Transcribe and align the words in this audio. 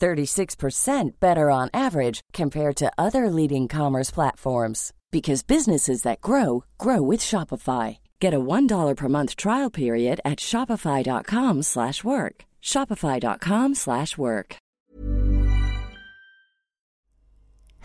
36% 0.00 1.20
better 1.20 1.50
on 1.50 1.68
average 1.72 2.20
compared 2.32 2.76
to 2.76 2.92
other 2.98 3.30
leading 3.30 3.68
commerce 3.68 4.14
platforms 4.14 4.92
because 5.10 5.46
businesses 5.46 6.02
that 6.02 6.20
grow 6.20 6.64
grow 6.78 7.10
with 7.10 7.20
Shopify. 7.20 7.98
Get 8.20 8.34
a 8.34 8.38
$1 8.38 8.96
per 8.96 9.08
month 9.08 9.36
trial 9.36 9.70
period 9.70 10.20
at 10.24 10.40
shopify.com/work. 10.40 12.44
shopify.com/work. 12.62 14.56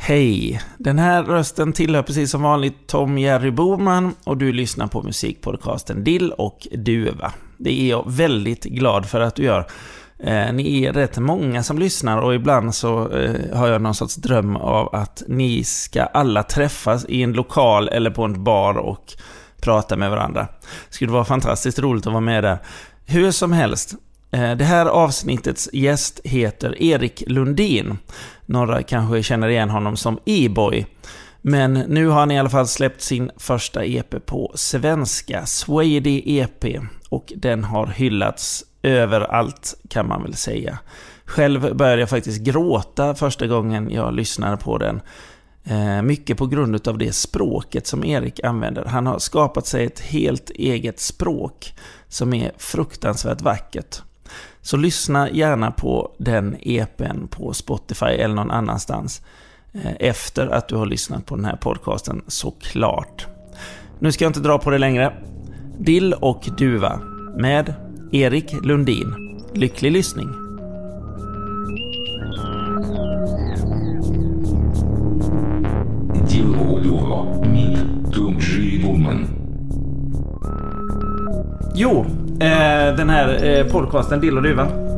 Hej! 0.04 0.62
Den 0.78 1.00
här 1.00 1.24
rösten 1.24 1.74
tillhör 1.74 2.04
precis 2.04 2.32
som 2.32 2.42
vanligt 2.42 2.88
Tom 2.88 3.18
Jerry 3.18 3.52
Boman 3.52 4.16
och 4.24 4.38
du 4.38 4.54
lyssnar 4.54 4.88
på 4.88 5.04
musikpodcasten 5.04 6.04
Dill 6.04 6.32
och 6.32 6.68
Duva. 6.72 7.34
Det 7.58 7.82
är 7.82 7.90
jag 7.90 8.04
väldigt 8.08 8.64
glad 8.64 9.06
för 9.06 9.20
att 9.20 9.36
du 9.36 9.44
gör. 9.44 9.68
Eh, 10.24 10.54
ni 10.54 10.84
är 10.84 10.94
rätt 10.94 11.18
många 11.18 11.64
som 11.64 11.80
lyssnar 11.80 12.18
och 12.18 12.36
ibland 12.36 12.76
så 12.76 13.10
eh, 13.10 13.58
har 13.58 13.68
jag 13.68 13.82
någon 13.82 13.96
sorts 13.96 14.16
dröm 14.16 14.56
av 14.56 14.96
att 14.96 15.24
ni 15.28 15.64
ska 15.64 16.04
alla 16.04 16.44
träffas 16.44 17.06
i 17.10 17.24
en 17.24 17.34
lokal 17.34 17.88
eller 17.88 18.10
på 18.10 18.24
en 18.24 18.44
bar 18.44 18.78
och 18.78 19.14
prata 19.62 19.98
med 19.98 20.10
varandra. 20.10 20.48
Det 20.90 20.96
skulle 20.96 21.12
vara 21.12 21.26
fantastiskt 21.26 21.80
roligt 21.80 22.08
att 22.08 22.14
vara 22.14 22.22
med 22.22 22.44
där. 22.44 22.58
Hur 23.06 23.32
som 23.32 23.52
helst, 23.52 23.94
eh, 24.32 24.52
det 24.52 24.64
här 24.64 24.86
avsnittets 24.86 25.70
gäst 25.74 26.20
heter 26.24 26.82
Erik 26.82 27.24
Lundin. 27.28 27.98
Några 28.46 28.84
kanske 28.84 29.24
känner 29.24 29.48
igen 29.48 29.70
honom 29.70 29.98
som 29.98 30.20
E-boy. 30.26 30.86
Men 31.42 31.74
nu 31.74 32.08
har 32.08 32.20
han 32.20 32.32
i 32.32 32.40
alla 32.40 32.50
fall 32.50 32.68
släppt 32.68 33.02
sin 33.02 33.32
första 33.38 33.86
EP 33.86 34.26
på 34.26 34.52
svenska, 34.56 35.46
Swady 35.46 36.22
EP. 36.26 36.66
Och 37.10 37.34
den 37.36 37.64
har 37.64 37.88
hyllats 37.88 38.64
överallt 38.84 39.76
kan 39.90 40.08
man 40.08 40.24
väl 40.24 40.36
säga. 40.36 40.80
Själv 41.26 41.76
började 41.76 42.02
jag 42.02 42.10
faktiskt 42.10 42.42
gråta 42.42 43.16
första 43.16 43.48
gången 43.48 43.90
jag 43.92 44.14
lyssnade 44.14 44.58
på 44.58 44.78
den. 44.78 45.02
Eh, 45.64 46.02
mycket 46.02 46.38
på 46.38 46.48
grund 46.48 46.88
av 46.88 46.98
det 46.98 47.16
språket 47.16 47.88
som 47.88 48.04
Erik 48.04 48.44
använder. 48.44 48.86
Han 48.86 49.08
har 49.08 49.20
skapat 49.20 49.68
sig 49.68 49.86
ett 49.86 50.00
helt 50.00 50.50
eget 50.50 51.00
språk 51.00 51.74
som 52.08 52.34
är 52.34 52.52
fruktansvärt 52.58 53.42
vackert. 53.42 54.02
Så 54.62 54.78
lyssna 54.78 55.30
gärna 55.30 55.72
på 55.72 56.16
den 56.18 56.58
EPn 56.62 57.28
på 57.30 57.54
Spotify 57.54 58.06
eller 58.06 58.36
någon 58.36 58.52
annanstans 58.52 59.22
eh, 59.74 59.92
efter 60.00 60.48
att 60.48 60.68
du 60.68 60.76
har 60.76 60.86
lyssnat 60.86 61.26
på 61.26 61.36
den 61.36 61.46
här 61.46 61.56
podcasten 61.56 62.22
såklart. 62.28 63.28
Nu 64.00 64.12
ska 64.12 64.26
jag 64.26 64.30
inte 64.30 64.40
dra 64.40 64.58
på 64.58 64.70
det 64.70 64.78
längre. 64.78 65.14
Dill 65.80 66.14
och 66.14 66.50
Duva 66.58 67.00
med 67.38 67.74
Erik 68.14 68.54
Lundin. 68.64 69.40
Lycklig 69.54 69.92
lyssning! 69.92 70.30
Jo, 81.76 82.06
eh, 82.40 82.96
den 82.96 83.10
här 83.10 83.44
eh, 83.44 83.66
podcasten 83.66 84.22
Dill 84.22 84.38
och 84.38 84.44
Duva. 84.44 84.91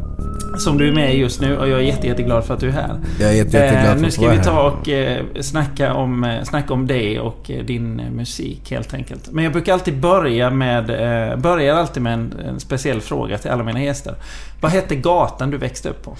Som 0.57 0.77
du 0.77 0.87
är 0.87 0.91
med 0.93 1.15
i 1.15 1.17
just 1.17 1.41
nu 1.41 1.57
och 1.57 1.69
jag 1.69 1.79
är 1.79 1.83
jätte, 1.83 2.07
jätteglad 2.07 2.45
för 2.45 2.53
att 2.53 2.59
du 2.59 2.67
är 2.67 2.71
här. 2.71 2.99
Jag 3.19 3.29
är 3.29 3.33
jätte, 3.33 3.57
jätteglad 3.57 3.83
för 3.83 3.87
eh, 3.87 3.95
att 3.95 4.01
Nu 4.01 4.11
ska 4.11 4.29
vi 4.29 4.37
ta 4.37 4.61
och 4.61 4.89
eh, 4.89 5.23
snacka, 5.41 5.93
om, 5.93 6.23
eh, 6.23 6.43
snacka 6.43 6.73
om 6.73 6.87
dig 6.87 7.19
och 7.19 7.51
eh, 7.51 7.65
din 7.65 7.99
eh, 7.99 8.09
musik 8.11 8.71
helt 8.71 8.93
enkelt. 8.93 9.31
Men 9.31 9.43
jag 9.43 9.53
brukar 9.53 9.73
alltid 9.73 9.99
börja 9.99 10.49
med, 10.49 10.89
eh, 11.31 11.37
börjar 11.37 11.75
alltid 11.75 12.03
med 12.03 12.13
en, 12.13 12.33
en 12.47 12.59
speciell 12.59 13.01
fråga 13.01 13.37
till 13.37 13.51
alla 13.51 13.63
mina 13.63 13.83
gäster. 13.83 14.15
Vad 14.61 14.71
hette 14.71 14.95
gatan 14.95 15.49
du 15.51 15.57
växte 15.57 15.89
upp 15.89 16.03
på? 16.03 16.15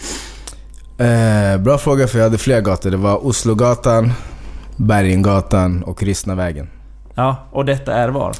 Eh, 1.03 1.57
bra 1.57 1.77
fråga 1.77 2.07
för 2.07 2.17
jag 2.17 2.25
hade 2.25 2.37
fler 2.37 2.61
gator. 2.61 2.91
Det 2.91 2.97
var 2.97 3.25
Oslogatan, 3.25 4.11
Bergengatan 4.75 5.83
och 5.83 6.03
Rissnavägen. 6.03 6.69
Ja, 7.15 7.35
och 7.51 7.65
detta 7.65 7.93
är 7.93 8.09
var? 8.09 8.35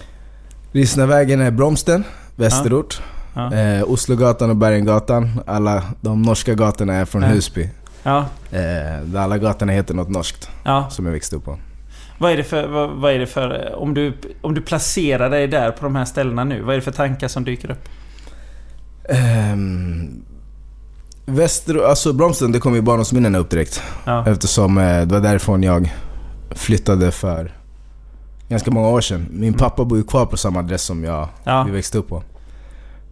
Rissnavägen 0.72 1.42
är 1.42 1.52
Bromsten, 1.52 2.04
västerort. 2.36 3.02
Ja. 3.02 3.13
Eh, 3.36 3.84
Oslogatan 3.92 4.50
och 4.50 4.56
Bergengatan, 4.56 5.40
alla 5.48 5.84
de 6.02 6.22
norska 6.22 6.54
gatorna 6.54 6.94
är 6.94 7.06
från 7.06 7.22
Ja. 7.22 7.28
Husby. 7.28 7.70
Ja, 8.04 8.26
Eh, 8.52 9.22
alla 9.24 9.38
gatorna 9.38 9.72
heter 9.72 9.94
något 9.94 10.10
norskt, 10.10 10.50
ja. 10.64 10.90
som 10.90 11.06
jag 11.06 11.12
växte 11.14 11.36
upp 11.36 11.46
på. 11.46 11.60
Vad 12.18 12.32
är 12.32 12.38
det 12.38 12.44
för... 12.44 12.68
Vad, 12.68 12.90
vad 12.90 13.12
är 13.14 13.20
det 13.20 13.28
för 13.28 13.76
om, 13.76 13.94
du, 13.94 14.14
om 14.42 14.54
du 14.54 14.62
placerar 14.62 15.30
dig 15.30 15.48
där 15.48 15.72
på 15.72 15.84
de 15.84 15.96
här 15.96 16.06
ställena 16.06 16.44
nu, 16.44 16.62
vad 16.62 16.74
är 16.74 16.76
det 16.78 16.82
för 16.82 16.92
tankar 16.92 17.28
som 17.28 17.44
dyker 17.44 17.72
upp? 17.72 17.90
Ehm, 19.10 20.24
Väster, 21.26 21.90
alltså 21.90 22.14
Bromsten, 22.14 22.52
det 22.52 22.60
kom 22.60 22.76
ju 22.76 22.82
barndomsminnena 22.82 23.38
upp 23.38 23.50
direkt. 23.50 23.82
Ja, 24.06 24.28
Eftersom 24.28 24.78
eh, 24.78 25.02
det 25.02 25.14
var 25.16 25.20
därifrån 25.22 25.64
jag 25.64 25.94
flyttade 26.52 27.12
för 27.12 27.52
ganska 28.50 28.72
många 28.72 28.88
år 28.90 29.02
sedan. 29.02 29.28
Min 29.32 29.54
pappa 29.54 29.86
bor 29.86 29.98
ju 29.98 30.04
kvar 30.04 30.26
på 30.26 30.38
samma 30.38 30.60
adress 30.60 30.82
som 30.84 31.04
jag 31.04 31.28
ja, 31.44 31.64
vi 31.64 31.72
växte 31.72 31.98
upp 31.98 32.10
på. 32.10 32.24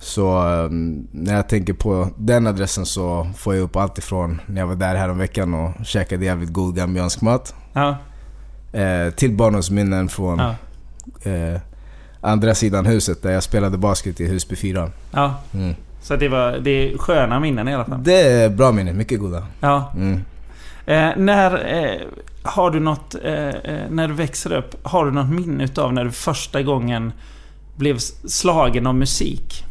Så 0.01 0.43
um, 0.43 1.07
när 1.11 1.35
jag 1.35 1.49
tänker 1.49 1.73
på 1.73 2.07
den 2.17 2.47
adressen 2.47 2.85
så 2.85 3.27
får 3.37 3.55
jag 3.55 3.63
upp 3.63 3.75
allt 3.75 3.97
ifrån 3.97 4.41
när 4.45 4.61
jag 4.61 4.67
var 4.67 4.75
där 4.75 4.95
häromveckan 4.95 5.53
och 5.53 5.85
käkade 5.85 6.25
jävligt 6.25 6.53
god 6.53 6.75
gambiansk 6.75 7.21
mat. 7.21 7.55
ja, 7.73 7.97
Eh, 8.73 9.13
till 9.13 9.31
barndomsminnen 9.31 10.09
från 10.09 10.39
ja, 10.39 10.55
eh, 11.31 11.59
andra 12.21 12.55
sidan 12.55 12.85
huset 12.85 13.23
där 13.23 13.31
jag 13.31 13.43
spelade 13.43 13.77
basket 13.77 14.21
i 14.21 14.27
Husby 14.27 14.55
4. 14.55 14.89
ja. 15.11 15.35
Mm. 15.53 15.75
Så 16.01 16.15
det, 16.15 16.27
var, 16.27 16.51
det 16.51 16.71
är 16.71 16.97
sköna 16.97 17.39
minnen 17.39 17.67
i 17.67 17.75
alla 17.75 17.85
fall. 17.85 18.03
Det 18.03 18.21
är 18.21 18.49
bra 18.49 18.71
minnen, 18.71 18.97
mycket 18.97 19.19
goda. 19.19 19.45
Ja. 19.59 19.91
Mm. 19.95 20.21
Eh, 20.85 21.17
när 21.17 21.75
eh, 21.83 22.01
har 22.43 22.71
du 22.71 22.79
något... 22.79 23.15
Eh, 23.15 23.51
när 23.89 24.07
du 24.07 24.13
växer 24.13 24.53
upp, 24.53 24.87
har 24.87 25.05
du 25.05 25.11
något 25.11 25.29
minne 25.29 25.63
utav 25.63 25.93
när 25.93 26.05
du 26.05 26.11
första 26.11 26.61
gången 26.61 27.13
blev 27.75 27.97
slagen 28.27 28.87
av 28.87 28.95
musik? 28.95 29.65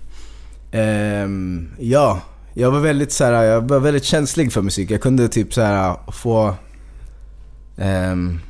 Ehm, 0.73 1.69
ja, 1.79 2.21
jag 2.55 2.71
var 2.71 2.81
väldigt 2.81 3.13
så 3.13 3.25
här, 3.25 3.43
jag 3.43 3.69
var 3.69 3.81
väldigt 3.81 4.05
känslig 4.05 4.53
för 4.53 4.63
musik. 4.63 4.91
Jag 4.91 5.01
kunde 5.01 5.29
typ 5.29 5.55
så 5.55 5.61
här 5.63 5.97
få 6.13 6.55
um, 7.77 8.41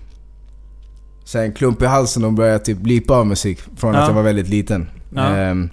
så 1.24 1.38
här 1.38 1.44
en 1.44 1.52
klump 1.52 1.82
i 1.82 1.86
halsen 1.86 2.24
och 2.24 2.32
börja 2.32 2.58
typ 2.58 2.78
blipa 2.78 3.14
av 3.14 3.26
musik 3.26 3.60
från 3.76 3.94
Ja. 3.94 4.00
att 4.00 4.08
jag 4.08 4.14
var 4.14 4.22
väldigt 4.22 4.48
liten. 4.48 4.88
Ja. 5.14 5.28
Ehm, 5.28 5.70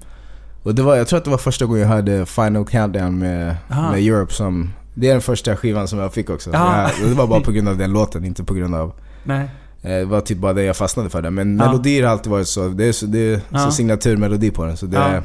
och 0.64 0.76
det 0.76 0.82
var, 0.82 0.96
jag 0.96 1.08
tror 1.08 1.18
att 1.18 1.24
det 1.26 1.32
var 1.32 1.38
första 1.38 1.66
gången 1.66 1.82
jag 1.82 1.88
hörde 1.90 2.26
Final 2.26 2.66
Countdown 2.66 3.20
med, 3.20 3.56
Aha. 3.72 3.92
med 3.92 4.00
Europe 4.02 4.34
som... 4.34 4.74
Det 4.94 5.08
är 5.08 5.12
den 5.12 5.22
första 5.22 5.56
skivan 5.56 5.88
som 5.88 6.00
jag 6.00 6.14
fick 6.14 6.30
också. 6.30 6.50
Ja. 6.54 6.90
Jag, 7.02 7.10
det 7.10 7.16
var 7.16 7.28
bara 7.28 7.40
på 7.42 7.52
grund 7.52 7.70
av 7.70 7.78
den 7.78 7.92
låten, 7.94 8.26
inte 8.26 8.44
på 8.44 8.54
grund 8.54 8.76
av... 8.76 8.94
Nej. 9.24 9.50
eh, 9.82 9.90
Det 9.90 10.06
var 10.06 10.22
typ 10.22 10.38
bara 10.38 10.54
det 10.54 10.64
jag 10.64 10.78
fastnade 10.78 11.10
för. 11.10 11.22
Det. 11.22 11.32
Men 11.32 11.58
Ja. 11.60 11.66
melodier 11.66 12.04
har 12.04 12.12
alltid 12.12 12.32
varit 12.32 12.48
så. 12.48 12.68
Det 12.68 12.86
är, 12.86 12.92
så, 12.92 13.06
det 13.06 13.20
är 13.20 13.42
Ja. 13.50 13.60
så 13.60 13.72
signaturmelodi 13.72 14.52
på 14.52 14.66
den. 14.66 14.78
Så 14.78 14.86
det, 14.86 14.98
Ja. 14.98 15.22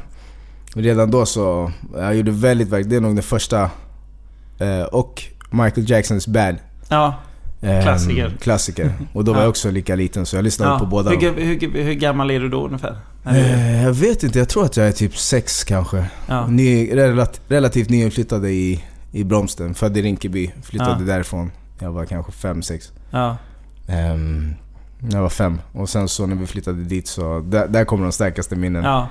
Redan 0.74 1.10
då 1.10 1.26
så... 1.26 1.72
Jag 1.94 2.16
gjorde 2.16 2.30
väldigt, 2.30 2.68
väldigt... 2.68 2.90
Det 2.90 2.96
är 2.96 3.00
nog 3.00 3.16
den 3.16 3.22
första... 3.22 3.70
Eh, 4.58 4.82
och 4.82 5.22
Michael 5.50 5.90
Jacksons 5.90 6.26
Bad. 6.26 6.56
Ja. 6.88 7.14
Ehm, 7.60 7.82
Klassiker. 7.82 8.36
Klassiker. 8.40 8.92
Och 9.12 9.24
då 9.24 9.32
var 9.32 9.38
Ja. 9.38 9.42
jag 9.42 9.50
också 9.50 9.70
lika 9.70 9.94
liten 9.94 10.26
så 10.26 10.36
jag 10.36 10.44
lyssnade 10.44 10.72
ja. 10.72 10.78
på 10.78 10.86
båda. 10.86 11.10
Hur, 11.10 11.32
hur, 11.32 11.82
hur, 11.84 11.94
gammal 11.94 12.30
är 12.30 12.40
du 12.40 12.48
då 12.48 12.66
ungefär? 12.66 12.96
Eh, 13.26 13.82
jag 13.82 13.92
vet 13.92 14.22
inte, 14.22 14.38
jag 14.38 14.48
tror 14.48 14.64
att 14.64 14.76
jag 14.76 14.88
är 14.88 14.92
typ 14.92 15.16
sex 15.16 15.64
kanske. 15.64 16.06
Ja. 16.26 16.46
Ny, 16.46 16.96
relat, 16.96 17.40
relativt 17.48 17.90
nyinflyttade 17.90 18.50
i, 18.50 18.84
i 19.12 19.24
Bromsten. 19.24 19.74
Född 19.74 19.96
i 19.96 20.02
Rinkeby. 20.02 20.50
Flyttade 20.62 21.04
därifrån. 21.04 21.50
jag 21.78 21.92
var 21.92 22.04
kanske 22.04 22.32
fem, 22.32 22.62
sex. 22.62 22.92
Ja. 23.10 23.36
När 23.86 24.56
jag 25.16 25.22
var 25.22 25.28
fem. 25.28 25.60
Och 25.72 25.88
sen 25.88 26.08
så 26.08 26.26
när 26.26 26.36
vi 26.36 26.46
flyttade 26.46 26.82
dit 26.84 27.06
så, 27.06 27.40
där, 27.40 27.68
där 27.68 27.84
kommer 27.84 28.02
de 28.02 28.12
starkaste 28.12 28.56
minnen. 28.56 28.84
ja. 28.84 29.08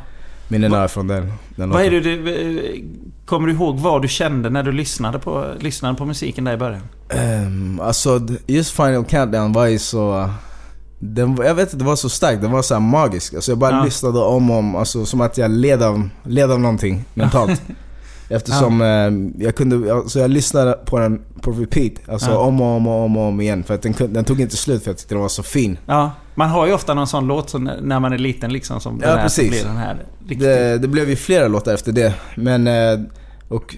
Minnena 0.52 0.88
från 0.88 1.08
den, 1.08 1.34
den 1.56 1.70
Vad 1.70 1.82
är 1.84 1.92
det 1.92 2.00
du... 2.00 2.86
Kommer 3.26 3.48
du 3.48 3.54
ihåg 3.54 3.80
vad 3.80 4.02
du 4.02 4.08
kände 4.08 4.50
när 4.50 4.64
du 4.64 4.72
lyssnade 4.72 5.20
på, 5.20 5.46
lyssnade 5.60 5.96
på 5.96 6.06
musiken 6.06 6.44
där 6.44 6.54
i 6.54 6.58
början? 6.58 6.82
Um, 7.46 7.80
alltså 7.80 8.20
just 8.48 8.72
Final 8.72 9.06
Countdown 9.06 9.54
var 9.54 9.66
ju 9.66 9.80
så... 9.80 10.30
Den, 11.00 11.36
jag 11.36 11.56
vet 11.56 11.68
inte, 11.74 11.78
det 11.78 11.84
var 11.90 11.96
så 11.96 12.10
starkt. 12.10 12.42
Den 12.42 12.52
var 12.52 12.62
så 12.62 12.80
magisk. 12.80 13.34
Alltså 13.34 13.52
jag 13.52 13.58
bara 13.58 13.72
Ja. 13.72 13.84
lyssnade 13.84 14.20
om 14.20 14.52
och 14.52 14.58
om, 14.58 14.76
alltså 14.76 15.06
som 15.06 15.22
att 15.22 15.38
jag 15.38 15.52
led 15.52 15.84
av, 15.84 16.10
led 16.24 16.52
av 16.52 16.60
någonting 16.60 17.06
mentalt. 17.14 17.62
Eftersom 18.32 18.82
eh, 18.82 19.44
jag 19.46 19.56
kunde, 19.56 19.94
alltså 19.94 20.20
jag 20.20 20.32
lyssnade 20.32 20.74
på 20.86 21.00
den 21.00 21.22
på 21.42 21.52
repeat. 21.52 21.92
Alltså 22.10 22.32
Ja. 22.32 22.38
om 22.38 22.62
och 22.62 22.68
om 22.68 22.88
och 22.88 23.04
om 23.06 23.18
och 23.18 23.24
om 23.24 23.42
igen. 23.42 23.64
För 23.64 23.74
att 23.74 23.82
den, 23.82 23.94
den 24.00 24.24
tog 24.26 24.42
inte 24.42 24.58
slut 24.58 24.84
för 24.84 24.90
jag 24.92 24.98
tyckte 24.98 25.14
den 25.16 25.22
var 25.22 25.30
så 25.30 25.44
fin. 25.44 25.78
Ja, 25.86 26.12
man 26.36 26.50
har 26.50 26.68
ju 26.68 26.74
ofta 26.74 26.94
någon 26.94 27.08
sån 27.08 27.28
låt 27.28 27.50
som 27.50 27.64
när 27.82 28.00
man 28.00 28.14
är 28.14 28.18
liten 28.18 28.54
liksom 28.54 28.80
som 28.80 29.00
den 29.00 29.10
Ja, 29.10 29.16
här, 29.16 29.28
som 29.28 29.44
precis. 29.44 29.50
blir 29.62 29.72
den 29.74 29.78
här. 29.78 30.04
Det, 30.20 30.78
det 30.78 30.88
blev 30.88 31.10
ju 31.10 31.16
flera 31.16 31.48
låtar 31.48 31.74
efter 31.74 31.92
det. 31.92 32.14
Men, 32.36 32.68
eh, 32.68 33.00
och 33.48 33.76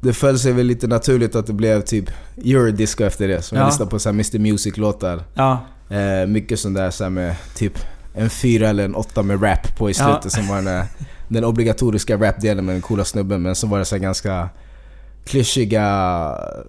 det 0.00 0.12
föll 0.12 0.38
sig 0.38 0.52
väl 0.52 0.66
lite 0.66 0.86
naturligt 0.86 1.34
att 1.34 1.46
det 1.46 1.52
blev 1.52 1.80
typ 1.82 2.10
eurodisco 2.44 3.04
efter 3.04 3.28
det. 3.28 3.42
Så 3.42 3.54
Ja. 3.54 3.60
jag 3.60 3.66
lyssnade 3.68 3.90
på 3.90 3.98
så 3.98 4.08
Mr 4.08 4.38
Music-låtar. 4.38 5.22
Ja, 5.34 5.58
Eh, 5.90 6.26
mycket 6.26 6.60
sånt 6.60 6.76
där 6.76 6.90
så 6.90 7.10
med 7.10 7.34
typ 7.54 7.72
en 8.14 8.30
fyra 8.30 8.68
eller 8.68 8.84
en 8.84 8.94
åtta 8.94 9.22
med 9.22 9.42
rap 9.42 9.76
på 9.78 9.90
i 9.90 9.92
Ja. 9.98 10.04
slutet 10.04 10.32
som 10.32 10.48
var 10.48 10.62
den, 10.62 10.84
den 11.28 11.44
obligatoriska 11.44 12.16
rapdelen 12.16 12.64
med 12.64 12.74
den 12.74 12.82
coola 12.82 13.04
snubben. 13.04 13.42
Men 13.42 13.54
så 13.54 13.66
var 13.66 13.78
det 13.78 13.84
så 13.84 13.98
ganska 13.98 14.48
klyschiga 15.24 15.84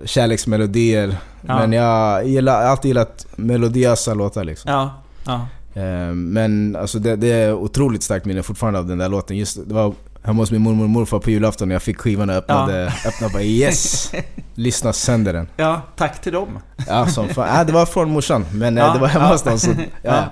kärleksmelodier. 0.06 1.18
Ja. 1.48 1.60
Men 1.60 1.74
jag 1.74 2.28
gillar, 2.28 2.54
jag 2.54 2.62
har 2.62 2.72
alltid 2.72 2.90
gillat 2.90 3.26
melodiösa 3.36 4.14
låtar 4.14 4.44
liksom. 4.44 4.72
ja, 4.72 5.02
ja. 5.26 5.48
Eh, 5.82 6.14
men 6.14 6.76
alltså 6.76 7.00
det, 7.00 7.16
det 7.16 7.28
är 7.28 7.54
otroligt 7.54 8.04
starkt 8.04 8.26
minne 8.26 8.44
fortfarande 8.44 8.80
av 8.80 8.88
den 8.88 8.98
där 8.98 9.10
låten. 9.10 9.38
Just, 9.38 9.68
det 9.68 9.74
var 9.74 9.94
hemma 10.24 10.42
hos 10.42 10.52
min 10.52 10.62
mormor 10.62 10.84
och 10.84 10.90
morfar 10.90 11.20
på 11.20 11.30
julafton 11.30 11.68
när 11.68 11.76
jag 11.76 11.82
fick 11.84 11.98
skivan 11.98 12.30
och 12.30 12.36
öppnade, 12.36 12.94
öppnade 13.06 13.26
och 13.26 13.32
bara 13.32 13.44
yes! 13.44 14.12
Lyssna 14.56 14.94
sönder 14.94 15.34
den. 15.34 15.48
ja, 15.56 15.82
tack 15.96 16.22
till 16.22 16.34
dem. 16.34 16.60
Ja, 16.88 17.08
som 17.08 17.28
fan. 17.30 17.60
Äh, 17.60 17.66
det 17.66 17.74
var 17.74 17.86
från 17.86 18.12
morsan, 18.12 18.46
men 18.54 18.78
eh, 18.78 18.84
Ja, 18.84 18.94
det 18.94 19.00
var 19.00 19.08
hemma 19.08 19.26
ja. 19.26 19.32
hos 19.32 19.42
dem 19.42 19.60
så, 19.60 19.72
ja. 20.02 20.24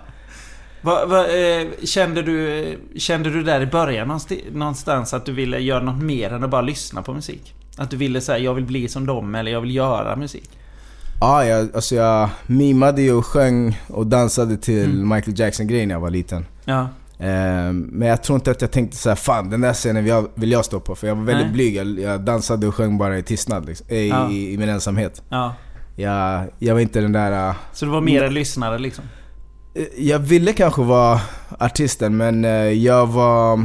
Va, 0.87 1.05
va, 1.05 1.27
eh, 1.27 1.67
kände, 1.83 2.21
du, 2.21 2.77
kände 2.95 3.29
du 3.29 3.43
där 3.43 3.61
i 3.61 3.65
början 3.65 4.19
någonstans, 4.51 5.13
att 5.13 5.25
du 5.25 5.31
ville 5.31 5.59
göra 5.59 5.83
något 5.83 6.01
mer 6.03 6.33
än 6.33 6.43
att 6.43 6.49
bara 6.49 6.61
lyssna 6.61 7.01
på 7.01 7.13
musik? 7.13 7.53
Att 7.77 7.89
du 7.91 7.97
ville 7.97 8.21
säga 8.21 8.37
jag 8.37 8.53
vill 8.53 8.65
bli 8.65 8.87
som 8.87 9.05
dem 9.05 9.35
eller 9.35 9.51
jag 9.51 9.61
vill 9.61 9.75
göra 9.75 10.15
musik? 10.15 10.49
Ja, 11.21 11.45
jag, 11.45 11.75
alltså 11.75 11.95
jag 11.95 12.29
mimade 12.45 13.01
ju 13.01 13.13
och 13.13 13.25
sjöng 13.25 13.79
och 13.87 14.07
dansade 14.07 14.57
till 14.57 14.85
Mm. 14.85 15.09
Michael 15.15 15.39
Jackson-grejer 15.39 15.87
när 15.87 15.95
jag 15.95 15.99
var 15.99 16.09
liten. 16.09 16.45
Ja, 16.65 16.87
Ehm, 17.19 17.79
men 17.91 18.07
jag 18.07 18.23
tror 18.23 18.35
inte 18.35 18.51
att 18.51 18.61
jag 18.61 18.71
tänkte 18.71 18.97
så 18.97 19.09
här, 19.09 19.15
fan 19.15 19.49
den 19.49 19.61
där 19.61 19.73
scenen 19.73 20.03
vill 20.03 20.13
jag, 20.13 20.27
vill 20.35 20.51
jag 20.51 20.65
stå 20.65 20.79
på. 20.79 20.95
För 20.95 21.07
jag 21.07 21.15
var 21.15 21.23
väldigt 21.23 21.45
Nej. 21.45 21.53
blyg. 21.53 21.75
Jag, 21.75 21.99
jag 21.99 22.21
dansade 22.21 22.67
och 22.67 22.75
sjöng 22.75 22.97
bara 22.97 23.17
i 23.17 23.23
tystnad 23.23 23.65
liksom, 23.65 23.85
eh, 23.89 23.97
i, 23.97 24.09
Ja. 24.09 24.29
i, 24.31 24.53
i 24.53 24.57
min 24.57 24.69
ensamhet. 24.69 25.21
ja. 25.29 25.55
Jag, 25.95 26.43
jag 26.59 26.73
var 26.73 26.81
inte 26.81 27.01
den 27.01 27.11
där... 27.11 27.53
Så 27.73 27.85
du 27.85 27.91
var 27.91 28.01
mer 28.01 28.23
en 28.23 28.33
lyssnare 28.33 28.79
liksom? 28.79 29.03
Eh, 29.77 29.85
jag 29.97 30.19
ville 30.19 30.53
kanske 30.53 30.81
vara 30.81 31.21
artisten 31.59 32.17
men 32.17 32.45
eh, 32.45 32.51
jag 32.51 33.07
var... 33.07 33.59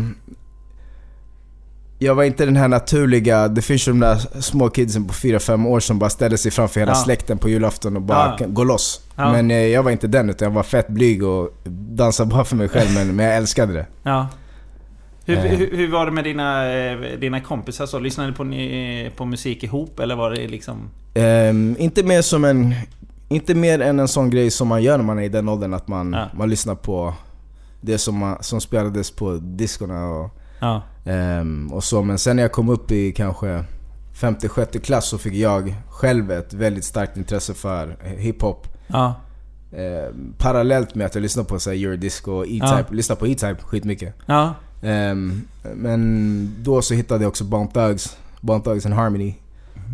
Jag 1.98 2.14
var 2.14 2.24
inte 2.24 2.44
den 2.44 2.56
här 2.56 2.68
naturliga, 2.68 3.48
det 3.48 3.62
finns 3.62 3.88
ju 3.88 3.92
de 3.92 4.00
där 4.00 4.40
små 4.40 4.68
kidsen 4.70 5.04
på 5.04 5.12
4-5 5.12 5.66
år 5.68 5.80
som 5.80 5.98
bara 5.98 6.10
ställer 6.10 6.36
sig 6.36 6.50
framför 6.50 6.80
hela 6.80 6.92
Ja. 6.92 6.96
släkten 6.96 7.38
på 7.38 7.48
julafton 7.48 7.96
och 7.96 8.02
bara 8.02 8.26
Ja. 8.26 8.36
kan 8.36 8.54
gå 8.54 8.64
loss. 8.64 9.00
Ja. 9.16 9.32
Men 9.32 9.50
eh, 9.50 9.56
jag 9.56 9.82
var 9.82 9.90
inte 9.90 10.06
den 10.06 10.30
utan 10.30 10.46
jag 10.46 10.54
var 10.54 10.62
fett 10.62 10.88
blyg 10.88 11.24
och 11.24 11.50
dansade 11.94 12.30
bara 12.30 12.44
för 12.44 12.56
mig 12.56 12.68
själv 12.68 12.90
men, 12.94 13.16
men 13.16 13.26
jag 13.26 13.36
älskade 13.36 13.72
det. 13.72 13.86
Ja. 14.02 14.28
Hur, 15.24 15.36
hur, 15.36 15.76
hur 15.76 15.90
var 15.90 16.06
det 16.06 16.12
med 16.12 16.24
dina, 16.24 16.64
dina 17.20 17.40
kompisar? 17.40 17.86
Så, 17.86 17.98
lyssnade 17.98 18.30
ni 18.44 19.10
på, 19.10 19.16
på 19.16 19.24
musik 19.24 19.62
ihop 19.62 20.00
eller 20.00 20.16
var 20.16 20.30
det 20.30 20.48
liksom... 20.48 20.90
Ehm, 21.14 21.76
inte 21.78 22.02
mer 22.02 22.22
som 22.22 22.44
en... 22.44 22.74
Inte 23.32 23.54
mer 23.54 23.80
än 23.80 24.00
en 24.00 24.08
sån 24.08 24.30
grej 24.30 24.50
som 24.50 24.68
man 24.68 24.82
gör 24.82 24.96
när 24.96 25.04
man 25.04 25.18
är 25.18 25.22
i 25.22 25.28
den 25.28 25.48
åldern 25.48 25.74
att 25.74 25.88
man, 25.88 26.12
Ja. 26.12 26.28
man 26.34 26.50
lyssnar 26.50 26.74
på 26.74 27.14
det 27.80 27.98
som, 27.98 28.18
man, 28.18 28.36
som 28.42 28.60
spelades 28.60 29.10
på 29.10 29.32
diskorna 29.42 30.06
och, 30.08 30.30
Ja, 30.60 30.82
ehm, 31.04 31.72
och 31.72 31.84
så. 31.84 32.02
Men 32.02 32.18
sen 32.18 32.36
när 32.36 32.42
jag 32.42 32.52
kom 32.52 32.68
upp 32.68 32.90
i 32.90 33.12
kanske 33.12 33.64
femte, 34.14 34.48
sjätte 34.48 34.78
klass 34.78 35.06
så 35.08 35.18
fick 35.18 35.34
jag 35.34 35.74
själv 35.90 36.30
ett 36.32 36.52
väldigt 36.54 36.84
starkt 36.84 37.16
intresse 37.16 37.54
för 37.54 37.96
hiphop. 38.16 38.66
ja, 38.86 39.14
Ehm, 39.76 40.34
parallellt 40.38 40.94
med 40.94 41.06
att 41.06 41.14
jag 41.14 41.22
lyssnade 41.22 41.48
på 41.48 41.58
så 41.58 41.70
här, 41.70 41.76
eurodisco 41.76 42.32
och 42.32 42.46
E-Type. 42.46 42.66
Ja. 42.66 42.84
Lyssnade 42.90 43.18
på 43.18 43.26
E-Type 43.26 43.56
skitmycket. 43.62 44.14
ja, 44.26 44.54
Ehm, 44.82 45.42
men 45.74 46.54
då 46.62 46.82
så 46.82 46.94
hittade 46.94 47.24
jag 47.24 47.28
också 47.28 47.44
Bone 47.44 47.70
Thugs, 47.70 48.16
Bone 48.40 48.60
Thugs 48.64 48.86
and 48.86 48.94
Harmony. 48.94 49.34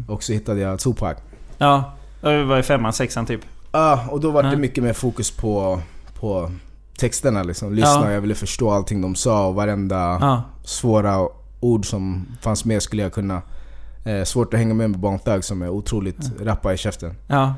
Och 0.08 0.22
så 0.22 0.32
hittade 0.32 0.60
jag 0.60 0.78
Tupac. 0.78 1.16
ja. 1.58 1.92
Det 2.20 2.44
var 2.44 2.58
i 2.58 2.62
femman, 2.62 2.92
sexan 2.92 3.26
typ. 3.26 3.40
Ja, 3.72 4.04
och 4.10 4.20
då 4.20 4.30
var 4.30 4.42
det 4.42 4.50
Ja. 4.52 4.56
mycket 4.56 4.84
mer 4.84 4.92
fokus 4.92 5.30
på, 5.30 5.80
på 6.20 6.50
texterna 6.98 7.42
liksom. 7.42 7.72
Lyssna, 7.74 8.04
Ja. 8.04 8.10
jag 8.12 8.20
ville 8.20 8.34
förstå 8.34 8.70
allting 8.70 9.00
de 9.02 9.14
sa 9.14 9.46
och 9.46 9.54
varenda 9.54 9.96
Ja, 9.96 10.42
svåra 10.64 11.28
ord 11.60 11.86
som 11.86 12.26
fanns 12.40 12.64
med 12.64 12.82
skulle 12.82 13.02
jag 13.02 13.12
kunna. 13.12 13.42
Eh, 14.04 14.24
svårt 14.24 14.54
att 14.54 14.60
hänga 14.60 14.74
med 14.74 14.90
med 14.90 15.00
Bone 15.00 15.18
Thugs 15.18 15.46
som 15.46 15.62
är 15.62 15.68
otroligt 15.68 16.32
rappa 16.42 16.74
i 16.74 16.76
käften. 16.76 17.14
ja. 17.26 17.54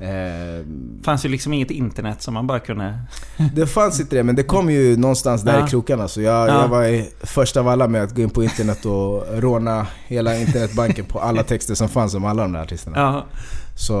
Eh, 0.00 0.66
fanns 1.04 1.24
ju 1.24 1.28
liksom 1.28 1.52
inget 1.52 1.70
internet 1.70 2.22
som 2.22 2.34
man 2.34 2.46
bara 2.46 2.58
kunde... 2.60 2.98
det 3.54 3.66
fanns 3.66 4.00
inte 4.00 4.16
det, 4.16 4.22
men 4.22 4.36
det 4.36 4.42
kom 4.42 4.70
ju 4.70 4.96
någonstans 4.96 5.42
där 5.42 5.58
Ja. 5.58 5.66
i 5.66 5.70
krokarna. 5.70 6.08
Så 6.08 6.20
jag, 6.20 6.48
Ja. 6.48 6.60
jag 6.60 6.68
var 6.68 6.84
i 6.84 7.10
först 7.22 7.56
av 7.56 7.68
alla 7.68 7.88
med 7.88 8.02
att 8.02 8.14
gå 8.14 8.22
in 8.22 8.30
på 8.30 8.42
internet 8.42 8.84
och 8.84 9.24
råna 9.42 9.86
hela 10.06 10.36
internetbanken 10.36 11.04
på 11.04 11.18
alla 11.20 11.42
texter 11.52 11.74
som 11.74 11.88
fanns 11.88 12.14
om 12.14 12.24
alla 12.24 12.42
de 12.42 12.52
där 12.52 12.60
artisterna. 12.62 13.24
Så 13.74 13.94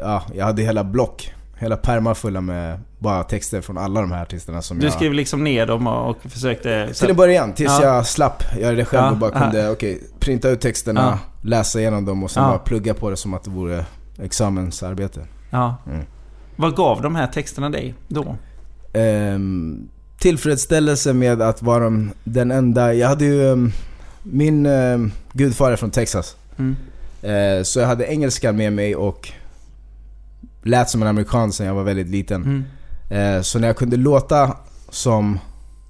ja, 0.00 0.22
jag 0.34 0.44
hade 0.44 0.62
hela 0.62 0.84
block, 0.84 1.32
hela 1.58 1.76
pärmar 1.76 2.14
fulla 2.14 2.40
med 2.40 2.78
bara 2.98 3.24
texter 3.24 3.60
från 3.60 3.78
alla 3.78 4.00
de 4.00 4.12
här 4.12 4.22
artisterna 4.22 4.62
som 4.62 4.78
du 4.78 4.86
jag... 4.86 4.92
skrev 4.94 5.12
liksom 5.12 5.44
ner 5.44 5.66
dem 5.66 5.86
och, 5.86 6.16
försökte... 6.22 6.88
Till 6.94 7.10
en 7.10 7.16
början, 7.16 7.52
tills 7.52 7.72
Ja. 7.80 7.86
jag 7.86 8.06
slapp 8.06 8.42
göra 8.60 8.74
det 8.76 8.84
själv 8.84 9.02
Ja, 9.04 9.10
och 9.10 9.16
bara 9.16 9.30
kunde 9.30 9.70
okej, 9.70 10.02
printa 10.20 10.48
ut 10.50 10.60
texterna, 10.60 11.00
Ja. 11.00 11.18
läsa 11.48 11.80
igenom 11.80 12.04
dem 12.04 12.24
och 12.24 12.30
sen 12.30 12.42
bara 12.42 12.58
plugga 12.58 12.94
på 12.94 13.10
det 13.10 13.16
som 13.16 13.34
att 13.34 13.44
det 13.44 13.50
vore 13.50 13.84
examensarbete. 14.22 15.20
Ja. 15.50 15.76
Mm. 15.86 16.04
Vad 16.56 16.76
gav 16.76 17.02
de 17.02 17.14
här 17.14 17.26
texterna 17.26 17.70
dig 17.70 17.94
då? 18.08 18.36
Ehm, 18.92 19.88
tillfredsställelse 20.18 21.12
med 21.12 21.42
att 21.42 21.62
vara 21.62 21.84
de- 21.84 22.10
den 22.24 22.50
enda... 22.50 22.94
Jag 22.94 23.08
hade 23.08 23.24
ju... 23.24 23.52
ehm, 23.52 23.72
min 24.22 24.66
um, 24.66 25.12
gudfar 25.32 25.72
är 25.72 25.76
från 25.76 25.90
Texas. 25.90 26.36
Mm. 26.58 26.76
Eh, 27.24 27.62
så 27.62 27.80
jag 27.80 27.86
hade 27.86 28.04
engelska 28.06 28.52
med 28.52 28.72
mig 28.72 28.96
och 28.96 29.28
lät 30.62 30.90
som 30.90 31.02
en 31.02 31.08
amerikan 31.08 31.52
sen 31.52 31.66
jag 31.66 31.74
var 31.74 31.82
väldigt 31.82 32.08
liten. 32.08 32.42
Mm. 32.42 33.36
Eh, 33.36 33.42
så 33.42 33.58
när 33.58 33.66
jag 33.68 33.76
kunde 33.76 33.96
låta 33.96 34.56
som 34.90 35.38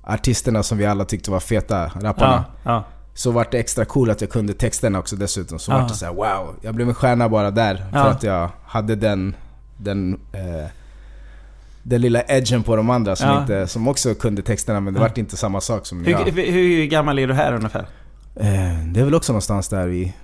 artisterna 0.03 0.63
som 0.63 0.79
vi 0.79 0.87
alla 0.87 1.05
tyckte 1.05 1.31
var 1.31 1.41
feta, 1.41 1.87
rapparna. 2.01 2.45
Ja, 2.63 2.71
ja, 2.73 2.85
Så 3.15 3.31
var 3.31 3.47
det 3.51 3.59
extra 3.59 3.85
cool 3.85 4.11
att 4.11 4.21
jag 4.21 4.31
kunde 4.31 4.55
texterna 4.55 4.99
också 4.99 5.17
dessutom. 5.17 5.59
Så 5.59 5.73
Ja. 5.73 5.79
var 5.79 5.89
det 5.89 5.95
så 5.95 6.05
här: 6.05 6.13
wow, 6.13 6.55
jag 6.63 6.75
blev 6.75 6.89
en 6.89 6.95
stjärna 6.95 7.29
bara 7.29 7.51
där. 7.51 7.85
För 7.93 8.11
att 8.11 8.23
jag 8.23 8.51
hade 8.65 8.95
den, 8.97 9.35
den, 9.77 10.21
eh, 10.33 10.69
den 11.83 12.01
lilla 12.01 12.23
edgen 12.23 12.63
på 12.63 12.77
de 12.77 12.91
andra 12.91 13.17
som, 13.17 13.41
inte, 13.41 13.67
som 13.67 13.89
också 13.89 14.15
kunde 14.15 14.43
texterna 14.43 14.81
men 14.81 14.95
det 14.95 15.01
vart 15.01 15.19
inte 15.19 15.37
samma 15.37 15.61
sak 15.61 15.87
som 15.87 16.05
hur, 16.05 16.13
jag. 16.13 16.19
hur, 16.19 16.53
hur 16.53 16.85
gammal 16.87 17.19
är 17.19 17.27
du 17.27 17.35
här 17.35 17.53
ungefär? 17.53 17.87
Eh, 18.37 18.85
det 18.87 19.01
är 19.01 19.05
väl 19.05 19.15
också 19.15 19.33
någonstans 19.33 19.69
där 19.69 19.89
i 19.89 20.15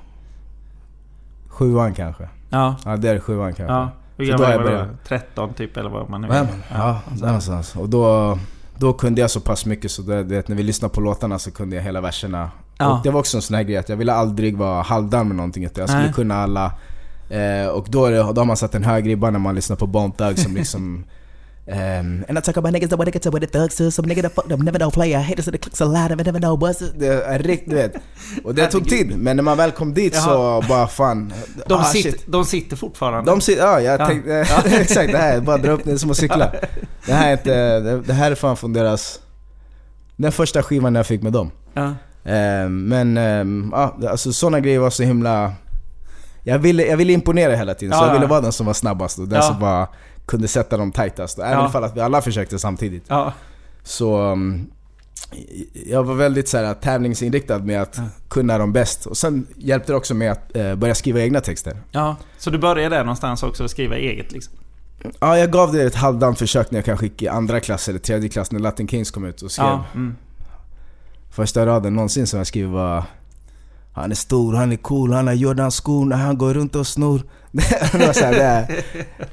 sjuan 1.61 1.95
kanske. 1.95 2.29
Ja, 2.51 2.77
Ja, 2.85 2.97
det 2.97 3.09
är 3.09 3.21
sjuan 3.21 3.55
kanske. 3.55 3.75
ja. 3.75 3.91
Hur 4.17 4.27
gammal 4.27 4.51
jag 4.51 4.61
du 4.61 4.65
började. 4.65 4.89
13 5.09 5.55
typ 5.55 5.77
eller 5.77 5.91
vad 5.91 6.11
man 6.11 6.21
nu 6.21 6.29
är? 6.29 6.47
Ja, 6.75 7.01
där 7.15 7.27
någonstans. 7.27 7.77
Och 7.77 7.89
då, 7.89 8.39
då 8.77 8.93
kunde 8.93 9.21
jag 9.21 9.31
så 9.31 9.41
pass 9.41 9.67
mycket 9.67 9.91
så 9.91 10.03
det, 10.03 10.25
det, 10.25 10.49
när 10.49 10.57
vi 10.57 10.63
lyssnade 10.63 10.95
på 10.95 11.01
låtarna 11.01 11.39
så 11.39 11.51
kunde 11.51 11.77
jag 11.77 11.83
hela 11.83 12.01
verserna. 12.01 12.51
Ja. 12.79 12.93
Och 12.97 13.03
det 13.03 13.11
var 13.11 13.21
också 13.21 13.37
en 13.37 13.43
sån 13.43 13.57
här 13.57 13.63
grej 13.63 13.77
att 13.77 13.89
jag 13.89 13.97
ville 13.97 14.13
aldrig 14.13 14.57
vara 14.57 14.83
halvdan 14.83 15.29
med 15.29 15.37
någonting. 15.37 15.65
Utan 15.65 15.81
jag 15.83 15.89
skulle 15.89 16.05
Nej. 16.05 16.13
kunna 16.13 16.35
alla. 16.35 16.73
Eh, 17.31 17.69
och 17.69 17.87
då, 17.89 18.09
det, 18.09 18.17
då 18.17 18.41
har 18.41 18.45
man 18.45 18.57
satt 18.57 18.75
en 18.75 18.85
hög 18.85 19.09
ribba 19.09 19.31
när 19.31 19.39
man 19.39 19.55
lyssnar 19.55 19.77
på 19.77 20.13
Thugs 20.19 20.43
som 20.43 20.55
liksom... 20.55 21.05
Um, 21.73 22.25
and 22.29 22.39
I 22.39 22.41
talk 22.41 22.57
about 22.57 22.73
niggas 22.75 22.89
that 22.89 22.99
wanna 22.99 23.11
get 23.11 23.23
to 23.23 23.31
with 23.31 23.41
the 23.47 23.59
thugs 23.59 23.77
to 23.77 23.91
some 23.91 24.09
nigga 24.09 24.23
that 24.23 24.35
fuck 24.35 24.49
them 24.49 24.61
never 24.61 24.79
know 24.79 24.91
player 24.91 25.19
haters 25.21 25.47
of 25.49 25.53
the 25.53 25.59
clicks 25.59 25.81
a 25.81 25.85
lot 25.85 26.11
of 26.11 26.17
never 26.27 26.41
know 26.41 26.57
buzz 26.57 26.79
Det 26.99 27.07
är 27.07 27.39
riktigt, 27.39 27.73
vet. 27.73 27.93
Och 28.45 28.55
det 28.55 28.67
tog 28.67 28.89
tid, 28.89 29.19
men 29.19 29.37
när 29.37 29.43
man 29.43 29.57
väl 29.57 29.71
kom 29.71 29.95
dit 29.95 30.15
så 30.17 30.65
bara 30.69 30.87
fan... 30.87 31.33
De, 31.67 31.75
ah, 31.75 31.85
sitter, 31.85 32.11
shit. 32.11 32.25
de 32.27 32.45
sitter 32.45 32.77
fortfarande. 32.77 33.31
De 33.31 33.41
sitter, 33.41 33.63
ja 33.63 33.81
jag 33.81 34.01
Ja. 34.01 34.07
tänkte, 34.07 34.47
exakt 34.81 35.13
det 35.13 35.19
här, 35.19 35.37
är 35.37 35.41
bara 35.41 35.59
dra 35.59 35.71
upp 35.73 35.85
det 35.85 35.99
som 35.99 36.11
att 36.11 36.17
cykla. 36.17 36.53
Det 37.07 37.13
här 37.13 37.29
är 37.29 37.33
inte, 37.33 37.81
det, 38.07 38.13
här 38.13 38.31
är 38.31 38.35
fan 38.35 38.57
från 38.57 38.73
deras... 38.73 39.21
Den 40.17 40.33
första 40.33 40.63
skivan 40.63 40.95
jag 40.95 41.07
fick 41.07 41.23
med 41.23 41.33
dem. 41.33 41.51
Ja. 41.75 41.95
Ehm, 42.25 42.85
men, 42.89 43.17
ehm, 43.17 43.69
ja, 43.73 43.97
alltså 44.11 44.33
sådana 44.33 44.61
grejer 44.61 44.79
var 44.79 44.91
så 44.91 45.03
himla... 45.03 45.53
jag, 46.43 46.59
ville, 46.59 46.87
jag 46.87 46.97
ville 46.97 47.13
imponera 47.13 47.55
hela 47.57 47.75
tiden, 47.75 47.95
så 47.95 48.01
Ja, 48.05 48.07
jag 48.07 48.13
ville 48.13 48.25
ja. 48.25 48.29
vara 48.31 48.41
den 48.41 48.53
som 48.53 48.67
var 48.67 48.75
snabbast 48.75 49.19
och 49.19 49.29
den 49.29 49.37
Ja. 49.37 49.43
som 49.43 49.59
bara 49.61 49.89
kunde 50.31 50.49
sätta 50.49 50.77
dem 50.77 50.93
tightast. 50.93 51.39
Även 51.39 51.53
Ja. 51.53 51.69
ifall 51.69 51.85
att 51.85 51.97
vi 51.97 52.01
alla 52.01 52.23
försökte 52.23 52.59
samtidigt. 52.59 53.05
Ja. 53.09 53.33
Så 53.83 54.23
um, 54.33 54.67
jag 55.87 56.03
var 56.05 56.15
väldigt 56.15 56.49
så 56.49 56.59
här, 56.59 56.75
tävlingsinriktad 56.75 57.59
med 57.59 57.83
att 57.83 58.01
kunna 58.29 58.59
dem 58.59 58.73
bäst. 58.73 59.07
Och 59.07 59.17
sen 59.17 59.47
hjälpte 59.57 59.93
det 59.93 59.97
också 59.97 60.15
med 60.15 60.33
att 60.33 60.57
eh, 60.57 60.75
börja 60.75 60.95
skriva 60.95 61.21
egna 61.21 61.41
texter. 61.41 61.77
ja. 61.93 62.17
Så 62.39 62.51
du 62.51 62.59
började 62.59 62.97
där 62.97 63.05
någonstans 63.05 63.43
också 63.43 63.65
och 63.65 63.71
skriva 63.71 63.97
eget 63.97 64.33
liksom? 64.33 64.55
Ja, 65.21 65.39
jag 65.39 65.51
gav 65.53 65.73
det 65.73 65.83
ett 65.83 65.95
halvdant 65.95 66.39
försök 66.39 66.71
när 66.71 66.79
jag 66.79 66.85
kanske 66.85 67.07
gick 67.07 67.23
i 67.23 67.29
andra 67.29 67.61
klass 67.61 67.89
eller 67.89 67.99
tredje 67.99 68.29
klass 68.29 68.53
när 68.53 68.61
Latin 68.61 68.89
Kings 68.89 69.11
kom 69.11 69.25
ut 69.25 69.43
och 69.43 69.51
skrev. 69.51 69.67
Ja. 69.67 69.85
Mm. 69.95 70.17
Första 71.31 71.67
raden 71.67 71.95
någonsin 71.95 72.27
som 72.27 72.37
jag 72.39 72.47
skrev 72.47 72.69
var 72.69 73.05
Han 74.01 74.11
är 74.11 74.15
stor, 74.15 74.55
han 74.55 74.73
är 74.73 74.77
cool, 74.77 75.13
han 75.13 75.27
har 75.27 75.35
Jordan-skor 75.35 76.05
när 76.05 76.17
han 76.17 76.39
går 76.39 76.55
runt 76.55 76.77
och 76.77 76.87
snor. 76.87 77.23
det 77.93 78.07
var 78.07 78.13
så 78.13 78.25
här, 78.25 78.33
det 78.33 78.43
är 78.43 78.85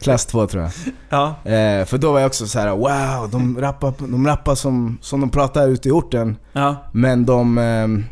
klass 0.01 0.25
två 0.25 0.47
tror 0.47 0.63
jag. 0.63 0.71
Ja. 1.09 1.51
Eh, 1.51 1.85
för 1.85 1.97
då 1.97 2.11
var 2.11 2.19
jag 2.19 2.27
också 2.27 2.47
så 2.47 2.59
här: 2.59 2.69
wow, 2.69 3.29
de 3.31 3.61
rappar, 3.61 3.93
de 3.99 4.27
rappar 4.27 4.55
som, 4.55 4.97
som 5.01 5.21
de 5.21 5.29
pratar 5.29 5.67
ute 5.67 5.89
i 5.89 5.91
orten. 5.91 6.35
Ja. 6.53 6.75
Men 6.91 7.25
de... 7.25 7.57
ehm, 7.57 8.03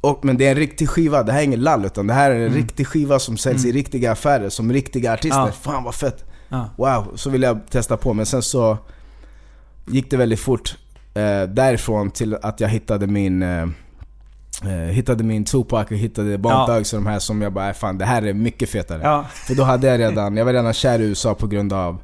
och, 0.00 0.24
men 0.24 0.36
det 0.36 0.46
är 0.46 0.50
en 0.50 0.56
riktig 0.56 0.88
skiva, 0.88 1.22
det 1.22 1.32
här 1.32 1.40
är 1.40 1.44
ingen 1.44 1.60
lall 1.60 1.84
utan 1.84 2.06
det 2.06 2.14
här 2.14 2.30
är 2.30 2.46
en 2.46 2.54
riktig 2.54 2.86
skiva 2.86 3.18
som 3.18 3.36
säljs 3.36 3.64
i 3.64 3.72
riktiga 3.72 4.12
affärer 4.12 4.48
som 4.48 4.72
riktiga 4.72 5.12
artister. 5.12 5.38
Mm. 5.38 5.52
Ja. 5.64 5.70
Fan 5.72 5.84
vad 5.84 5.94
fett! 5.94 6.24
Ja. 6.48 6.70
Wow, 6.76 7.12
så 7.16 7.30
ville 7.30 7.46
jag 7.46 7.60
testa 7.70 7.96
på 7.96 8.14
men 8.14 8.26
sen 8.26 8.42
så 8.42 8.78
gick 9.86 10.10
det 10.10 10.16
väldigt 10.16 10.40
fort 10.40 10.76
eh, 11.14 11.42
därifrån 11.42 12.10
till 12.10 12.36
att 12.42 12.60
jag 12.60 12.68
hittade 12.68 13.06
min 13.06 13.42
eh, 14.62 14.70
Hittade 14.70 15.24
min 15.24 15.44
Tupac 15.44 15.86
och 15.90 15.96
hittade 15.96 16.38
Bone 16.38 16.54
Ja. 16.54 16.66
Thugs 16.66 16.92
och 16.92 16.98
de 17.02 17.06
här 17.06 17.18
som 17.18 17.42
jag 17.42 17.52
bara, 17.52 17.68
"Äh, 17.68 17.74
fan 17.74 17.98
det 17.98 18.04
här 18.04 18.22
är 18.22 18.32
mycket 18.34 18.68
fetare. 18.70 19.00
Ja. 19.02 19.24
För 19.32 19.54
då 19.54 19.62
hade 19.62 19.86
jag 19.86 20.00
redan, 20.00 20.36
jag 20.36 20.44
var 20.44 20.52
redan 20.52 20.72
kär 20.72 20.98
i 20.98 21.04
USA 21.04 21.34
på 21.34 21.46
grund 21.46 21.72
av, 21.72 21.98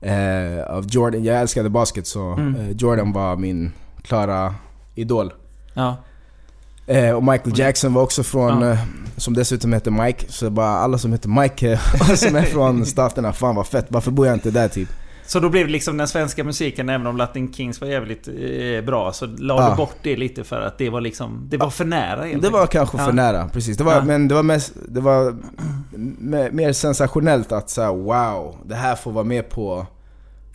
eh, 0.00 0.64
av 0.68 0.86
Jordan. 0.88 1.24
Jag 1.24 1.40
älskade 1.40 1.68
basket 1.70 2.06
så 2.06 2.32
Mm. 2.32 2.54
eh, 2.56 2.70
Jordan 2.70 3.12
var 3.12 3.36
min 3.36 3.72
klara 4.02 4.54
idol. 4.94 5.32
Ja. 5.74 5.96
Eh, 6.86 7.10
och 7.10 7.22
Michael 7.22 7.58
Jackson 7.58 7.94
var 7.94 8.02
också 8.02 8.22
från, 8.22 8.60
Ja. 8.62 8.70
eh, 8.70 8.78
som 9.16 9.34
dessutom 9.34 9.72
heter 9.72 9.90
Mike. 9.90 10.26
Så 10.28 10.50
bara 10.50 10.68
alla 10.78 10.98
som 10.98 11.12
heter 11.12 11.28
Mike 11.28 11.78
som 12.16 12.36
är 12.36 12.42
från 12.42 12.86
staterna, 12.96 13.32
fan 13.32 13.54
vad 13.54 13.66
fett. 13.66 13.86
Varför 13.88 14.10
bor 14.10 14.26
jag 14.26 14.36
inte 14.36 14.50
där 14.50 14.68
typ? 14.68 14.88
Så 15.26 15.40
då 15.40 15.48
blev 15.48 15.66
det 15.66 15.72
liksom 15.72 15.96
den 15.96 16.08
svenska 16.08 16.44
musiken, 16.44 16.88
även 16.88 17.06
om 17.06 17.16
Latin 17.16 17.52
Kings 17.52 17.80
var 17.80 17.88
jävligt 17.88 18.28
eh, 18.28 18.84
bra, 18.86 19.12
så 19.12 19.26
la 19.26 19.62
Ja. 19.62 19.70
du 19.70 19.76
bort 19.76 19.96
det 20.02 20.16
lite 20.16 20.44
för 20.44 20.60
att 20.60 20.78
det 20.78 20.90
var 20.90 21.00
liksom... 21.00 21.46
Det 21.48 21.56
var 21.56 21.70
för 21.70 21.84
nära 21.84 22.22
helt 22.22 22.42
Det 22.42 22.50
var 22.50 22.66
kanske 22.66 22.98
Ja. 22.98 23.04
för 23.04 23.12
nära, 23.12 23.48
precis. 23.48 23.76
Det 23.76 23.84
var, 23.84 23.92
Ja. 23.94 24.04
Men 24.04 24.28
det 24.28 24.34
var, 24.34 24.42
mest, 24.42 24.72
det 24.88 25.00
var 25.00 25.36
me- 26.20 26.52
mer 26.52 26.72
sensationellt 26.72 27.52
att 27.52 27.70
säga 27.70 27.92
wow, 27.92 28.56
det 28.66 28.74
här 28.74 28.96
får 28.96 29.12
vara 29.12 29.24
med 29.24 29.48
på 29.50 29.86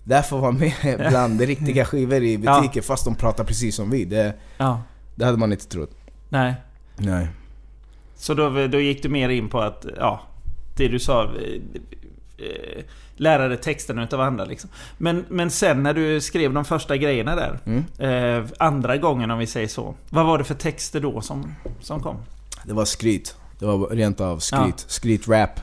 det 0.04 0.16
här 0.16 0.22
får 0.22 0.38
vara 0.40 0.52
med 0.52 0.74
bland 1.10 1.42
riktiga 1.42 1.86
skivor 1.86 2.24
i 2.24 2.36
Ja. 2.44 2.60
butiker 2.62 2.82
fast 2.82 3.06
de 3.06 3.16
pratar 3.16 3.44
precis 3.44 3.76
som 3.76 3.90
vi. 3.90 4.06
Det, 4.06 4.34
Ja. 4.58 4.82
det 5.16 5.26
hade 5.26 5.38
man 5.38 5.52
inte 5.52 5.68
trott. 5.68 5.92
Nej. 6.30 6.54
Nej. 6.98 7.28
Så 8.16 8.34
då, 8.34 8.68
då 8.68 8.80
gick 8.80 9.04
du 9.04 9.10
mer 9.10 9.30
in 9.30 9.50
på 9.50 9.60
att, 9.62 9.86
ja, 9.98 10.22
det 10.78 10.88
du 10.88 11.00
sa, 11.00 11.30
eh, 12.40 12.84
lära 13.16 13.48
dig 13.48 13.58
texterna 13.58 14.04
utav 14.04 14.22
andra 14.22 14.46
liksom. 14.46 14.70
Men, 14.98 15.26
men 15.30 15.52
sen 15.52 15.84
när 15.84 15.94
du 15.94 16.22
skrev 16.22 16.54
de 16.54 16.66
första 16.66 16.98
grejerna 16.98 17.36
där, 17.36 17.60
Mm. 17.66 17.84
eh, 18.40 18.50
andra 18.60 18.98
gången 18.98 19.32
om 19.32 19.40
vi 19.40 19.48
säger 19.48 19.68
så. 19.68 19.96
Vad 20.10 20.26
var 20.26 20.38
det 20.38 20.44
för 20.44 20.54
texter 20.56 21.00
då 21.00 21.22
som, 21.22 21.56
som 21.82 22.02
kom? 22.04 22.16
Det 22.64 22.74
var 22.74 22.86
skryt. 22.86 23.36
Det 23.60 23.66
var 23.66 23.88
rent 23.90 24.22
av 24.22 24.40
skryt. 24.40 24.62
Ja. 24.62 24.74
Skryt-rap. 24.88 25.60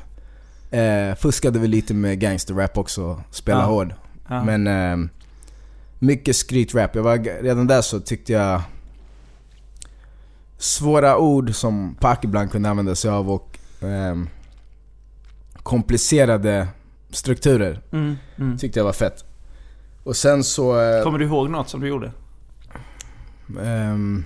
Eh, 0.70 1.14
fuskade 1.14 1.58
väl 1.58 1.70
lite 1.70 1.94
med 1.94 2.18
gangster-rap 2.18 2.78
också. 2.78 3.22
Spela 3.30 3.58
Ja. 3.60 3.64
hård. 3.66 3.94
Ja. 4.28 4.44
Men 4.44 4.66
eh, 4.66 5.08
mycket 5.98 6.36
skryt-rap. 6.36 6.94
Jag 6.96 7.02
var, 7.02 7.42
redan 7.42 7.66
där 7.66 7.82
så 7.82 8.00
tyckte 8.00 8.32
jag 8.32 8.62
svåra 10.58 11.16
ord 11.18 11.54
som 11.54 11.94
Pac 12.00 12.16
ibland 12.22 12.50
kunde 12.50 12.68
använda 12.70 12.94
sig 12.94 13.10
av 13.10 13.30
och 13.30 13.58
ehm, 13.82 14.28
komplicerade 15.66 16.68
strukturer 17.10 17.80
Mm, 17.92 18.16
mm. 18.38 18.58
tyckte 18.58 18.78
jag 18.80 18.84
var 18.84 18.92
fett. 18.92 19.24
Och 20.04 20.16
sen 20.16 20.44
så... 20.44 20.80
eh, 20.80 21.02
Kommer 21.02 21.18
du 21.18 21.24
ihåg 21.24 21.50
något 21.50 21.68
som 21.68 21.80
du 21.80 21.88
gjorde? 21.88 22.12
ehm, 23.62 24.24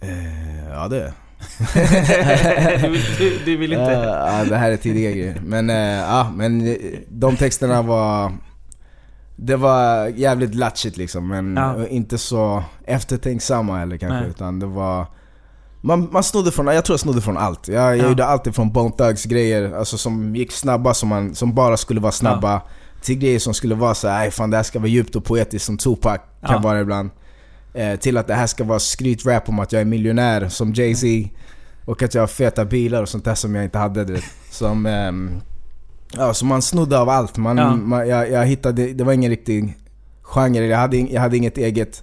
eh, 0.00 0.68
ja 0.70 0.88
det 0.88 1.12
du, 2.82 2.88
vill, 2.88 3.02
du, 3.18 3.38
du 3.44 3.56
vill 3.56 3.72
inte... 3.72 3.92
Eh, 3.92 4.02
ja, 4.02 4.44
det 4.48 4.56
här 4.56 4.70
är 4.70 4.76
tidiga 4.76 5.10
grejer. 5.10 5.40
Men, 5.44 5.68
ja, 5.98 6.32
men 6.36 6.76
de 7.08 7.36
texterna 7.36 7.82
var... 7.82 8.32
Det 9.36 9.56
var 9.56 10.06
jävligt 10.06 10.54
latchigt 10.54 10.96
liksom, 10.96 11.28
men 11.28 11.56
Ja. 11.56 11.86
inte 11.86 12.18
så 12.18 12.64
eftertänksamma 12.84 13.78
heller 13.78 13.96
kanske. 13.96 14.20
Nej. 14.20 14.28
Utan 14.30 14.58
det 14.58 14.66
var... 14.66 15.06
Man, 15.84 16.08
man 16.12 16.22
snodde 16.22 16.50
från, 16.52 16.66
jag 16.66 16.84
tror 16.84 16.94
jag 16.94 17.00
snodde 17.00 17.20
från 17.20 17.36
allt. 17.36 17.68
Jag, 17.68 17.82
jag 17.82 17.96
Ja. 17.98 18.08
gjorde 18.08 18.24
alltid 18.24 18.54
från 18.54 18.72
Bone 18.72 18.90
Thugs 18.98 19.24
grejer, 19.24 19.72
alltså 19.78 19.98
som 19.98 20.36
gick 20.36 20.52
snabba, 20.52 20.94
som, 20.94 21.08
man, 21.08 21.34
som 21.34 21.54
bara 21.54 21.76
skulle 21.76 22.00
vara 22.00 22.12
snabba. 22.12 22.62
Till 23.02 23.18
grejer 23.18 23.38
som 23.38 23.54
skulle 23.54 23.74
vara 23.74 23.94
så 23.94 24.08
här, 24.08 24.20
"Aj, 24.22 24.30
fan 24.30 24.50
det 24.50 24.56
här 24.56 24.64
ska 24.64 24.78
vara 24.78 24.88
djupt 24.88 25.16
och 25.16 25.24
poetiskt 25.24 25.64
som 25.66 25.78
Tupac 25.78 26.20
Ja. 26.40 26.48
kan 26.48 26.62
vara 26.62 26.80
ibland. 26.80 27.10
Eh, 27.74 27.96
till 27.98 28.16
att 28.16 28.26
det 28.26 28.34
här 28.34 28.46
ska 28.46 28.64
vara 28.64 28.78
skrytrap 28.78 29.48
om 29.48 29.58
att 29.58 29.72
jag 29.72 29.80
är 29.80 29.84
miljonär 29.86 30.48
som 30.48 30.72
Jay-Z. 30.74 31.28
Och 31.84 32.02
att 32.02 32.14
jag 32.14 32.22
har 32.22 32.26
feta 32.26 32.64
bilar 32.64 33.02
och 33.02 33.08
sånt 33.08 33.24
där 33.24 33.34
som 33.34 33.54
jag 33.54 33.64
inte 33.64 33.78
hade. 33.78 34.04
Du 34.04 34.12
vet. 34.12 34.24
Som, 34.50 34.86
ehm, 34.86 35.30
ja, 36.16 36.34
så 36.34 36.44
man 36.44 36.62
snodde 36.62 36.98
av 36.98 37.08
allt. 37.08 37.36
Man, 37.36 37.56
Ja. 37.58 37.76
man, 37.76 38.08
jag, 38.08 38.30
jag 38.30 38.46
hittade, 38.46 38.92
det 38.92 39.04
var 39.04 39.12
ingen 39.12 39.30
riktig 39.30 39.78
genre. 40.22 40.66
Jag 40.66 40.78
hade, 40.78 40.96
jag 40.96 41.20
hade 41.20 41.36
inget 41.36 41.58
eget 41.58 42.02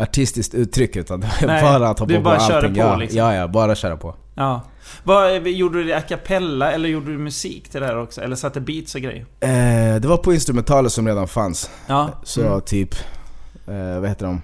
artistiskt 0.00 0.54
uttryck 0.54 0.96
utan 0.96 1.20
det 1.20 1.26
var 1.40 1.46
Nej, 1.46 1.62
bara 1.62 1.88
att 1.88 1.98
hoppa 1.98 2.14
på 2.14 2.20
bara 2.20 2.34
allting. 2.36 2.48
körde 2.48 2.68
på, 2.68 2.78
ja, 2.78 2.96
liksom. 2.96 3.18
ja, 3.18 3.34
ja, 3.34 3.48
bara 3.48 3.74
köra 3.74 3.96
på. 3.96 4.14
Ja. 4.34 4.60
Vad, 5.04 5.46
gjorde 5.48 5.78
du 5.78 5.84
det 5.84 5.96
a 5.96 6.00
cappella 6.08 6.72
eller 6.72 6.88
gjorde 6.88 7.12
du 7.12 7.18
musik 7.18 7.68
till 7.68 7.80
det 7.80 7.86
här 7.86 8.02
också? 8.02 8.20
Eller 8.20 8.36
satte 8.36 8.60
beats 8.60 8.94
och 8.94 9.00
grejer? 9.00 9.26
Eh, 9.40 10.00
det 10.00 10.04
var 10.08 10.16
på 10.16 10.34
instrumentaler 10.34 10.88
som 10.88 11.06
redan 11.06 11.28
fanns. 11.28 11.70
Ja. 11.86 12.10
Så 12.22 12.46
Mm. 12.46 12.60
typ, 12.60 12.94
eh, 13.66 14.00
vad 14.00 14.08
heter 14.08 14.26
de? 14.26 14.42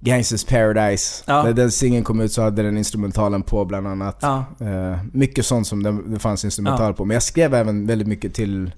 Gangsters 0.00 0.44
Paradise. 0.44 1.24
Ja. 1.26 1.42
När 1.42 1.52
den 1.52 1.70
singeln 1.70 2.04
kom 2.04 2.20
ut 2.20 2.32
så 2.32 2.42
hade 2.42 2.62
den 2.62 2.78
instrumentalen 2.78 3.42
på 3.42 3.64
bland 3.64 3.86
annat. 3.88 4.18
Ja. 4.22 4.44
Eh, 4.60 4.98
mycket 5.12 5.46
sånt 5.46 5.66
som 5.66 5.82
det, 5.82 5.98
det 6.06 6.18
fanns 6.18 6.44
instrumental 6.44 6.86
Ja. 6.86 6.92
på. 6.92 7.04
Men 7.04 7.14
jag 7.14 7.22
skrev 7.22 7.54
även 7.54 7.86
väldigt 7.86 8.08
mycket 8.08 8.34
till, 8.34 8.72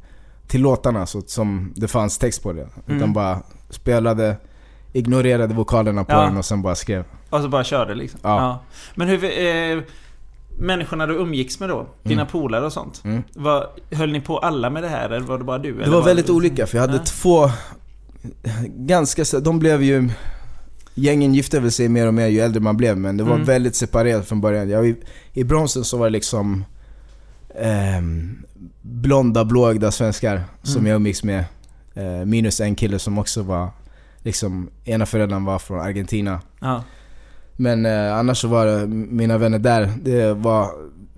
till 0.47 0.61
låtarna 0.61 1.07
så, 1.07 1.23
som 1.27 1.73
det 1.77 1.89
fanns 1.89 2.19
text 2.19 2.43
på 2.43 2.53
det. 2.53 2.69
Mm. 2.87 2.97
Utan 2.97 3.13
bara 3.13 3.43
spelade, 3.71 4.37
ignorerade 4.99 5.55
vokalerna 5.55 6.05
på 6.05 6.13
Ja. 6.13 6.21
den 6.23 6.37
och 6.37 6.45
sen 6.45 6.63
bara 6.63 6.75
skrev. 6.75 7.05
Och 7.31 7.41
så 7.41 7.49
bara 7.49 7.65
körde 7.65 7.95
liksom? 7.95 8.21
Ja. 8.23 8.63
Men 8.95 9.09
hur... 9.09 9.25
Eh, 9.25 9.83
människorna 10.61 11.07
du 11.07 11.15
umgicks 11.15 11.61
med 11.61 11.69
då? 11.69 11.87
Dina 12.03 12.27
polare 12.27 12.67
och 12.67 12.73
sånt? 12.73 13.01
Mm. 13.05 13.23
Vad, 13.35 13.67
höll 13.91 14.13
ni 14.13 14.21
på 14.21 14.39
alla 14.39 14.71
med 14.71 14.83
det 14.83 14.89
här 14.89 15.11
eller 15.11 15.21
var 15.27 15.39
det 15.39 15.45
bara 15.45 15.59
du? 15.59 15.75
Det 15.75 15.83
eller 15.83 15.93
var 15.93 16.03
väldigt 16.03 16.27
det- 16.27 16.33
olika 16.33 16.67
för 16.67 16.77
jag 16.79 16.83
hade 16.83 16.97
Ja. 16.97 17.03
två 17.05 17.51
ganska, 18.67 19.41
de 19.41 19.59
blev 19.59 19.83
ju 19.83 20.09
Gängen 20.95 21.35
gifte 21.35 21.61
väl 21.61 21.73
sig 21.73 21.89
mer 21.89 22.07
och 22.07 22.15
mer 22.15 22.27
ju 22.27 22.41
äldre 22.41 22.61
man 22.61 22.77
blev 22.77 22.99
men 22.99 23.17
det 23.17 23.25
var 23.25 23.35
Mm. 23.35 23.45
väldigt 23.47 23.77
separerat 23.77 24.29
från 24.29 24.41
början. 24.41 24.69
Jag, 24.71 24.89
i, 24.89 24.97
I 25.33 25.45
Bronsen 25.45 25.85
så 25.85 25.97
var 25.99 26.07
det 26.07 26.11
liksom 26.11 26.65
ehm, 27.61 28.39
blonda, 28.83 29.45
blåögda 29.45 29.91
svenskar 29.91 30.43
som 30.63 30.77
Mm. 30.81 30.87
jag 30.91 30.97
umgicks 30.97 31.23
med. 31.25 31.45
Eh, 31.95 32.25
minus 32.27 32.61
en 32.61 32.75
kille 32.75 32.99
som 32.99 33.19
också 33.19 33.43
var 33.43 33.69
liksom, 34.23 34.71
ena 34.85 35.07
föräldern 35.07 35.45
var 35.45 35.59
från 35.59 35.81
Argentina. 35.81 36.41
Ja. 36.61 36.85
Men 37.57 37.87
eh, 37.87 38.15
annars 38.19 38.39
så 38.41 38.49
var 38.49 38.67
det, 38.67 38.87
mina 38.87 39.39
vänner 39.39 39.59
där, 39.59 39.93
det 40.03 40.35
var 40.35 40.71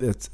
ett 0.03 0.31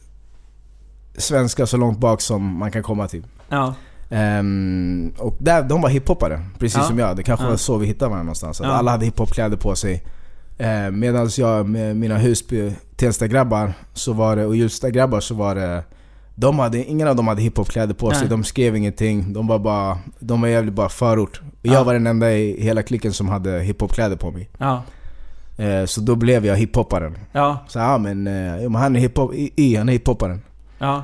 svenska 1.17 1.67
så 1.67 1.77
långt 1.77 1.99
bak 1.99 2.21
som 2.21 2.59
man 2.59 2.71
kan 2.71 2.83
komma 2.83 3.09
till. 3.09 3.27
Ja. 3.49 3.75
Ehm, 4.11 5.13
och 5.19 5.37
där, 5.39 5.63
de 5.63 5.83
var 5.83 5.89
hiphoppare, 5.89 6.43
precis 6.59 6.77
Ja. 6.79 6.83
som 6.85 6.99
jag. 6.99 7.17
Det 7.17 7.23
kanske 7.23 7.45
Ja. 7.47 7.51
var 7.51 7.57
så 7.57 7.77
vi 7.79 7.87
hittade 7.87 8.09
varandra 8.09 8.25
någonstans. 8.25 8.61
Ja. 8.63 8.69
Alla 8.69 8.91
hade 8.91 9.05
hiphopkläder 9.05 9.57
på 9.57 9.77
sig. 9.77 10.05
Uh, 10.61 10.91
Medan 10.91 11.31
jag 11.37 11.69
med 11.69 11.97
mina 11.97 12.19
Husby, 12.19 12.73
Tensta-grabbar 12.97 13.73
så 13.95 14.13
var 14.13 14.37
det, 14.37 14.47
och 14.47 14.57
Hjulsta-grabbar 14.57 15.21
så 15.21 15.35
var 15.35 15.55
det 15.55 15.85
de 16.39 16.59
hade, 16.59 16.85
ingen 16.85 17.09
av 17.09 17.17
dem 17.17 17.29
hade 17.29 17.43
hiphopkläder 17.43 17.95
på 17.95 18.11
sig, 18.11 18.21
Nej. 18.21 18.29
de 18.31 18.45
skrev 18.45 18.77
ingenting. 18.77 19.33
De 19.33 19.47
var 19.47 19.59
bara, 19.59 19.99
de 20.19 20.41
var 20.41 20.49
jävligt 20.49 20.75
bara 20.75 20.89
förort. 20.89 21.41
Och 21.41 21.57
Ja. 21.63 21.73
jag 21.73 21.85
var 21.85 21.93
den 21.95 22.07
enda 22.07 22.33
i 22.33 22.63
hela 22.63 22.83
klicken 22.83 23.13
som 23.13 23.29
hade 23.29 23.61
hiphopkläder 23.61 24.17
på 24.17 24.31
mig. 24.31 24.49
Ja. 24.59 24.83
Eh, 25.57 25.85
så 25.85 26.01
då 26.01 26.15
blev 26.15 26.47
jag 26.47 26.57
hiphopparen. 26.57 27.19
Ja. 27.33 27.59
Så 27.69 27.79
ja 27.79 27.99
men, 27.99 28.23
men 28.23 28.75
han 28.75 28.97
är 28.97 29.01
hiphop, 29.01 29.35
i, 29.35 29.53
i, 29.57 29.77
han 29.77 29.89
är 29.89 29.93
hiphopparen. 29.93 30.41
Ja. 30.79 31.03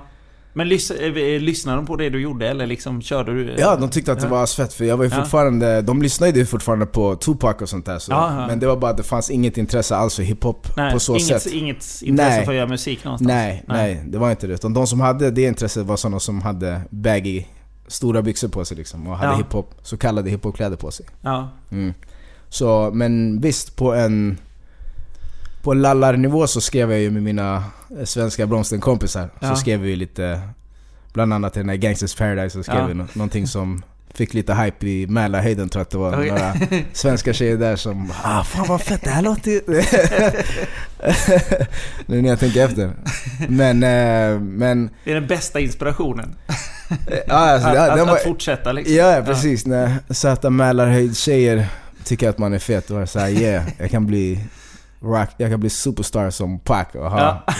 Men 0.54 0.68
lys 0.68 0.90
eh, 0.90 1.12
lyssnade 1.40 1.78
de 1.78 1.86
på 1.86 1.96
det 1.96 2.10
du 2.10 2.20
gjorde 2.20 2.48
eller 2.48 2.66
liksom 2.66 3.02
körde 3.02 3.34
du? 3.34 3.54
Ja, 3.58 3.76
de 3.76 3.90
tyckte 3.90 4.12
att 4.12 4.20
det 4.20 4.26
var 4.28 4.42
asfett 4.42 4.72
för 4.72 4.84
jag 4.84 4.96
var 4.96 5.04
ju 5.04 5.10
fortfarande, 5.10 5.82
de 5.82 6.02
lyssnade 6.02 6.38
ju 6.38 6.46
fortfarande 6.46 6.86
på 6.86 7.16
Tupac 7.16 7.54
och 7.60 7.68
sånt 7.68 7.86
där 7.86 7.98
så, 7.98 8.12
Ja, 8.12 8.40
ja. 8.40 8.46
Men 8.46 8.58
det 8.60 8.66
var 8.66 8.76
bara 8.76 8.90
att 8.90 8.96
det 8.96 9.02
fanns 9.02 9.30
inget 9.30 9.58
intresse 9.58 9.96
alls 9.96 10.16
för 10.16 10.22
hiphop 10.22 10.66
Nej, 10.76 10.92
på 10.92 11.00
så 11.00 11.12
inget, 11.16 11.42
sätt. 11.42 11.52
inget 11.52 12.02
intresse 12.02 12.30
Nej. 12.36 12.44
för 12.44 12.52
att 12.52 12.56
göra 12.56 12.68
musik 12.68 13.04
någonstans? 13.04 13.28
Nej, 13.28 13.64
nej, 13.68 14.02
det 14.06 14.18
var 14.18 14.30
inte 14.30 14.46
det. 14.46 14.54
Utan 14.54 14.74
de 14.74 14.86
som 14.86 15.00
hade 15.00 15.30
det 15.30 15.42
intresset 15.42 15.86
var 15.86 15.96
sådana 15.96 16.20
som 16.20 16.42
hade 16.42 16.80
baggy, 16.90 17.44
stora 17.86 18.22
byxor 18.22 18.48
på 18.48 18.64
sig 18.64 18.76
liksom 18.76 19.06
och 19.06 19.16
hade 19.16 19.32
Ja. 19.32 19.36
hiphop, 19.38 19.74
så 19.82 19.96
kallade 19.96 20.30
hiphopkläder 20.30 20.76
på 20.76 20.90
sig. 20.90 21.06
Ja. 21.20 21.48
Mm. 21.70 21.94
Så, 22.48 22.90
men 22.94 23.40
visst 23.40 23.76
på 23.76 23.94
en... 23.94 24.38
På 25.62 25.74
lallarnivå 25.74 26.46
så 26.46 26.60
skrev 26.60 26.90
jag 26.90 27.00
ju 27.00 27.10
med 27.10 27.22
mina 27.22 27.64
eh, 27.98 28.04
svenska 28.04 28.46
blomsterkompisar. 28.46 29.28
Ja. 29.40 29.48
Så 29.50 29.56
skrev 29.56 29.80
vi 29.80 29.96
lite... 29.96 30.40
Bland 31.12 31.34
annat 31.34 31.56
i 31.56 31.60
den 31.60 31.68
här 31.68 31.76
Gangsters 31.76 32.14
Paradise 32.14 32.50
så 32.50 32.62
skrev 32.62 32.78
Ja. 32.78 32.86
vi 32.86 32.94
nå- 32.94 33.06
någonting 33.12 33.46
som 33.46 33.82
fick 34.14 34.34
lite 34.34 34.54
hype 34.54 34.86
i 34.86 35.06
Mälarhöjden 35.06 35.68
tror 35.68 35.80
jag 35.80 35.84
att 35.84 35.90
det 35.90 35.98
var. 35.98 36.12
Okej. 36.12 36.28
Några 36.30 36.54
svenska 36.92 37.32
tjejer 37.32 37.56
där 37.56 37.76
som 37.76 38.12
ah, 38.22 38.44
fan 38.44 38.66
vad 38.68 38.82
fett 38.82 39.02
det 39.04 39.10
här 39.10 39.22
låter 39.22 39.50
ju... 39.50 39.60
nu 42.06 42.22
när 42.22 42.28
jag 42.28 42.40
tänker 42.40 42.64
efter. 42.64 42.90
Men, 43.48 43.82
eh, 43.82 44.40
men... 44.40 44.90
Det 45.04 45.10
är 45.10 45.14
den 45.14 45.26
bästa 45.26 45.60
inspirationen. 45.60 46.34
Ja, 47.26 47.34
alltså, 47.34 47.68
att, 47.68 47.74
ja, 47.74 47.90
att, 47.92 48.06
var, 48.06 48.16
att 48.16 48.22
fortsätta 48.22 48.72
liksom. 48.72 48.96
Ja, 48.96 49.16
ja, 49.16 49.22
precis. 49.22 49.66
När 49.66 49.94
söta 50.10 50.50
Mälarhöjd-tjejer 50.50 51.66
tycker 52.04 52.28
att 52.28 52.38
man 52.38 52.54
är 52.54 52.58
fet, 52.58 52.88
då 52.88 52.96
är 52.96 53.00
det 53.00 53.06
såhär 53.06 53.28
yeah, 53.28 53.64
jag 53.78 53.90
kan 53.90 54.06
bli 54.06 54.40
rock, 55.02 55.28
jag 55.36 55.50
kan 55.50 55.60
bli 55.60 55.70
superstar 55.70 56.30
som 56.30 56.58
Pac. 56.58 56.84
Ja. 56.94 57.42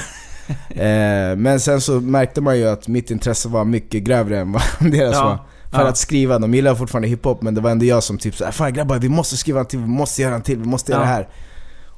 Eh, 0.70 1.36
men 1.36 1.60
sen 1.60 1.80
så 1.80 2.00
märkte 2.00 2.40
man 2.40 2.58
ju 2.58 2.68
att 2.68 2.88
mitt 2.88 3.10
intresse 3.10 3.48
var 3.48 3.64
mycket 3.64 4.02
grövre 4.02 4.40
än 4.40 4.52
vad 4.52 4.62
deras 4.92 5.14
Ja. 5.14 5.24
var. 5.24 5.38
För 5.70 5.80
Ja. 5.84 5.88
att 5.88 5.96
skriva, 5.96 6.38
de 6.38 6.54
gillar 6.54 6.74
fortfarande 6.74 7.08
hiphop 7.08 7.42
men 7.42 7.54
det 7.54 7.60
var 7.60 7.70
ändå 7.70 7.84
jag 7.84 8.02
som 8.02 8.18
typ 8.18 8.36
såhär 8.36 8.52
Fan 8.52 8.72
grabbar, 8.72 8.98
vi 8.98 9.08
måste 9.08 9.36
skriva 9.36 9.60
en 9.60 9.66
till, 9.66 9.78
vi 9.78 9.86
måste 9.86 10.22
göra 10.22 10.34
en 10.34 10.42
till, 10.42 10.58
vi 10.58 10.66
måste 10.66 10.92
göra 10.92 11.00
det 11.02 11.08
här. 11.08 11.28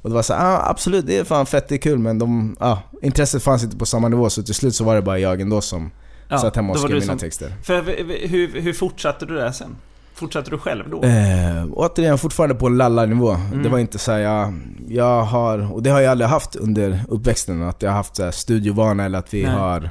Och 0.03 0.09
det 0.11 0.15
var 0.15 0.23
såhär, 0.23 0.55
ah, 0.57 0.71
absolut 0.71 1.07
det 1.07 1.19
är 1.19 1.25
fan 1.25 1.47
fett, 1.47 1.69
det 1.69 1.75
är 1.75 1.79
kul 1.79 1.99
men 1.99 2.19
de, 2.19 2.57
ah, 2.61 2.77
intresset 3.03 3.43
fanns 3.43 3.65
inte 3.65 3.77
på 3.77 3.87
samma 3.87 4.09
nivå 4.09 4.31
så 4.31 4.43
till 4.43 4.55
slut 4.55 4.75
så 4.75 4.85
var 4.85 4.95
det 4.95 5.03
bara 5.03 5.19
jag 5.19 5.41
ändå 5.41 5.61
som 5.61 5.91
Ja, 6.29 6.39
satt 6.39 6.57
hemma 6.57 6.73
och 6.73 6.79
skrev 6.79 6.93
mina 6.95 7.07
som- 7.07 7.19
texter. 7.19 7.53
För 7.63 7.83
v- 7.83 8.27
hur, 8.27 8.61
hur 8.61 8.73
fortsatte 8.73 9.27
du 9.27 9.35
där 9.35 9.51
sen? 9.53 9.77
Fortsatte 10.15 10.51
du 10.51 10.59
själv 10.59 10.91
då? 10.91 11.03
Eh, 11.03 11.67
återigen 11.73 12.19
fortfarande 12.19 12.55
på 12.55 12.69
lallarnivå. 12.69 13.31
Mm. 13.31 13.63
Det 13.63 13.69
var 13.69 13.79
inte 13.79 13.99
så 13.99 14.13
här, 14.13 14.19
jag, 14.19 14.55
jag 14.89 15.23
har, 15.23 15.73
och 15.73 15.83
det 15.83 15.91
har 15.91 16.01
jag 16.01 16.11
aldrig 16.11 16.31
haft 16.31 16.57
under 16.57 17.05
uppväxten, 17.09 17.63
att 17.63 17.83
jag 17.83 17.91
har 17.91 17.97
haft 17.97 18.17
så 18.17 18.25
här, 18.25 18.31
studiovana 18.31 19.05
eller 19.05 19.19
att 19.19 19.35
vi 19.35 19.43
Nej. 19.43 19.53
har 19.53 19.91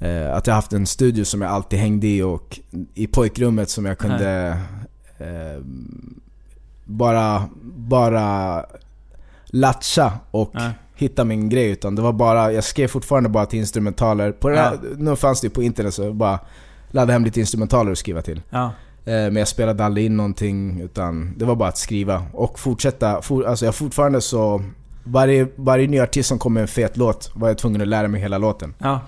eh, 0.00 0.34
Att 0.36 0.46
jag 0.46 0.54
haft 0.54 0.72
en 0.72 0.86
studio 0.86 1.24
som 1.24 1.42
jag 1.42 1.50
alltid 1.50 1.78
hängde 1.78 2.06
i 2.06 2.22
och 2.22 2.60
i 2.94 3.06
pojkrummet 3.06 3.70
som 3.70 3.84
jag 3.84 3.98
kunde 3.98 4.58
eh, 5.18 5.62
bara, 6.84 7.42
bara 7.62 8.64
latcha 9.46 10.12
och 10.30 10.50
Nej. 10.54 10.70
hitta 10.94 11.24
min 11.24 11.48
grej 11.48 11.70
utan 11.70 11.94
det 11.94 12.02
var 12.02 12.12
bara, 12.12 12.52
jag 12.52 12.64
skrev 12.64 12.88
fortfarande 12.88 13.28
bara 13.28 13.46
till 13.46 13.58
instrumentaler. 13.58 14.32
På 14.32 14.48
det 14.48 14.58
här, 14.58 14.78
Nu 14.96 15.16
fanns 15.16 15.40
det 15.40 15.46
ju 15.46 15.50
på 15.50 15.62
internet 15.62 15.94
så 15.94 16.02
jag 16.02 16.14
bara 16.14 16.38
laddade 16.90 17.12
hem 17.12 17.24
lite 17.24 17.40
instrumentaler 17.40 17.90
och 17.90 17.98
skriva 17.98 18.22
till. 18.22 18.42
Ja. 18.50 18.70
Eh, 19.06 19.12
Men 19.12 19.36
jag 19.36 19.48
spelade 19.48 19.84
aldrig 19.84 20.06
in 20.06 20.16
någonting 20.16 20.80
utan 20.80 21.34
det 21.38 21.44
var 21.44 21.54
bara 21.56 21.68
att 21.68 21.78
skriva 21.78 22.22
och 22.32 22.58
fortsätta. 22.58 23.22
For, 23.22 23.44
alltså 23.46 23.64
jag 23.64 23.74
fortfarande 23.74 24.20
så... 24.20 24.62
Varje, 25.08 25.48
varje 25.56 25.86
ny 25.86 26.00
artist 26.00 26.28
som 26.28 26.38
kom 26.38 26.54
med 26.54 26.60
en 26.60 26.68
fet 26.68 26.96
låt 26.96 27.30
var 27.34 27.48
jag 27.48 27.58
tvungen 27.58 27.80
att 27.80 27.88
lära 27.88 28.08
mig 28.08 28.20
hela 28.20 28.38
låten. 28.38 28.74
Ja. 28.78 29.00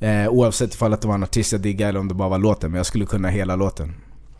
Eh, 0.00 0.28
oavsett 0.28 0.74
ifall 0.74 0.92
att 0.92 1.00
det 1.00 1.08
var 1.08 1.14
en 1.14 1.22
artist 1.22 1.52
jag 1.52 1.60
diggade 1.60 1.88
eller 1.88 2.00
om 2.00 2.08
det 2.08 2.14
bara 2.14 2.28
var 2.28 2.38
låten. 2.38 2.70
Men 2.70 2.76
jag 2.76 2.86
skulle 2.86 3.06
kunna 3.06 3.28
hela 3.28 3.56
låten. 3.56 3.94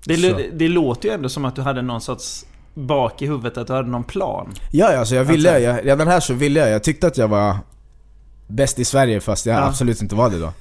Det, 0.07 0.51
det 0.59 0.69
låter 0.69 1.09
ju 1.09 1.15
ändå 1.15 1.29
som 1.29 1.45
att 1.45 1.57
du 1.57 1.63
hade 1.63 1.83
någon 1.83 2.01
sorts 2.01 2.45
bak 2.75 3.23
i 3.23 3.27
huvudet, 3.27 3.59
att 3.59 3.67
du 3.67 3.73
hade 3.73 3.89
någon 3.89 4.05
plan. 4.05 4.53
Ja, 4.71 4.93
ja, 4.93 4.99
alltså 4.99 5.15
jag 5.15 5.25
ville, 5.25 5.49
Alltså- 5.55 5.63
jag, 5.65 5.87
redan 5.87 6.09
här 6.09 6.21
så 6.21 6.35
ville 6.35 6.61
jag. 6.61 6.71
Jag 6.71 6.83
tyckte 6.85 7.07
att 7.07 7.19
jag 7.19 7.29
var 7.29 7.57
bäst 8.47 8.79
i 8.79 8.85
Sverige 8.85 9.21
fast 9.21 9.47
jag 9.47 9.57
Ja. 9.57 9.65
absolut 9.65 10.03
inte 10.03 10.15
var 10.15 10.31
det 10.31 10.39
då. 10.39 10.53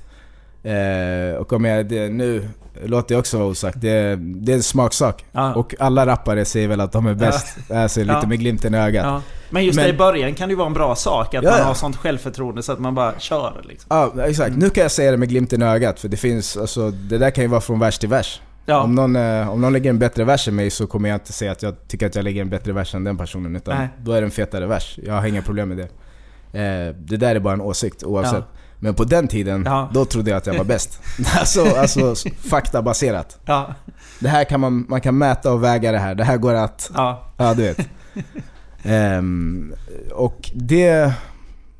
Eh, 0.63 1.35
och 1.39 1.53
om 1.53 1.65
jag, 1.65 1.85
det, 1.89 2.09
nu 2.09 2.49
låter 2.85 3.15
jag 3.15 3.19
också 3.19 3.37
vara 3.37 3.47
osagt, 3.47 3.81
det, 3.81 4.15
det 4.15 4.51
är 4.51 4.55
en 4.55 4.63
smaksak. 4.63 5.25
Ja. 5.31 5.55
Och 5.55 5.75
alla 5.79 6.05
rappare 6.05 6.45
säger 6.45 6.67
väl 6.67 6.81
att 6.81 6.91
de 6.91 7.05
är 7.07 7.13
bäst. 7.13 7.57
Alltså 7.71 7.99
lite 7.99 8.13
Ja. 8.21 8.27
med 8.27 8.39
glimten 8.39 8.73
i 8.75 8.77
ögat. 8.77 9.05
Ja. 9.05 9.21
Men 9.49 9.65
just 9.65 9.75
Men- 9.79 9.89
i 9.89 9.93
början 9.93 10.33
kan 10.33 10.47
det 10.49 10.51
ju 10.51 10.57
vara 10.57 10.67
en 10.67 10.73
bra 10.73 10.95
sak 10.95 11.33
att 11.33 11.43
Ja, 11.43 11.49
man 11.49 11.59
ja. 11.59 11.65
har 11.65 11.73
sånt 11.73 11.95
självförtroende 11.95 12.63
så 12.63 12.71
att 12.71 12.79
man 12.79 12.95
bara 12.95 13.19
kör 13.19 13.61
liksom. 13.63 13.87
Ja, 13.89 14.23
exakt. 14.25 14.55
Nu 14.57 14.69
kan 14.69 14.81
jag 14.81 14.91
säga 14.91 15.11
det 15.11 15.17
med 15.17 15.29
glimten 15.29 15.61
i 15.61 15.65
ögat, 15.65 15.99
för 15.99 16.07
det 16.07 16.17
finns, 16.17 16.57
alltså, 16.57 16.89
det 16.91 17.17
där 17.17 17.29
kan 17.31 17.43
ju 17.43 17.47
vara 17.47 17.61
från 17.61 17.79
vers 17.79 17.97
till 17.99 18.09
vers. 18.09 18.41
Ja. 18.65 18.81
Om, 18.83 18.95
någon, 18.95 19.15
eh, 19.15 19.49
om 19.49 19.61
någon 19.61 19.73
lägger 19.73 19.89
en 19.89 19.99
bättre 19.99 20.23
vers 20.23 20.47
än 20.47 20.55
mig 20.55 20.69
så 20.69 20.87
kommer 20.87 21.09
jag 21.09 21.15
inte 21.15 21.33
säga 21.33 21.51
att 21.51 21.63
jag 21.63 21.87
tycker 21.87 22.07
att 22.07 22.15
jag 22.15 22.23
lägger 22.23 22.41
en 22.41 22.49
bättre 22.49 22.73
vers 22.73 22.95
än 22.95 23.03
den 23.03 23.17
personen, 23.17 23.55
utan 23.55 23.77
Nej. 23.77 23.87
då 24.01 24.11
är 24.11 24.21
det 24.21 24.27
en 24.27 24.31
fetare 24.31 24.67
vers. 24.67 24.99
Jag 25.03 25.13
har 25.13 25.27
inga 25.27 25.41
problem 25.41 25.69
med 25.69 25.77
det. 25.77 25.83
Eh, 26.59 26.95
det 26.95 27.17
där 27.17 27.35
är 27.35 27.39
bara 27.39 27.53
en 27.53 27.61
åsikt 27.61 28.03
oavsett. 28.03 28.33
Ja. 28.33 28.59
Men 28.83 28.93
på 28.93 29.03
den 29.03 29.27
tiden, 29.27 29.63
Ja. 29.65 29.89
då 29.93 30.05
trodde 30.05 30.29
jag 30.31 30.37
att 30.37 30.45
jag 30.45 30.57
var 30.57 30.63
bäst. 30.63 30.99
alltså, 31.39 31.65
alltså 31.65 32.15
faktabaserat. 32.49 33.37
Ja. 33.45 33.73
Det 34.19 34.29
här 34.29 34.43
kan 34.43 34.59
man, 34.59 34.85
man 34.89 35.01
kan 35.01 35.17
mäta 35.17 35.53
och 35.53 35.63
väga 35.63 35.91
det 35.91 35.99
här. 35.99 36.15
Det 36.15 36.23
här 36.23 36.37
går 36.37 36.53
att 36.53 36.91
Ja. 36.93 37.27
Ja, 37.37 37.53
du 37.53 37.61
vet. 37.63 37.77
Ehm, 38.83 39.73
och 40.11 40.51
det 40.53 41.13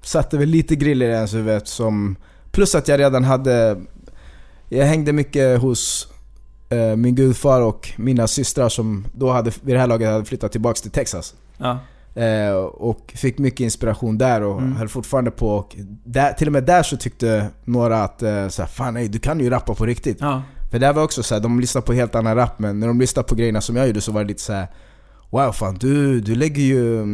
satte 0.01 0.37
väl 0.37 0.49
lite 0.49 0.75
griller 0.75 1.09
i 1.09 1.11
ens 1.13 1.33
huvud 1.33 1.67
som... 1.67 2.15
Plus 2.51 2.75
att 2.75 2.87
jag 2.87 2.99
redan 2.99 3.23
hade... 3.23 3.81
Jag 4.69 4.85
hängde 4.85 5.13
mycket 5.13 5.61
hos 5.61 6.07
eh, 6.69 6.95
min 6.95 7.15
gudfar 7.15 7.61
och 7.61 7.91
mina 7.95 8.27
systrar 8.27 8.69
som 8.69 9.05
då 9.15 9.31
hade, 9.31 9.51
vid 9.61 9.75
det 9.75 9.79
här 9.79 9.87
laget 9.87 10.09
hade 10.11 10.25
flyttat 10.25 10.51
tillbaks 10.51 10.81
till 10.81 10.91
Texas. 10.91 11.35
Ja. 11.57 11.79
Eh, 12.15 12.53
och 12.63 13.13
fick 13.15 13.37
mycket 13.37 13.59
inspiration 13.59 14.17
där 14.17 14.41
och 14.41 14.57
Mm. 14.61 14.75
höll 14.75 14.89
fortfarande 14.89 15.31
på. 15.31 15.49
Och 15.49 15.75
där, 16.05 16.33
till 16.33 16.47
och 16.47 16.53
med 16.53 16.63
där 16.63 16.83
så 16.83 16.97
tyckte 16.97 17.47
några 17.65 18.03
att 18.03 18.23
eh, 18.23 18.47
så 18.47 18.61
här, 18.61 18.69
fan 18.69 18.93
nej, 18.93 19.07
du 19.07 19.19
kan 19.19 19.39
ju 19.39 19.49
rappa 19.49 19.75
på 19.75 19.85
riktigt. 19.85 20.17
Ja. 20.21 20.41
För 20.71 20.79
där 20.79 20.93
var 20.93 21.03
också 21.03 21.23
så 21.23 21.39
de 21.39 21.59
lyssnade 21.59 21.85
på 21.87 21.93
helt 21.93 22.15
annan 22.15 22.35
rap 22.35 22.59
men 22.59 22.79
när 22.79 22.87
de 22.87 22.99
lyssnade 22.99 23.27
på 23.27 23.35
grejerna 23.35 23.61
som 23.61 23.75
jag 23.75 23.87
gjorde 23.87 24.01
så 24.01 24.11
var 24.11 24.21
det 24.21 24.27
lite 24.27 24.41
så 24.41 24.53
här. 24.53 24.67
Wow 25.29 25.51
fan 25.51 25.77
du, 25.79 26.21
du 26.21 26.35
lägger 26.35 26.63
ju... 26.63 27.05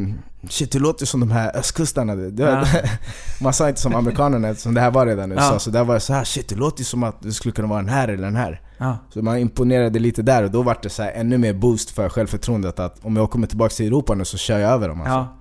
Shit 0.50 0.72
du 0.72 0.80
låter 0.80 1.06
som 1.06 1.20
de 1.20 1.32
här 1.32 1.58
östkustarna. 1.58 2.16
Det, 2.16 2.32
det, 2.32 2.44
Ja. 2.44 2.66
Man 3.42 3.54
sa 3.54 3.70
inte 3.70 3.82
som 3.82 3.96
amerikanerna 3.96 4.48
eftersom 4.50 4.74
det 4.74 4.82
här 4.82 4.92
var 4.92 5.06
redan 5.06 5.32
i 5.32 5.36
USA. 5.36 5.54
Ja. 5.54 5.60
Så 5.60 5.70
där 5.70 5.84
var 5.84 5.94
det 5.94 6.00
så 6.00 6.14
här, 6.14 6.24
shit 6.24 6.50
du 6.50 6.56
låter 6.56 6.80
ju 6.80 6.86
som 6.86 7.04
att 7.04 7.22
du 7.22 7.32
skulle 7.34 7.52
kunna 7.52 7.68
vara 7.68 7.82
den 7.82 7.90
här 7.90 8.08
eller 8.08 8.24
den 8.24 8.36
här. 8.36 8.62
Ja. 8.82 8.98
Så 9.10 9.22
man 9.22 9.38
imponerade 9.38 10.00
lite 10.00 10.22
där 10.22 10.44
och 10.44 10.52
då 10.52 10.62
var 10.62 10.78
det 10.84 10.90
så 10.90 11.04
här 11.04 11.12
ännu 11.12 11.38
mer 11.38 11.54
boost 11.54 11.90
för 11.90 12.10
självförtroendet 12.10 12.80
att 12.80 13.06
om 13.06 13.16
jag 13.16 13.30
kommer 13.32 13.48
tillbaka 13.48 13.70
till 13.70 13.88
Europa 13.88 14.16
nu 14.16 14.26
så 14.26 14.38
kör 14.38 14.60
jag 14.60 14.72
över 14.72 14.90
dem 14.90 15.02
alltså. 15.02 15.14
ja. 15.14 15.36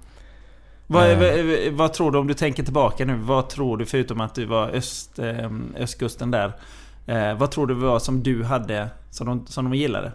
Vad, 0.87 1.11
Eh. 1.11 1.72
vad, 1.72 1.92
tror 1.92 2.11
du 2.12 2.18
om 2.18 2.27
du 2.27 2.35
tänker 2.35 2.62
tillbaka 2.62 3.05
nu? 3.05 3.16
Vad 3.16 3.48
tror 3.48 3.77
du 3.77 3.87
förutom 3.87 4.20
att 4.20 4.35
du 4.35 4.44
var 4.46 4.68
öst, 4.68 5.18
eh, 5.18 5.51
östkusten 5.77 6.31
där? 6.31 6.57
Eh, 7.07 7.35
vad 7.38 7.51
tror 7.51 7.66
du 7.66 7.74
var 7.74 7.98
som 7.98 8.22
du 8.22 8.44
hade 8.44 8.88
som 9.11 9.27
de, 9.27 9.46
som 9.46 9.64
de 9.64 9.74
gillade? 9.74 10.12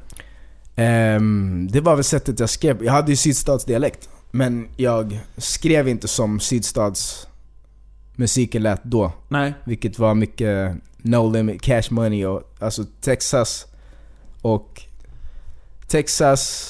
Ehm, 0.76 1.68
det 1.72 1.82
var 1.82 1.96
väl 1.96 2.04
sättet 2.04 2.40
jag 2.40 2.50
skrev. 2.50 2.84
Jag 2.84 2.94
hade 2.94 3.12
ju 3.12 3.16
sydstatsdialekt. 3.18 4.10
Men 4.32 4.68
jag 4.78 5.20
skrev 5.38 5.88
inte 5.88 6.08
som 6.08 6.40
sydstads 6.40 7.28
musiken 8.16 8.64
lät 8.64 8.84
då. 8.84 9.12
Nej. 9.28 9.54
Vilket 9.66 10.00
var 10.00 10.16
mycket 10.16 10.76
no 11.04 11.30
limit 11.30 11.62
cash 11.62 11.84
money 11.92 12.26
och 12.26 12.42
alltså 12.60 12.84
Texas 13.02 13.66
och 14.42 14.82
Texas, 15.88 16.70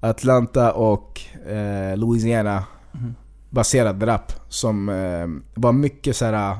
Atlanta 0.00 0.72
och 0.72 1.20
eh, 1.46 1.96
Louisiana 1.96 2.64
Mhm. 2.92 3.14
baserad 3.50 4.02
rap 4.08 4.32
som 4.48 4.88
eh, 4.88 5.60
var 5.60 5.72
mycket 5.72 6.16
så 6.16 6.24
här 6.24 6.58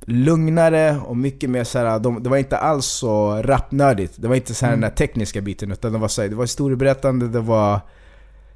lugnare 0.00 0.98
och 1.06 1.16
mycket 1.16 1.50
mer 1.50 1.64
så 1.64 1.78
här, 1.78 1.98
de, 1.98 2.22
det 2.22 2.28
var 2.30 2.36
inte 2.36 2.56
alls 2.58 2.86
så 2.86 3.42
rapnördigt. 3.42 4.14
Det 4.16 4.28
var 4.28 4.34
inte 4.36 4.54
så 4.54 4.66
här 4.66 4.72
Mm. 4.72 4.80
den 4.80 4.90
där 4.90 4.96
tekniska 4.96 5.40
biten 5.40 5.72
utan 5.72 5.92
det 5.92 5.98
var 5.98 6.08
så 6.08 6.22
här, 6.22 6.28
det 6.28 6.34
var 6.36 6.44
historieberättande, 6.44 7.28
det 7.28 7.40
var 7.40 7.80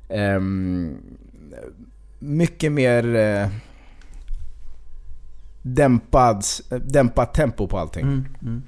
ehm, 0.09 0.97
mycket 2.19 2.73
mer 2.73 3.15
eh, 3.17 3.49
dämpad, 5.63 6.45
dämpat 6.85 7.35
tempo 7.35 7.67
på 7.67 7.79
allting. 7.79 8.03
Mm. 8.03 8.27
Mm. 8.43 8.63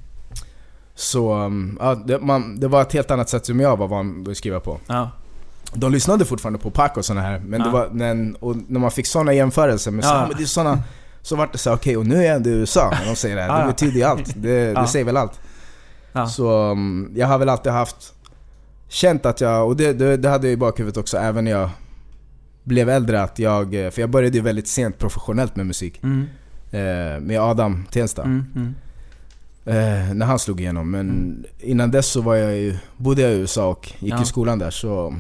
Så 0.95 1.35
um, 1.35 1.79
ja, 1.81 1.95
det, 1.95 2.19
man, 2.19 2.61
det 2.61 2.69
var 2.69 2.83
ett 2.83 2.93
helt 2.93 3.11
annat 3.11 3.29
sätt 3.29 3.47
som 3.47 3.61
jag 3.61 3.77
var 3.77 3.89
van 3.89 4.27
att 4.31 4.37
skriva 4.37 4.61
på. 4.61 4.79
Ja. 4.87 5.11
De 5.75 5.93
lyssnade 5.93 6.25
fortfarande 6.25 6.59
på 6.59 6.71
Pac 6.71 6.89
och 6.97 7.05
såna 7.05 7.21
här, 7.21 7.39
men 7.39 7.61
Ja. 7.61 7.67
det 7.67 7.73
var, 7.73 7.89
när, 7.93 8.45
och 8.45 8.57
när 8.69 8.81
man 8.81 8.91
fick 8.91 9.07
såna 9.07 9.33
jämförelser 9.33 9.91
med 9.91 10.05
så, 10.05 10.11
Ja. 10.11 10.23
"Ah, 10.23 10.27
men 10.29 10.37
det 10.37 10.43
är 10.43 10.47
såna, 10.47 10.79
så 11.23 11.37
vart 11.37 11.53
det 11.53 11.59
så 11.59 11.75
okej 11.75 11.97
och 11.97 12.07
nu 12.07 12.17
är 12.17 12.23
jag 12.23 12.37
ändå 12.37 12.51
i 12.51 12.53
USA 12.53 12.91
när 13.01 13.07
de 13.11 13.17
säger 13.17 13.37
det 13.37 13.43
här. 13.43 13.61
Det 13.61 13.67
betyder 13.67 13.97
ju 13.97 14.03
allt. 14.03 14.33
Det, 14.37 14.75
det 14.75 14.87
säger 14.87 15.05
väl 15.05 15.17
allt. 15.17 15.41
Så 16.29 16.71
um, 16.71 17.13
jag 17.17 17.27
har 17.27 17.39
väl 17.39 17.49
alltid 17.49 17.73
haft, 17.73 18.15
känt 18.89 19.27
att 19.27 19.41
jag, 19.41 19.67
och 19.67 19.77
det, 19.77 19.93
det, 19.93 20.17
det 20.17 20.29
hade 20.29 20.47
jag 20.47 20.53
i 20.53 20.57
bakhuvudet 20.57 20.97
också 20.97 21.17
även 21.17 21.45
när 21.45 21.51
jag 21.51 21.71
blev 22.65 22.89
äldre 22.89 23.23
att 23.23 23.39
jag, 23.39 23.71
för 23.71 24.01
jag 24.01 24.11
började 24.11 24.37
ju 24.37 24.43
väldigt 24.43 24.69
sent 24.69 24.99
professionellt 24.99 25.57
med 25.57 25.67
musik. 25.67 26.01
Mm. 26.03 26.27
Eh, 26.73 27.21
med 27.21 27.41
Adam 27.41 27.85
Tensta. 27.91 28.23
Mm, 28.23 28.45
mm. 28.57 28.75
Eh, 29.65 30.15
när 30.15 30.27
han 30.27 30.39
slog 30.39 30.61
igenom. 30.61 30.91
Men 30.91 31.11
Mm. 31.11 31.45
innan 31.61 31.91
dess 31.91 32.07
så 32.07 32.21
var 32.21 32.35
jag 32.35 32.57
ju, 32.57 32.77
bodde 32.97 33.23
jag 33.23 33.31
i 33.33 33.35
USA 33.35 33.67
och 33.69 33.93
gick 33.99 34.13
Ja. 34.13 34.23
i 34.23 34.25
skolan 34.25 34.59
där. 34.59 34.71
Så 34.71 35.15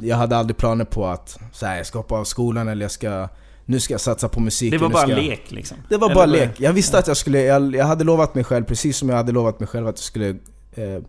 jag 0.00 0.16
hade 0.16 0.36
aldrig 0.36 0.56
planer 0.56 0.84
på 0.84 1.06
att 1.06 1.38
så 1.52 1.66
här, 1.66 1.76
jag 1.76 1.86
ska 1.86 1.98
hoppa 1.98 2.14
av 2.14 2.24
skolan 2.24 2.68
eller 2.68 2.84
jag 2.84 2.90
ska, 2.90 3.28
nu 3.64 3.80
ska 3.80 3.94
jag 3.94 4.00
satsa 4.00 4.28
på 4.28 4.40
musik. 4.40 4.70
Det 4.72 4.78
var 4.78 4.88
bara 4.88 5.02
ska 5.06 5.16
lek 5.16 5.50
liksom? 5.50 5.76
Det 5.88 5.96
var 5.96 6.06
Eller 6.06 6.14
bara 6.14 6.26
lek. 6.26 6.60
Jag 6.60 6.72
visste 6.72 6.98
att 6.98 7.06
jag 7.08 7.16
skulle, 7.16 7.42
jag, 7.42 7.74
jag 7.76 7.84
hade 7.86 8.04
lovat 8.04 8.34
mig 8.34 8.44
själv, 8.44 8.64
precis 8.64 8.96
som 8.96 9.08
jag 9.08 9.16
hade 9.16 9.32
lovat 9.32 9.60
mig 9.60 9.66
själv 9.66 9.86
att 9.86 9.96
jag 9.96 10.04
skulle 10.04 10.28
eh, 10.74 11.02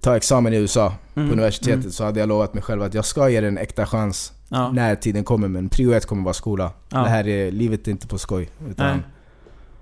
ta 0.00 0.16
examen 0.16 0.52
i 0.54 0.56
USA 0.56 0.92
Mm, 1.16 1.28
på 1.28 1.32
universitetet. 1.32 1.74
mm. 1.80 1.90
Så 1.92 2.04
hade 2.04 2.20
jag 2.20 2.28
lovat 2.28 2.54
mig 2.54 2.62
själv 2.62 2.82
att 2.82 2.94
jag 2.94 3.04
ska 3.04 3.28
ge 3.28 3.40
det 3.40 3.48
en 3.48 3.58
äkta 3.58 3.86
chans 3.86 4.32
Ja. 4.48 4.70
när 4.72 4.96
tiden 4.96 5.24
kommer. 5.24 5.48
Men 5.48 5.68
prio 5.68 5.92
ett 5.92 6.06
kommer 6.06 6.22
vara 6.22 6.34
skola. 6.34 6.72
Ja. 6.88 6.98
Det 6.98 7.08
här 7.08 7.28
är, 7.28 7.50
livet 7.52 7.86
är 7.88 7.90
inte 7.90 8.06
på 8.06 8.18
skoj. 8.18 8.48
Utan 8.68 8.86
Nej. 8.96 9.06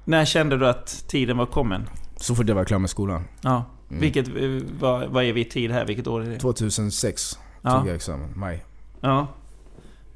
När 0.05 0.25
kände 0.25 0.59
du 0.59 0.69
att 0.69 1.05
tiden 1.09 1.37
var 1.37 1.47
kommen? 1.47 1.89
så 2.17 2.35
fort 2.35 2.49
jag 2.49 2.55
var 2.55 2.65
klar 2.65 2.79
med 2.79 2.91
skolan. 2.91 3.25
Ja. 3.43 3.65
Mm. 3.91 4.01
Vilket, 4.01 4.29
eh, 4.29 4.35
vad, 4.81 5.09
vad 5.09 5.25
är 5.25 5.33
vi 5.33 5.41
i 5.41 5.45
tid 5.45 5.71
här? 5.71 5.85
Vilket 5.85 6.07
år 6.07 6.23
är 6.25 6.31
det? 6.31 6.39
2006 6.39 7.39
Ja. 7.63 7.79
tog 7.79 7.89
jag 7.89 7.97
examen, 7.97 8.29
maj. 8.35 8.65
Ja. 9.01 9.27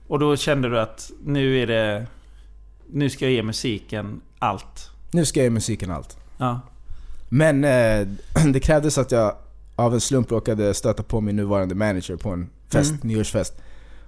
Och 0.08 0.18
då 0.18 0.36
kände 0.36 0.68
du 0.68 0.80
att 0.80 1.10
nu 1.24 1.58
är 1.62 1.66
det... 1.66 2.06
Nu 2.92 3.10
ska 3.10 3.24
jag 3.24 3.32
ge 3.32 3.42
musiken 3.42 4.20
allt. 4.38 4.90
Nu 5.10 5.24
ska 5.24 5.40
jag 5.40 5.44
ge 5.44 5.50
musiken 5.50 5.90
allt. 5.90 6.16
Ja. 6.38 6.60
Men 7.28 7.64
eh, 7.64 8.06
det 8.52 8.60
krävdes 8.60 8.98
att 8.98 9.12
jag 9.12 9.34
av 9.76 9.94
en 9.94 10.00
slump 10.00 10.30
råkade 10.32 10.74
stöta 10.74 11.02
på 11.02 11.20
min 11.20 11.36
nuvarande 11.36 11.74
manager 11.74 12.16
på 12.16 12.30
en 12.30 12.48
fest, 12.68 12.90
Mm. 12.90 13.08
nyårsfest. 13.08 13.54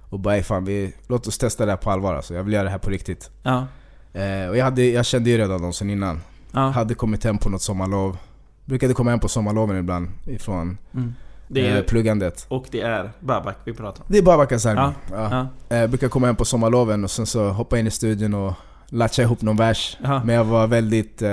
Och 0.09 0.19
bara 0.19 0.35
"Ey, 0.35 0.43
fan, 0.43 0.65
vi, 0.65 0.93
låt 1.07 1.27
oss 1.27 1.37
testa 1.37 1.65
det 1.65 1.71
här 1.71 1.77
på 1.77 1.91
allvar 1.91 2.15
alltså. 2.15 2.33
Jag 2.33 2.43
vill 2.43 2.53
göra 2.53 2.63
det 2.63 2.69
här 2.69 2.77
på 2.77 2.89
riktigt. 2.89 3.29
Ja. 3.43 3.67
Eh, 4.13 4.49
och 4.49 4.57
jag, 4.57 4.63
hade, 4.63 4.83
jag 4.85 5.05
kände 5.05 5.29
ju 5.29 5.37
redan 5.37 5.61
dem 5.61 5.73
sen 5.73 5.89
innan. 5.89 6.21
Ja. 6.51 6.59
Hade 6.69 6.93
kommit 6.93 7.23
hem 7.23 7.37
på 7.37 7.49
något 7.49 7.61
sommarlov. 7.61 8.17
Brukade 8.65 8.93
komma 8.93 9.09
hem 9.09 9.19
på 9.19 9.27
sommarloven 9.27 9.77
ibland 9.77 10.07
ifrån 10.25 10.77
Mm. 10.93 11.13
Det 11.47 11.67
är, 11.67 11.77
eh, 11.77 11.83
pluggandet. 11.83 12.45
och 12.49 12.65
det 12.71 12.81
är 12.81 13.11
Babak 13.19 13.55
vi 13.63 13.73
pratar 13.73 14.01
om. 14.03 14.05
Det 14.11 14.17
är 14.17 14.21
bara 14.21 14.37
Bakasarmi. 14.37 14.93
Ja. 15.11 15.47
Ja. 15.69 15.75
Eh, 15.77 15.87
brukade 15.87 16.09
komma 16.09 16.27
hem 16.27 16.35
på 16.35 16.45
sommarloven 16.45 17.03
och 17.03 17.11
sen 17.11 17.25
så 17.25 17.49
hoppa 17.49 17.79
in 17.79 17.87
i 17.87 17.91
studion 17.91 18.33
och 18.33 18.53
latcha 18.89 19.21
ihop 19.21 19.41
någon 19.41 19.55
vers. 19.55 19.97
Men 20.01 20.29
jag 20.35 20.43
var 20.43 20.67
väldigt 20.67 21.21
eh, 21.21 21.29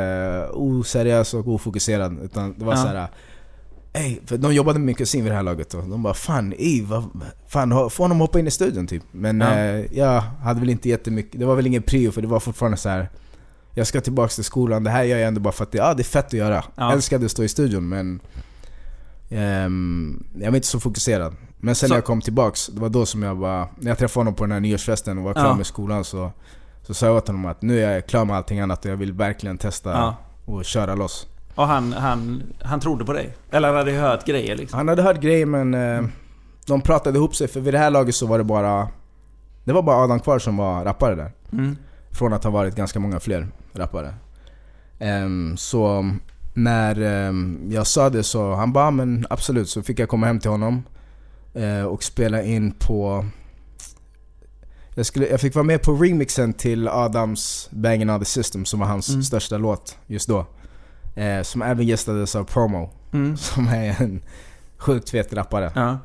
oseriös 0.53 1.35
och 1.35 1.49
ofokuserad. 1.49 2.19
Utan 2.23 2.55
det 2.59 2.65
var 2.65 2.73
Ja. 2.73 2.77
så 2.83 2.89
här. 2.89 3.09
Ey, 3.97 4.19
för 4.27 4.39
de 4.39 4.55
jobbade 4.55 4.79
med 4.79 4.87
min 4.87 4.95
kusin 4.95 5.23
vid 5.25 5.33
det 5.33 5.37
här 5.37 5.43
laget 5.43 5.75
och 5.75 5.85
de 5.89 6.03
bara 6.03 6.15
fan, 6.15 6.53
ey, 6.59 6.83
vad, 6.85 7.05
fan 7.49 7.73
ha- 7.73 7.91
få 7.91 8.03
honom 8.05 8.21
hoppa 8.21 8.39
in 8.39 8.47
i 8.47 8.51
studion 8.51 8.87
typ. 8.87 9.03
Men 9.13 9.41
Ja. 9.41 9.55
eh, 9.55 9.85
jag 9.99 10.21
hade 10.21 10.61
väl 10.61 10.71
inte 10.71 10.89
jättemycket, 10.89 11.41
det 11.41 11.47
var 11.47 11.57
väl 11.57 11.67
ingen 11.67 11.83
prio 11.83 12.11
för 12.11 12.23
det 12.23 12.29
var 12.29 12.41
fortfarande 12.41 12.77
så 12.77 12.89
här. 12.89 13.09
Jag 13.75 13.87
ska 13.87 14.01
tillbaka 14.01 14.29
till 14.29 14.45
skolan, 14.45 14.85
det 14.85 14.91
här 14.91 15.03
gör 15.05 15.19
jag 15.19 15.29
ändå 15.29 15.41
bara 15.41 15.53
för 15.53 15.65
att 15.65 15.73
det, 15.73 15.79
ja, 15.79 15.95
det 15.95 16.03
är 16.03 16.05
fett 16.05 16.27
att 16.27 16.33
göra. 16.33 16.65
Ja. 16.77 16.93
Älskade 16.93 17.25
att 17.25 17.31
stå 17.31 17.43
i 17.43 17.49
studion 17.49 17.89
men 17.89 18.21
ehm, 19.31 20.25
jag 20.41 20.51
var 20.51 20.57
inte 20.57 20.67
så 20.69 20.81
fokuserad. 20.81 21.37
Men 21.59 21.75
sen 21.75 21.89
Så- 21.89 21.93
när 21.93 21.97
jag 21.97 22.05
kom 22.05 22.21
tillbaks, 22.21 22.67
det 22.67 22.81
var 22.81 22.89
då 22.89 23.07
som 23.07 23.23
jag 23.23 23.39
bara, 23.39 23.69
när 23.79 23.91
jag 23.91 23.99
träffade 23.99 24.21
honom 24.21 24.35
på 24.35 24.45
den 24.45 24.53
här 24.53 24.61
nyårsfesten 24.61 25.19
och 25.19 25.25
var 25.25 25.33
klar 25.35 25.45
Ja. 25.47 25.55
med 25.57 25.67
skolan 25.67 26.05
så, 26.05 26.33
så 26.83 26.95
sa 26.95 27.07
jag 27.07 27.17
åt 27.17 27.27
honom 27.27 27.47
att 27.47 27.63
nu 27.63 27.81
är 27.85 27.93
jag 27.95 28.07
klar 28.07 28.25
med 28.25 28.37
allting 28.37 28.61
annat 28.61 28.85
och 28.85 28.91
jag 28.91 28.97
vill 28.97 29.13
verkligen 29.13 29.59
testa 29.59 29.91
Ja. 29.91 30.17
och 30.45 30.65
köra 30.65 30.95
loss. 30.95 31.27
Och 31.57 31.67
han, 31.67 31.93
han, 31.93 32.43
han 32.63 32.81
trodde 32.81 33.05
på 33.05 33.13
dig? 33.13 33.37
Eller 33.51 33.69
han 33.69 33.77
hade 33.77 33.93
hört 33.93 34.27
grejer 34.27 34.57
liksom? 34.57 34.77
Han 34.77 34.89
hade 34.89 35.03
hört 35.03 35.21
grejer 35.21 35.47
men 35.47 35.75
eh, 35.75 36.05
de 36.67 36.81
pratade 36.81 37.19
ihop 37.19 37.37
sig 37.37 37.49
för 37.49 37.61
vid 37.61 37.75
det 37.75 37.79
här 37.79 37.91
laget 37.91 38.15
så 38.15 38.27
var 38.27 38.39
det 38.39 38.45
bara 38.45 38.89
Det 39.65 39.73
var 39.73 39.83
bara 39.83 39.97
Adam 39.97 40.21
kvar 40.21 40.39
som 40.39 40.57
var 40.57 40.85
rappare 40.85 41.15
där. 41.15 41.33
Mm. 41.53 41.77
Från 42.11 42.33
att 42.33 42.45
ha 42.45 42.51
varit 42.51 42.75
ganska 42.77 43.01
många 43.01 43.21
fler 43.21 43.49
rappare. 43.73 44.15
Ehm, 44.99 45.57
så 45.57 46.11
när 46.55 47.01
ehm, 47.03 47.59
jag 47.71 47.87
sa 47.87 48.11
det 48.11 48.23
så 48.23 48.55
han 48.55 48.73
bara 48.73 48.85
"Ja, 48.85 48.91
men 48.91 49.27
absolut 49.31 49.69
så 49.69 49.83
fick 49.83 49.99
jag 49.99 50.09
komma 50.09 50.27
hem 50.27 50.41
till 50.41 50.51
honom 50.51 50.83
eh, 51.55 51.83
och 51.83 52.03
spela 52.03 52.43
in 52.43 52.73
på 52.79 53.25
jag, 54.95 55.07
skulle, 55.07 55.27
jag 55.29 55.41
fick 55.41 55.55
vara 55.55 55.65
med 55.65 55.83
på 55.83 55.93
remixen 55.93 56.53
till 56.53 56.89
Adams 56.89 57.69
Bangin' 57.73 58.15
on 58.15 58.19
the 58.21 58.25
System 58.25 58.65
som 58.65 58.81
var 58.81 58.87
hans 58.87 59.09
Mm. 59.09 59.23
största 59.23 59.59
låt 59.59 59.97
just 60.07 60.29
då. 60.29 60.47
Eh, 61.17 61.43
som 61.43 61.63
även 61.63 61.87
gästades 61.87 62.37
av 62.37 62.45
Promo 62.45 62.91
Mm. 63.13 63.37
som 63.37 63.69
är 63.69 64.03
en 64.03 64.23
sjukt 64.79 65.11
fet 65.11 65.33
rappare. 65.33 65.73
Ja. 65.75 65.99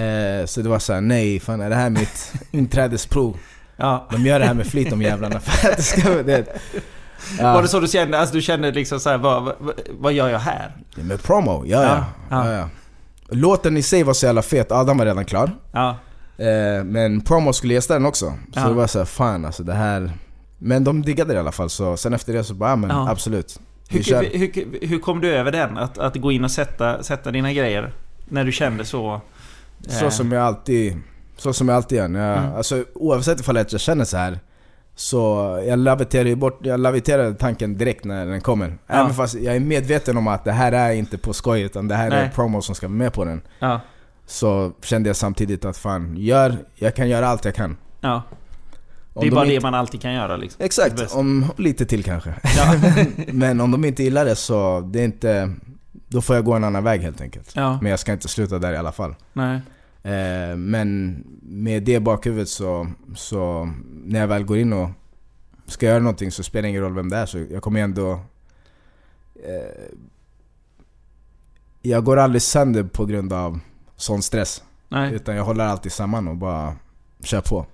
Eh, 0.00 0.46
så 0.46 0.62
det 0.62 0.68
var 0.68 0.78
såhär, 0.78 1.00
nej 1.00 1.40
fan 1.40 1.60
är 1.60 1.70
det 1.70 1.76
här 1.76 1.90
mitt 1.90 2.32
inträdesprov? 2.50 3.36
Ja. 3.76 4.06
De 4.10 4.26
gör 4.26 4.38
det 4.38 4.44
här 4.46 4.54
med 4.54 4.66
flit 4.66 4.90
de 4.90 5.02
jävlarna 5.02 5.40
för 5.40 5.70
att 5.70 5.76
det 5.76 5.82
ska 5.82 6.08
det. 6.22 6.46
Ja. 7.38 7.52
Var 7.54 7.62
det 7.62 7.68
så 7.68 7.80
du 7.80 7.88
kände? 7.88 8.18
Alltså 8.18 8.34
du 8.34 8.42
kände 8.42 8.70
liksom 8.72 9.00
så 9.00 9.10
här, 9.10 9.18
vad, 9.18 9.42
vad, 9.42 9.74
vad 9.90 10.12
gör 10.12 10.28
jag 10.28 10.38
här? 10.38 10.76
Ja, 10.96 11.02
Med 11.04 11.22
promo, 11.22 11.64
ja 11.66 11.82
ja. 11.82 12.04
Ja, 12.30 12.52
ja. 12.52 12.68
Låten 13.28 13.76
i 13.76 13.82
sig 13.82 14.02
var 14.02 14.12
så 14.12 14.26
jävla 14.26 14.42
fet, 14.42 14.72
Adam 14.72 14.98
var 14.98 15.06
redan 15.06 15.24
klar. 15.24 15.50
Ja. 15.72 15.96
Eh, 16.38 16.84
men 16.84 17.20
promo 17.20 17.52
skulle 17.52 17.74
gästa 17.74 17.94
den 17.94 18.06
också. 18.06 18.34
Så 18.54 18.60
det 18.60 18.74
var 18.74 18.86
såhär, 18.86 19.04
fan 19.06 19.44
alltså 19.44 19.62
det 19.62 19.74
här... 19.74 20.12
Men 20.58 20.84
de 20.84 21.02
diggade 21.02 21.32
det 21.32 21.36
i 21.36 21.40
alla 21.40 21.52
fall, 21.52 21.70
så 21.70 21.96
sen 21.96 22.12
efter 22.12 22.32
det 22.32 22.44
så 22.44 22.54
bara, 22.54 22.70
ja, 22.70 22.76
men 22.76 22.90
absolut. 22.90 23.60
Hur, 23.90 24.38
hur, 24.38 24.86
hur, 24.86 24.98
kom 24.98 25.20
du 25.20 25.32
över 25.32 25.52
den? 25.52 25.78
Att, 25.78 25.98
att 25.98 26.16
gå 26.16 26.32
in 26.32 26.44
och 26.44 26.50
sätta, 26.50 27.02
sätta 27.02 27.30
dina 27.30 27.52
grejer? 27.52 27.92
När 28.28 28.44
du 28.44 28.52
kände 28.52 28.84
så? 28.84 29.20
Så 29.88 30.04
eh, 30.04 30.10
som 30.10 30.32
jag 30.32 30.42
alltid, 30.42 30.96
så 31.36 31.52
som 31.52 31.68
jag 31.68 31.76
alltid 31.76 31.98
gör. 31.98 32.02
Jag, 32.08 32.38
Mm. 32.38 32.54
alltså, 32.54 32.84
oavsett 32.94 33.40
ifall 33.40 33.56
jag 33.56 33.80
känner 33.80 34.04
så 34.04 34.16
här 34.16 34.38
så 34.94 35.18
jag 35.66 35.78
laviterar 35.78 36.34
bort, 36.34 36.58
jag 36.62 36.80
laviterar 36.80 37.32
tanken 37.32 37.78
direkt 37.78 38.04
när 38.04 38.26
den 38.26 38.40
kommer. 38.40 38.78
Ja. 38.86 38.94
Även 38.94 39.14
fast 39.14 39.34
jag 39.34 39.56
är 39.56 39.60
medveten 39.60 40.16
om 40.16 40.28
att 40.28 40.44
det 40.44 40.52
här 40.52 40.72
är 40.72 40.92
inte 40.92 41.18
på 41.18 41.32
skoj 41.32 41.62
utan 41.62 41.88
det 41.88 41.94
här 41.94 42.10
är 42.10 42.20
Nej. 42.22 42.30
promo 42.34 42.62
som 42.62 42.74
ska 42.74 42.86
vara 42.88 42.96
med 42.96 43.12
på 43.12 43.24
den. 43.24 43.42
Ja. 43.58 43.80
Så 44.26 44.72
kände 44.82 45.08
jag 45.08 45.16
samtidigt 45.16 45.64
att 45.64 45.76
fan, 45.76 46.16
gör, 46.16 46.56
jag 46.74 46.94
kan 46.96 47.08
göra 47.08 47.28
allt 47.28 47.44
jag 47.44 47.54
kan. 47.54 47.76
ja. 48.00 48.22
Det 49.14 49.20
är 49.20 49.24
de 49.24 49.30
bara 49.30 49.44
inte, 49.44 49.54
det 49.54 49.62
man 49.62 49.74
alltid 49.74 50.00
kan 50.02 50.12
göra 50.12 50.36
liksom. 50.36 50.64
Exakt, 50.64 51.14
om 51.14 51.46
lite 51.56 51.86
till 51.86 52.04
kanske. 52.04 52.34
Ja. 52.56 52.74
Men 53.32 53.60
om 53.60 53.70
de 53.70 53.84
inte 53.84 54.02
gillar 54.02 54.24
det 54.24 54.36
så, 54.36 54.80
det 54.80 55.00
är 55.00 55.04
inte... 55.04 55.54
Då 56.08 56.20
får 56.20 56.36
jag 56.36 56.44
gå 56.44 56.52
en 56.52 56.64
annan 56.64 56.84
väg 56.84 57.00
helt 57.00 57.20
enkelt. 57.20 57.52
ja. 57.54 57.78
Men 57.82 57.90
jag 57.90 58.00
ska 58.00 58.12
inte 58.12 58.28
sluta 58.28 58.58
där 58.58 58.72
i 58.72 58.76
alla 58.76 58.92
fall. 58.92 59.14
Nej. 59.32 59.60
Eh, 60.02 60.56
men 60.56 61.22
med 61.42 61.82
det 61.82 62.00
bakhuvudet 62.00 62.48
så, 62.48 62.88
så 63.16 63.72
när 64.04 64.20
jag 64.20 64.28
väl 64.28 64.44
går 64.44 64.58
in 64.58 64.72
och 64.72 64.90
ska 65.66 65.86
göra 65.86 65.98
någonting 65.98 66.30
så 66.30 66.42
spelar 66.42 66.62
det 66.62 66.68
ingen 66.68 66.82
roll 66.82 66.94
vem 66.94 67.08
det 67.08 67.16
är. 67.16 67.26
Så 67.26 67.38
jag 67.38 67.62
kommer 67.62 67.80
ändå... 67.80 68.12
Eh, 69.34 69.94
jag 71.82 72.04
går 72.04 72.16
aldrig 72.16 72.42
sönder 72.42 72.82
på 72.82 73.06
grund 73.06 73.32
av 73.32 73.60
sån 73.96 74.22
stress. 74.22 74.62
Nej. 74.88 75.14
Utan 75.14 75.36
jag 75.36 75.44
håller 75.44 75.64
alltid 75.64 75.92
samman 75.92 76.28
och 76.28 76.36
bara 76.36 76.76
kör 77.22 77.40
på. 77.40 77.66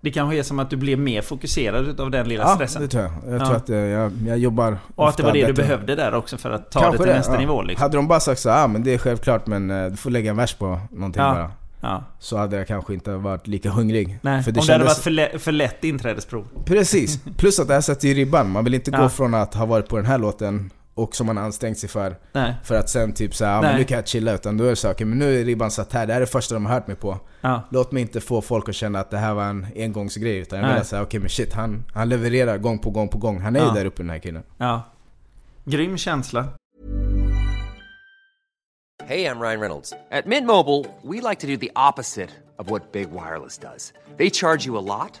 Det 0.00 0.10
kanske 0.10 0.38
är 0.38 0.42
som 0.42 0.58
att 0.58 0.70
du 0.70 0.76
blev 0.76 0.98
mer 0.98 1.22
fokuserad 1.22 1.88
utav 1.88 2.10
den 2.10 2.28
lilla 2.28 2.42
Ja, 2.42 2.54
stressen. 2.54 2.82
det 2.82 2.88
tror 2.88 3.02
jag. 3.02 3.12
Jag 3.32 3.40
Ja. 3.40 3.46
tror 3.46 3.56
att 3.56 3.70
eh, 3.70 3.76
jag, 3.76 4.12
jag 4.26 4.38
jobbar 4.38 4.78
Och 4.94 5.08
att 5.08 5.16
det 5.16 5.22
var 5.22 5.32
det 5.32 5.40
du 5.40 5.52
bättre. 5.52 5.62
behövde 5.62 5.94
där 5.94 6.14
också 6.14 6.36
för 6.36 6.50
att 6.50 6.70
ta 6.70 6.80
Kanske 6.80 6.98
det 6.98 7.04
till 7.04 7.16
nästa 7.16 7.32
ja. 7.34 7.38
nivå 7.40 7.62
liksom. 7.62 7.82
Hade 7.82 7.96
de 7.96 8.08
bara 8.08 8.20
sagt 8.20 8.40
så 8.40 8.50
ah, 8.50 8.66
men 8.66 8.82
det 8.84 8.94
är 8.94 8.98
självklart 8.98 9.46
men 9.46 9.70
eh, 9.70 9.86
du 9.90 9.96
får 9.96 10.10
lägga 10.10 10.30
en 10.30 10.36
vers 10.36 10.54
på 10.54 10.80
någonting 10.90 11.22
bara. 11.22 11.50
Ja. 11.80 12.04
Så 12.18 12.36
hade 12.36 12.56
jag 12.56 12.66
kanske 12.66 12.94
inte 12.94 13.10
varit 13.12 13.46
lika 13.46 13.70
hungrig. 13.70 14.18
Nej, 14.22 14.42
För 14.42 14.50
om 14.50 14.54
det 14.54 14.66
det 14.66 14.72
hade 14.72 14.84
varit 14.84 14.96
för, 14.98 15.10
lä- 15.10 15.38
för 15.38 15.52
lätt 15.52 15.84
inträdesprov. 15.84 16.46
Precis. 16.64 17.20
Plus 17.36 17.60
att 17.60 17.68
det 17.68 17.74
här 17.74 17.80
sätter 17.80 18.08
ju 18.08 18.14
ribban. 18.14 18.50
Man 18.50 18.64
vill 18.64 18.74
inte 18.74 18.90
Ja. 18.90 19.02
gå 19.02 19.08
från 19.08 19.34
att 19.34 19.54
ha 19.54 19.66
varit 19.66 19.88
på 19.88 19.96
den 19.96 20.06
här 20.06 20.18
låten 20.18 20.70
och 20.98 21.16
som 21.16 21.26
man 21.26 21.38
ansträngt 21.38 21.78
sig 21.78 21.88
för, 21.88 22.16
Nej. 22.32 22.54
för 22.64 22.74
att 22.74 22.88
sen 22.90 23.12
typ 23.12 23.34
säga 23.34 23.50
ah, 23.58 23.62
men 23.62 23.76
nu 23.76 23.84
kan 23.84 23.96
jag 23.96 24.08
chilla. 24.08 24.32
Utan 24.34 24.56
då 24.56 24.64
är 24.64 24.70
det 24.70 24.76
så 24.76 24.90
okej 24.90 25.06
men 25.06 25.18
nu 25.18 25.40
är 25.40 25.44
ribban 25.44 25.70
satt 25.70 25.92
här. 25.92 26.06
Det 26.06 26.12
här 26.12 26.20
är 26.20 26.26
det 26.26 26.32
första 26.32 26.54
de 26.54 26.66
har 26.66 26.74
hört 26.74 26.86
mig 26.86 26.96
på. 26.96 27.18
Ja. 27.40 27.62
Låt 27.70 27.92
mig 27.92 28.02
inte 28.02 28.20
få 28.20 28.40
folk 28.40 28.68
att 28.68 28.74
känna 28.74 29.00
att 29.00 29.10
det 29.10 29.18
här 29.18 29.34
var 29.34 29.44
en 29.44 29.66
engångsgrej. 29.76 30.36
Utan 30.38 30.58
jag 30.60 30.74
vill 30.74 30.84
säga 30.84 31.02
okej 31.02 31.20
men 31.20 31.28
shit, 31.28 31.52
han, 31.52 31.84
han 31.94 32.08
levererar 32.08 32.58
gång 32.58 32.78
på 32.78 32.90
gång 32.90 33.08
på 33.08 33.18
gång. 33.18 33.40
Han 33.40 33.56
är 33.56 33.60
Ja. 33.60 33.68
ju 33.68 33.74
där 33.74 33.84
uppe 33.84 34.02
den 34.02 34.10
här 34.10 34.18
killen. 34.18 34.42
Ja. 34.58 34.82
Grym 35.64 35.96
känsla. 35.98 36.44
Hey, 39.06 39.24
I'm 39.26 39.40
Ryan 39.40 39.60
Reynolds. 39.60 39.92
At 40.10 40.26
Mint 40.26 40.46
Mobile, 40.46 40.84
we 41.02 41.20
like 41.30 41.40
to 41.40 41.46
do 41.46 41.56
the 41.56 41.70
opposite 41.76 42.30
of 42.58 42.70
what 42.70 42.92
Big 42.92 43.08
Wireless 43.10 43.58
does. 43.58 43.92
They 44.18 44.30
charge 44.30 44.66
you 44.66 44.76
a 44.78 44.80
lot, 44.80 45.20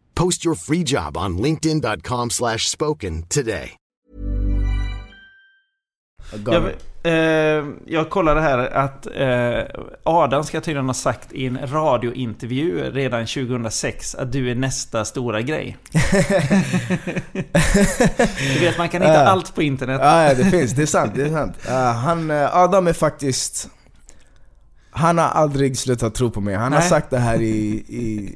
Post 0.21 0.45
your 0.45 0.55
free 0.55 0.83
job 0.83 1.17
on 1.17 1.37
linkedin.com 1.37 2.29
slash 2.29 2.57
spoken 2.57 3.23
today. 3.29 3.77
Jag, 6.45 6.63
eh, 7.03 7.65
jag 7.85 8.09
kollade 8.09 8.41
här 8.41 8.57
att 8.57 9.07
eh, 9.15 9.63
Adam 10.03 10.43
ska 10.43 10.61
tydligen 10.61 10.85
ha 10.85 10.93
sagt 10.93 11.33
i 11.33 11.45
en 11.45 11.59
radiointervju 11.63 12.91
redan 12.91 13.25
2006 13.25 14.15
att 14.15 14.31
du 14.31 14.51
är 14.51 14.55
nästa 14.55 15.05
stora 15.05 15.41
grej. 15.41 15.77
du 18.53 18.59
vet, 18.59 18.77
man 18.77 18.89
kan 18.89 19.01
hitta 19.01 19.27
allt 19.27 19.55
på 19.55 19.61
internet. 19.61 20.01
Ja, 20.03 20.23
ja, 20.23 20.33
det 20.33 20.45
finns. 20.45 20.71
Det 20.71 20.81
är 20.81 20.85
sant. 20.85 21.11
Det 21.15 21.23
är 21.23 21.29
sant. 21.29 21.57
Uh, 21.67 21.73
han, 21.73 22.31
eh, 22.31 22.57
Adam 22.57 22.87
är 22.87 22.93
faktiskt... 22.93 23.69
Han 24.91 25.17
har 25.17 25.25
aldrig 25.25 25.77
slutat 25.77 26.15
tro 26.15 26.31
på 26.31 26.41
mig. 26.41 26.55
Han 26.55 26.73
har 26.73 26.79
Nej. 26.79 26.89
sagt 26.89 27.09
det 27.09 27.19
här 27.19 27.41
i... 27.41 27.55
i 27.87 28.35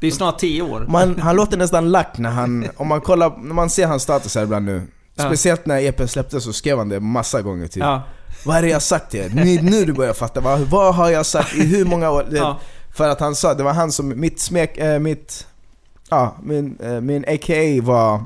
Det 0.00 0.06
är 0.06 0.10
snart 0.10 0.38
10 0.38 0.62
år. 0.62 0.86
man, 0.88 1.20
han 1.20 1.36
låter 1.36 1.56
nästan 1.56 1.90
lack 1.90 2.18
när 2.18 2.30
han... 2.30 2.66
Om 2.76 2.88
man 2.88 3.00
kollar, 3.00 3.36
när 3.36 3.54
man 3.54 3.70
ser 3.70 3.86
hans 3.86 4.02
status 4.02 4.34
här 4.34 4.42
ibland 4.42 4.66
nu. 4.66 4.82
Ja. 5.14 5.24
Speciellt 5.24 5.66
när 5.66 5.80
EPn 5.80 6.06
släpptes 6.06 6.44
så 6.44 6.52
skrev 6.52 6.78
han 6.78 6.88
det 6.88 7.00
massa 7.00 7.42
gånger 7.42 7.66
typ. 7.66 7.82
Ja, 7.82 8.02
Vad 8.44 8.56
är 8.56 8.62
det 8.62 8.68
jag 8.68 8.82
sagt 8.82 9.10
till 9.10 9.20
er? 9.20 9.30
Nu, 9.34 9.62
nu 9.62 9.84
du 9.84 9.92
börjar 9.92 10.12
fatta. 10.12 10.40
Vad, 10.40 10.60
vad 10.60 10.94
har 10.94 11.10
jag 11.10 11.26
sagt 11.26 11.54
i 11.54 11.66
hur 11.66 11.84
många 11.84 12.10
år? 12.10 12.26
Ja. 12.30 12.58
För 12.94 13.08
att 13.08 13.20
han 13.20 13.34
sa, 13.34 13.54
det 13.54 13.62
var 13.62 13.72
han 13.72 13.92
som, 13.92 14.20
mitt 14.20 14.40
smek, 14.40 14.78
äh, 14.78 14.98
mitt... 14.98 15.46
Ja, 16.10 16.36
min, 16.42 16.78
äh, 16.80 17.00
min 17.00 17.24
AKA 17.28 17.82
var... 17.82 18.24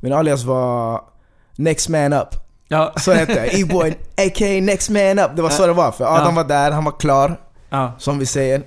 Min 0.00 0.12
alias 0.12 0.44
var 0.44 1.00
Next 1.56 1.88
Man 1.88 2.12
Up. 2.12 2.47
Ja, 2.68 2.92
Så 2.96 3.12
hette 3.12 3.32
jag. 3.32 3.54
E-boy, 3.60 3.90
a.k.a. 4.16 4.60
Next 4.60 4.90
Man 4.90 5.18
Up. 5.18 5.30
Det 5.36 5.42
var 5.42 5.50
så 5.50 5.66
det 5.66 5.72
var. 5.72 5.92
För 5.92 6.04
Adam 6.16 6.34
var 6.34 6.44
där, 6.44 6.70
han 6.70 6.84
var 6.84 6.92
klar. 7.00 7.40
Som 7.98 8.18
vi 8.18 8.26
säger. 8.26 8.62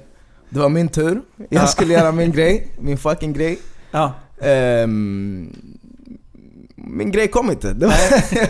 Det 0.49 0.59
var 0.59 0.69
min 0.69 0.89
tur. 0.89 1.21
Jag 1.49 1.63
Ja. 1.63 1.67
skulle 1.67 1.93
göra 1.93 2.11
min 2.11 2.31
grej. 2.31 2.67
Min 2.79 2.97
fucking 2.97 3.33
grej. 3.33 3.59
Ehm, 4.41 5.55
min 6.75 7.11
grej 7.11 7.27
kom 7.27 7.51
inte. 7.51 7.73
Var, 7.73 7.93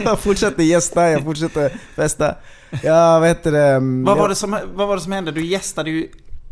jag 0.03 0.19
fortsatte 0.19 0.63
gästa, 0.63 1.09
jag 1.09 1.23
fortsatte 1.23 1.71
festa. 1.95 2.35
Jag 2.83 3.21
vet 3.21 3.43
det, 3.43 3.59
ehm, 3.67 4.03
Vad, 4.03 4.17
var 4.17 4.29
det 4.29 4.35
som, 4.35 4.57
vad 4.73 4.87
var 4.87 4.95
det 4.95 5.01
som 5.01 5.11
hände? 5.11 5.31
Du 5.31 5.45
gästade 5.45 5.89
ju 5.89 6.07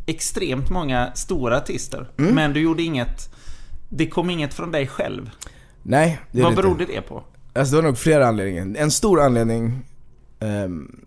extremt 0.05 0.69
många 0.69 1.12
stora 1.15 1.57
artister. 1.57 2.09
Mm. 2.17 2.35
Men 2.35 2.53
du 2.53 2.59
gjorde 2.62 2.83
inget... 2.83 3.29
Det 3.89 4.07
kom 4.09 4.29
inget 4.29 4.53
från 4.53 4.71
dig 4.71 4.88
själv. 4.88 5.29
Nej, 5.83 6.19
det 6.31 6.41
Vad 6.41 6.51
det 6.51 6.53
inte. 6.53 6.62
berodde 6.62 6.85
det 6.85 7.01
på? 7.01 7.23
Alltså 7.60 7.76
det 7.76 7.82
var 7.82 7.88
nog 7.88 7.98
flera 7.98 8.28
anledningar. 8.28 8.82
En 8.82 8.91
stor 8.91 9.22
anledning, 9.22 9.80
ehm, 10.39 11.00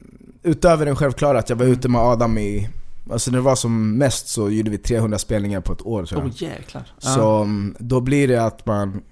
utöver 0.43 0.87
den 0.87 0.97
självklara 0.97 1.39
att 1.39 1.49
jag 1.49 1.57
var 1.57 1.67
ute 1.67 1.89
med 1.89 2.01
Adam 2.01 2.39
i, 2.39 2.69
alltså 3.13 3.31
när 3.31 3.39
det 3.39 3.43
var 3.45 3.55
som 3.57 3.99
mest 3.99 4.29
så 4.29 4.51
gjorde 4.51 4.71
vi 4.71 4.79
300 4.79 5.19
spelningar 5.19 5.61
på 5.61 5.73
ett 5.73 5.83
år 5.87 6.05
tror 6.07 6.21
jag. 6.21 6.29
oh, 6.31 6.43
jäklar. 6.43 6.93
Så 6.99 7.37
mm, 7.43 7.75
då 7.79 8.01
blir 8.01 8.29
det 8.29 8.45
att 8.45 8.67
man... 8.67 9.03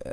eh, 0.00 0.10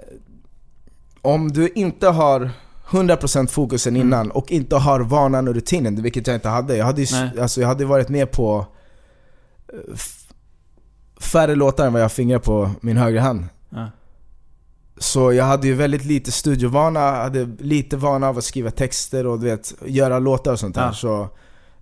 Om 1.21 1.51
du 1.51 1.67
inte 1.69 2.07
har 2.07 2.51
100% 2.89 3.47
fokusen 3.47 3.95
Mm. 3.95 4.07
innan 4.07 4.31
och 4.31 4.51
inte 4.51 4.75
har 4.75 4.99
vanan 4.99 5.47
och 5.47 5.53
rutinen, 5.53 6.01
vilket 6.01 6.27
jag 6.27 6.35
inte 6.35 6.49
hade. 6.49 6.77
Jag 6.77 6.85
hade, 6.85 7.01
ju 7.01 7.39
alltså, 7.41 7.61
jag 7.61 7.67
hade 7.67 7.85
varit 7.85 8.09
med 8.09 8.31
på 8.31 8.65
eh, 9.73 9.95
färre 11.19 11.55
låtar 11.55 11.87
än 11.87 11.93
vad 11.93 12.01
jag 12.01 12.11
fingrar 12.11 12.39
på 12.39 12.71
min 12.81 12.97
högra 12.97 13.21
hand. 13.21 13.45
Så 14.97 15.33
jag 15.33 15.45
hade 15.45 15.67
ju 15.67 15.73
väldigt 15.73 16.05
lite 16.05 16.31
studiovana, 16.31 16.99
hade 16.99 17.49
lite 17.59 17.97
vana 17.97 18.29
av 18.29 18.37
att 18.37 18.43
skriva 18.43 18.71
texter 18.71 19.27
och 19.27 19.39
du 19.39 19.45
vet, 19.45 19.73
göra 19.85 20.19
låtar 20.19 20.51
och 20.51 20.59
sånt 20.59 20.75
där. 20.75 20.85
Ja. 20.85 20.93
Så 20.93 21.29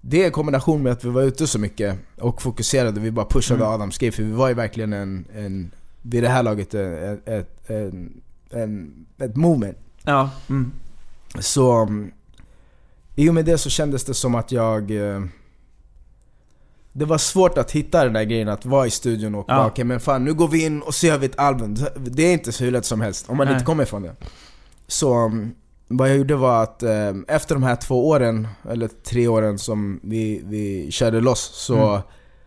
det 0.01 0.27
i 0.27 0.31
kombination 0.31 0.83
med 0.83 0.91
att 0.91 1.03
vi 1.03 1.09
var 1.09 1.21
ute 1.21 1.47
så 1.47 1.59
mycket 1.59 1.97
och 2.19 2.41
fokuserade, 2.41 2.99
vi 2.99 3.11
bara 3.11 3.25
pushade 3.25 3.63
Mm. 3.63 3.73
Adams 3.73 3.97
grej 3.97 4.11
för 4.11 4.23
vi 4.23 4.31
var 4.31 4.47
ju 4.47 4.53
verkligen 4.53 4.93
en, 4.93 5.25
en 5.35 5.71
vid 6.01 6.23
det 6.23 6.29
här 6.29 6.43
laget, 6.43 6.73
ett, 6.73 7.27
ett, 7.27 7.69
en, 7.69 8.21
en, 8.49 9.05
ett 9.17 9.35
moment. 9.35 9.77
Ja. 10.03 10.29
Mm. 10.49 10.71
Så 11.39 11.81
um, 11.81 12.11
i 13.15 13.29
och 13.29 13.33
med 13.33 13.45
det 13.45 13.57
så 13.57 13.69
kändes 13.69 14.03
det 14.03 14.13
som 14.13 14.35
att 14.35 14.51
jag... 14.51 14.91
Det 16.93 17.05
var 17.05 17.17
svårt 17.17 17.57
att 17.57 17.71
hitta 17.71 18.03
den 18.03 18.13
där 18.13 18.23
grejen 18.23 18.49
att 18.49 18.65
vara 18.65 18.87
i 18.87 18.89
studion 18.89 19.35
och 19.35 19.45
Ja. 19.47 19.55
bara 19.55 19.67
okej 19.67 19.85
men 19.85 19.99
fan 19.99 20.25
nu 20.25 20.33
går 20.33 20.47
vi 20.47 20.65
in 20.65 20.81
och 20.81 20.93
så 20.95 21.05
gör 21.07 21.17
vi 21.17 21.25
ett 21.25 21.39
album. 21.39 21.75
Det 21.95 22.23
är 22.23 22.33
inte 22.33 22.51
så 22.51 22.63
hur 22.63 22.71
lätt 22.71 22.85
som 22.85 23.01
helst 23.01 23.29
om 23.29 23.37
man 23.37 23.45
Nej. 23.47 23.53
inte 23.53 23.65
kommer 23.65 23.83
ifrån 23.83 24.01
det. 24.01 24.15
Så 24.87 25.25
um, 25.25 25.55
vad 25.87 26.09
jag 26.09 26.17
gjorde 26.17 26.35
var 26.35 26.63
att 26.63 26.83
eh, 26.83 27.11
efter 27.27 27.55
de 27.55 27.63
här 27.63 27.75
två 27.75 28.07
åren, 28.09 28.47
eller 28.69 28.87
tre 28.87 29.27
åren 29.27 29.59
som 29.59 29.99
vi, 30.03 30.41
vi 30.45 30.91
körde 30.91 31.21
loss 31.21 31.39
så 31.53 31.75
Mm. 31.89 32.01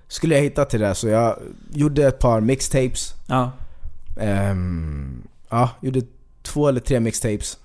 skulle 0.09 0.35
jag 0.35 0.43
hitta 0.43 0.65
till 0.65 0.81
det. 0.81 0.95
Så 0.95 1.09
jag 1.09 1.39
gjorde 1.73 2.07
ett 2.09 2.19
par 2.19 2.41
mixtapes. 2.41 3.13
Ja. 3.27 3.53
Ehm, 4.21 5.23
ja, 5.51 5.71
gjorde 5.81 6.03
två 6.43 6.69
eller 6.69 6.81
tre 6.81 7.01
mixtapes. 7.01 7.59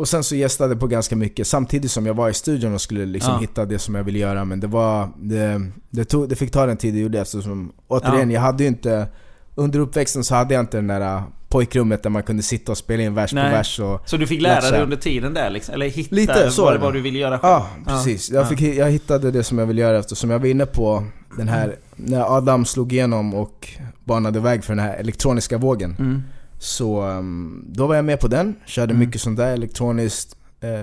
Och 0.00 0.08
sen 0.08 0.24
så 0.24 0.34
gästade 0.36 0.76
på 0.76 0.86
ganska 0.86 1.16
mycket 1.16 1.46
samtidigt 1.46 1.90
som 1.90 2.06
jag 2.06 2.14
var 2.14 2.28
i 2.28 2.34
studion 2.34 2.74
och 2.74 2.80
skulle 2.80 3.06
liksom 3.06 3.32
Ja. 3.34 3.38
hitta 3.40 3.64
det 3.64 3.78
som 3.78 3.94
jag 3.94 4.04
ville 4.04 4.18
göra. 4.18 4.44
Men 4.44 4.60
det 4.60 4.66
var... 4.66 5.08
Det, 5.16 5.60
det, 5.90 6.04
tog, 6.04 6.28
det 6.28 6.36
fick 6.36 6.50
ta 6.50 6.66
den 6.66 6.76
tid 6.76 6.94
det 6.94 7.00
gjorde 7.00 7.20
eftersom... 7.20 7.72
Återigen, 7.88 8.30
Ja. 8.30 8.34
jag 8.34 8.40
hade 8.40 8.62
ju 8.62 8.68
inte... 8.68 9.06
Under 9.54 9.78
uppväxten 9.78 10.24
så 10.24 10.34
hade 10.34 10.54
jag 10.54 10.62
inte 10.62 10.80
det 10.80 10.86
där 10.86 11.00
äh, 11.16 11.22
pojkrummet 11.48 12.02
där 12.02 12.10
man 12.10 12.22
kunde 12.22 12.42
sitta 12.42 12.72
och 12.72 12.78
spela 12.78 13.02
in 13.02 13.14
vers 13.14 13.32
Nej. 13.32 13.50
på 13.50 13.56
vers 13.56 13.80
och... 13.80 14.02
Så 14.08 14.16
du 14.16 14.26
fick 14.26 14.42
lära 14.42 14.70
dig 14.70 14.82
under 14.82 14.96
tiden 14.96 15.34
där 15.34 15.50
liksom? 15.50 15.74
Eller 15.74 15.88
hitta 15.88 16.14
Lite 16.14 16.50
så 16.50 16.62
vad, 16.64 16.80
det. 16.80 16.92
du 16.92 17.00
ville 17.00 17.18
göra 17.18 17.38
själv? 17.38 17.52
Ja, 17.52 17.66
precis. 17.86 18.30
Jag, 18.30 18.42
Ja. 18.42 18.46
fick, 18.46 18.60
jag 18.60 18.90
hittade 18.90 19.30
det 19.30 19.44
som 19.44 19.58
jag 19.58 19.66
ville 19.66 19.80
göra 19.80 19.98
eftersom 19.98 20.30
jag 20.30 20.38
var 20.38 20.46
inne 20.46 20.66
på 20.66 21.04
den 21.36 21.48
här... 21.48 21.76
När 21.96 22.36
Adam 22.36 22.64
slog 22.64 22.92
igenom 22.92 23.34
och 23.34 23.68
banade 24.04 24.40
väg 24.40 24.64
för 24.64 24.74
den 24.74 24.84
här 24.84 24.96
elektroniska 24.96 25.58
vågen. 25.58 25.96
Mm. 25.98 26.22
Så 26.62 27.02
um, 27.02 27.64
då 27.68 27.86
var 27.86 27.94
jag 27.94 28.04
med 28.04 28.20
på 28.20 28.28
den, 28.28 28.54
körde 28.66 28.92
Mm. 28.94 29.06
mycket 29.06 29.20
sånt 29.20 29.36
där 29.36 29.52
elektroniskt, 29.52 30.36
eh, 30.60 30.82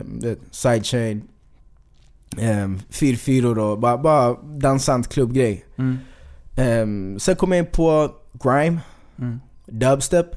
sidechain, 0.51 1.27
eh, 2.37 2.69
fyrfyror 2.89 3.59
och 3.59 3.79
bara, 3.79 3.97
bara 3.97 4.33
dansant 4.43 5.07
klubbgrej. 5.09 5.65
Mm. 5.77 5.97
Ehm, 6.55 7.19
sen 7.19 7.35
kom 7.35 7.51
jag 7.51 7.59
in 7.59 7.71
på 7.71 8.11
grime, 8.43 8.79
Mm. 9.19 9.39
dubstep, 9.65 10.27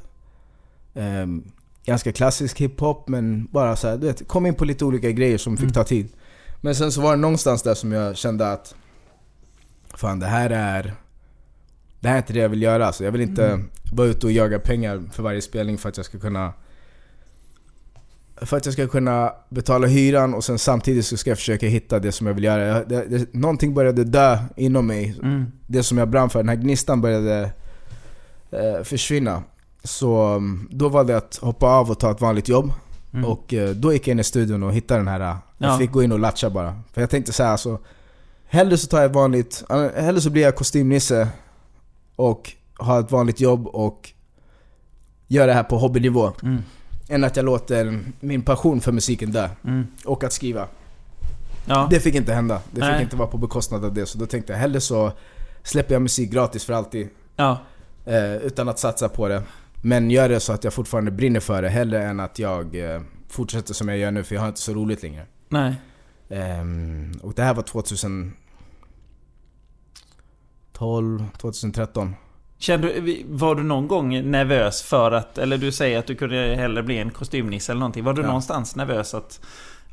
ehm, 0.94 1.44
ganska 1.84 2.12
klassisk 2.12 2.60
hiphop 2.60 3.08
men 3.08 3.48
bara 3.52 3.76
så 3.76 3.88
här, 3.88 3.96
du 3.96 4.06
vet, 4.06 4.28
kom 4.28 4.46
in 4.46 4.54
på 4.54 4.64
lite 4.64 4.84
olika 4.84 5.10
grejer 5.10 5.38
som 5.38 5.56
fick 5.56 5.62
Mm. 5.64 5.72
ta 5.72 5.84
tid. 5.84 6.08
Men 6.60 6.74
sen 6.74 6.92
så 6.92 7.00
var 7.00 7.10
det 7.10 7.16
någonstans 7.20 7.62
där 7.62 7.74
som 7.74 7.92
jag 7.92 8.16
kände 8.16 8.52
att 8.52 8.74
Fan 9.94 10.18
det 10.20 10.26
här 10.26 10.50
är 10.50 10.94
Det 12.00 12.08
här 12.08 12.14
är 12.14 12.18
inte 12.18 12.32
det 12.32 12.38
jag 12.38 12.48
vill 12.48 12.62
göra. 12.62 12.92
Så 12.92 13.04
jag 13.04 13.12
vill 13.12 13.20
inte 13.20 13.46
Mm. 13.46 13.68
vara 13.92 14.08
ute 14.08 14.26
och 14.26 14.32
jaga 14.32 14.58
pengar 14.58 15.02
för 15.12 15.22
varje 15.22 15.42
spelning 15.42 15.78
för 15.78 15.88
att 15.88 15.96
jag 15.96 16.06
ska 16.06 16.18
kunna 16.18 16.52
för 18.42 18.56
att 18.56 18.64
jag 18.66 18.72
ska 18.72 18.86
kunna 18.88 19.32
betala 19.48 19.86
hyran 19.86 20.34
och 20.34 20.44
sen 20.44 20.58
samtidigt 20.58 21.06
så 21.06 21.16
ska 21.16 21.30
jag 21.30 21.38
försöka 21.38 21.66
hitta 21.66 21.98
det 21.98 22.12
som 22.12 22.26
jag 22.26 22.34
vill 22.34 22.44
göra. 22.44 22.66
Jag- 22.66 22.88
Det, 22.88 23.04
det, 23.04 23.34
någonting 23.34 23.74
började 23.74 24.04
dö 24.04 24.38
inom 24.56 24.86
mig. 24.86 25.18
Mm. 25.22 25.44
Det 25.66 25.82
som 25.82 25.98
jag 25.98 26.08
brann 26.08 26.30
för, 26.30 26.38
den 26.38 26.48
här 26.48 26.56
gnistan 26.56 27.00
började 27.00 27.50
eh, 28.50 28.82
försvinna. 28.84 29.42
Så 29.84 30.22
mm, 30.24 30.68
då 30.70 30.88
valde 30.88 31.12
jag 31.12 31.18
att 31.18 31.36
hoppa 31.36 31.66
av 31.66 31.90
och 31.90 31.98
ta 31.98 32.10
ett 32.10 32.20
vanligt 32.20 32.48
jobb. 32.48 32.72
Mm. 33.12 33.24
Och 33.24 33.54
eh, 33.54 33.70
då 33.70 33.92
gick 33.92 34.08
jag 34.08 34.12
in 34.12 34.20
i 34.20 34.24
studion 34.24 34.62
och 34.62 34.72
hittade 34.74 35.00
den 35.00 35.08
här... 35.08 35.20
eh, 35.20 35.36
Jag 35.58 35.70
Ja. 35.70 35.78
fick 35.78 35.90
gå 35.92 36.02
in 36.02 36.12
och 36.12 36.18
latcha 36.18 36.50
bara. 36.50 36.80
För 36.92 37.00
jag 37.00 37.10
tänkte 37.10 37.32
så 37.32 37.42
här, 37.42 37.50
alltså... 37.50 37.78
Hellre 38.46 38.76
så 38.78 38.86
tar 38.86 39.02
jag 39.02 39.08
vanligt... 39.08 39.64
Hellre 39.96 40.20
så 40.20 40.30
blir 40.30 40.42
jag 40.42 40.56
kostymnisse 40.56 41.28
och 42.20 42.52
har 42.74 43.00
ett 43.00 43.12
vanligt 43.12 43.40
jobb 43.40 43.66
och 43.66 44.10
gör 45.26 45.46
det 45.46 45.52
här 45.52 45.62
på 45.62 45.78
hobbynivå. 45.78 46.32
Mm. 46.42 46.62
Än 47.08 47.24
att 47.24 47.36
jag 47.36 47.44
låter 47.44 48.00
min 48.20 48.42
passion 48.42 48.80
för 48.80 48.92
musiken 48.92 49.32
dö. 49.32 49.48
Mm. 49.64 49.86
Och 50.04 50.24
att 50.24 50.32
skriva. 50.32 50.68
Ja. 51.66 51.86
Det 51.90 52.00
fick 52.00 52.14
inte 52.14 52.32
hända. 52.32 52.60
Det 52.70 52.80
Nej. 52.80 52.92
fick 52.92 53.02
inte 53.02 53.16
vara 53.16 53.28
på 53.28 53.38
bekostnad 53.38 53.84
av 53.84 53.94
det. 53.94 54.06
Så 54.06 54.18
då 54.18 54.26
tänkte 54.26 54.52
jag 54.52 54.60
hellre 54.60 54.80
så 54.80 55.12
släpper 55.62 55.94
jag 55.94 56.02
musik 56.02 56.30
gratis 56.30 56.64
för 56.64 56.72
alltid. 56.72 57.08
ja. 57.36 57.58
Eh, 58.04 58.36
utan 58.36 58.68
att 58.68 58.78
satsa 58.78 59.08
på 59.08 59.28
det. 59.28 59.42
Men 59.82 60.10
gör 60.10 60.28
det 60.28 60.40
så 60.40 60.52
att 60.52 60.64
jag 60.64 60.72
fortfarande 60.72 61.10
brinner 61.10 61.40
för 61.40 61.62
det. 61.62 61.68
Hellre 61.68 62.02
än 62.02 62.20
att 62.20 62.38
jag 62.38 62.94
eh, 62.94 63.00
fortsätter 63.28 63.74
som 63.74 63.88
jag 63.88 63.98
gör 63.98 64.10
nu 64.10 64.24
för 64.24 64.34
jag 64.34 64.42
har 64.42 64.48
inte 64.48 64.60
så 64.60 64.74
roligt 64.74 65.02
längre. 65.02 65.26
Nej. 65.48 65.74
Ehm, 66.28 67.12
och 67.22 67.34
det 67.34 67.42
här 67.42 67.54
var 67.54 67.62
2012, 70.80 71.24
2013. 71.40 72.14
Kände, 72.58 72.92
var 73.28 73.54
du 73.54 73.62
någon 73.62 73.88
gång 73.88 74.30
nervös 74.30 74.82
för 74.82 75.12
att, 75.12 75.38
eller 75.38 75.58
du 75.58 75.72
säger 75.72 75.98
att 75.98 76.06
du 76.06 76.14
kunde 76.14 76.54
hellre 76.58 76.82
bli 76.82 76.98
en 76.98 77.10
kostymnisse 77.10 77.72
eller 77.72 77.80
någonting. 77.80 78.04
Var 78.04 78.12
du 78.12 78.22
Ja. 78.22 78.26
någonstans 78.26 78.76
nervös 78.76 79.14
att 79.14 79.40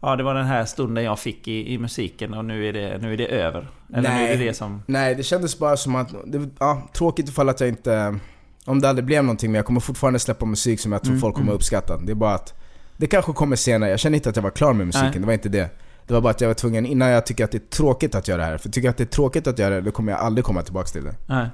Ja, 0.02 0.16
det 0.16 0.24
var 0.24 0.34
den 0.34 0.46
här 0.46 0.66
stunden 0.66 1.04
jag 1.04 1.20
fick 1.20 1.48
i, 1.48 1.74
i 1.74 1.78
musiken 1.78 2.34
och 2.34 2.46
nu 2.46 2.70
är, 2.70 2.74
det, 2.74 2.98
nu 3.02 3.14
är 3.14 3.18
det 3.18 3.28
över? 3.28 3.68
Eller 3.94 4.10
nu 4.10 4.24
är 4.24 4.38
det 4.38 4.46
det 4.46 4.54
som... 4.54 4.82
Nej, 4.86 5.16
det 5.16 5.24
kändes 5.24 5.60
bara 5.60 5.78
som 5.78 5.96
att, 5.96 6.16
det, 6.26 6.50
ja, 6.60 6.90
tråkigt 6.94 7.30
ifall 7.30 7.50
att 7.50 7.60
jag 7.60 7.70
inte, 7.70 8.20
om 8.66 8.82
det 8.82 8.90
aldrig 8.90 9.06
blev 9.06 9.24
någonting 9.24 9.52
men 9.52 9.56
jag 9.56 9.66
kommer 9.66 9.80
fortfarande 9.80 10.20
släppa 10.20 10.46
musik 10.46 10.80
som 10.80 10.92
jag 10.92 11.02
tror 11.02 11.12
Mm, 11.12 11.22
folk 11.22 11.36
kommer 11.36 11.48
mm. 11.48 11.56
uppskatta. 11.56 11.98
Det 11.98 12.12
är 12.12 12.16
bara 12.16 12.34
att, 12.34 12.54
det 12.98 13.08
kanske 13.08 13.34
kommer 13.34 13.56
senare, 13.56 13.90
jag 13.90 14.00
känner 14.00 14.16
inte 14.16 14.30
att 14.30 14.36
jag 14.36 14.44
var 14.44 14.50
klar 14.50 14.74
med 14.74 14.86
musiken, 14.86 15.10
Nej. 15.12 15.20
det 15.20 15.26
var 15.26 15.34
inte 15.34 15.50
det. 15.50 15.70
Det 16.08 16.14
var 16.14 16.22
bara 16.22 16.30
att 16.30 16.42
jag 16.42 16.48
var 16.48 16.54
tvungen, 16.54 16.86
innan 16.86 17.10
jag 17.10 17.26
tycker 17.26 17.44
att 17.44 17.52
det 17.52 17.58
är 17.58 17.70
tråkigt 17.70 18.16
att 18.16 18.28
göra 18.28 18.38
det 18.42 18.48
här, 18.48 18.58
för 18.58 18.70
tycker 18.70 18.88
jag 18.88 18.92
att 18.92 18.98
det 18.98 19.04
är 19.04 19.06
tråkigt 19.06 19.48
att 19.48 19.60
göra 19.60 19.76
det, 19.76 19.82
då 19.82 19.92
kommer 19.92 20.12
jag 20.12 20.22
aldrig 20.22 20.46
komma 20.46 20.62
tillbaka 20.62 20.88
till 20.88 21.04
det. 21.04 21.16
Nej. 21.26 21.48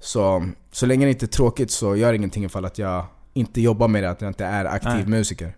Så, 0.00 0.48
så 0.72 0.86
länge 0.86 1.06
det 1.06 1.10
inte 1.10 1.24
är 1.24 1.28
tråkigt 1.28 1.70
så 1.70 1.96
gör 1.96 2.12
ingenting 2.12 2.44
ifall 2.44 2.64
att 2.64 2.78
jag 2.78 3.04
inte 3.34 3.60
jobbar 3.60 3.88
med 3.88 4.02
det, 4.02 4.10
att 4.10 4.20
jag 4.20 4.30
inte 4.30 4.44
är 4.44 4.64
aktiv 4.64 4.92
Nej. 4.94 5.06
musiker. 5.06 5.56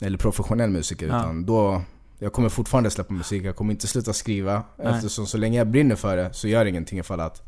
Eller 0.00 0.18
professionell 0.18 0.70
musiker, 0.70 1.06
Ja. 1.08 1.18
utan 1.20 1.46
då 1.46 1.82
jag 2.18 2.32
kommer 2.32 2.48
fortfarande 2.48 2.90
släppa 2.90 3.14
musik, 3.14 3.44
jag 3.44 3.56
kommer 3.56 3.72
inte 3.72 3.86
sluta 3.86 4.12
skriva. 4.12 4.62
Nej. 4.76 4.86
Eftersom 4.94 5.26
så 5.26 5.38
länge 5.38 5.58
jag 5.58 5.66
brinner 5.66 5.96
för 5.96 6.16
det 6.16 6.32
så 6.32 6.48
gör 6.48 6.64
det 6.64 6.70
ingenting 6.70 6.98
ifall 6.98 7.20
att 7.20 7.42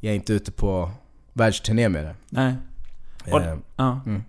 jag 0.00 0.10
är 0.10 0.14
inte 0.16 0.32
ute 0.32 0.52
på 0.52 0.90
världsturné 1.32 1.88
med 1.88 2.04
det. 2.04 2.14
Nej. 2.28 2.54
Och, 3.32 3.40
Eh, 3.40 3.56
ja. 3.76 4.00
mm. 4.06 4.22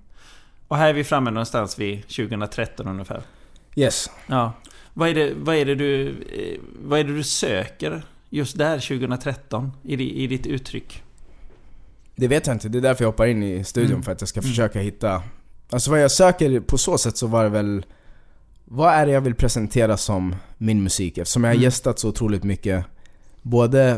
och 0.68 0.78
här 0.78 0.90
är 0.90 0.94
vi 0.94 1.04
framme 1.04 1.32
någonstans 1.32 1.80
vid 1.80 2.02
2013 2.08 2.88
ungefär. 2.88 3.22
Yes. 3.76 4.10
Ja. 4.28 4.54
Vad 4.94 5.10
är 5.10 5.14
det, 5.14 5.34
vad 5.36 5.56
är 5.56 5.66
det, 5.66 5.76
du, 5.76 6.08
eh, 6.10 6.60
vad 6.88 7.00
är 7.00 7.04
det 7.04 7.16
du 7.16 7.24
söker 7.24 8.04
just 8.30 8.58
där 8.58 8.80
2013 8.80 9.72
i, 9.84 10.24
i 10.24 10.28
ditt 10.28 10.46
uttryck? 10.48 11.04
Det 12.16 12.28
vet 12.28 12.48
jag 12.48 12.56
inte, 12.56 12.70
det 12.70 12.78
är 12.78 12.82
därför 12.82 13.04
jag 13.04 13.12
hoppar 13.12 13.26
in 13.28 13.44
i 13.44 13.64
studion 13.64 13.92
Mm. 13.92 14.04
för 14.04 14.12
att 14.12 14.22
jag 14.22 14.28
ska 14.28 14.40
Mm. 14.40 14.50
försöka 14.50 14.80
hitta... 14.80 15.24
Alltså 15.70 15.92
vad 15.92 16.02
jag 16.04 16.12
söker 16.12 16.60
på 16.60 16.78
så 16.78 16.98
sätt 16.98 17.18
så 17.18 17.28
var 17.28 17.44
det 17.44 17.50
väl... 17.50 17.86
Vad 18.66 18.94
är 18.94 19.06
det 19.06 19.12
jag 19.12 19.22
vill 19.22 19.36
presentera 19.36 19.98
som 19.98 20.36
min 20.58 20.84
musik? 20.84 21.18
Eftersom 21.18 21.44
jag 21.44 21.50
har 21.52 21.56
Mm. 21.56 21.64
gästat 21.64 22.00
så 22.00 22.10
otroligt 22.10 22.44
mycket 22.44 22.86
både 23.42 23.90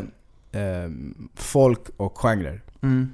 eh, 0.52 0.90
folk 1.34 1.80
och 1.96 2.18
genrer. 2.18 2.62
Mm. 2.82 3.10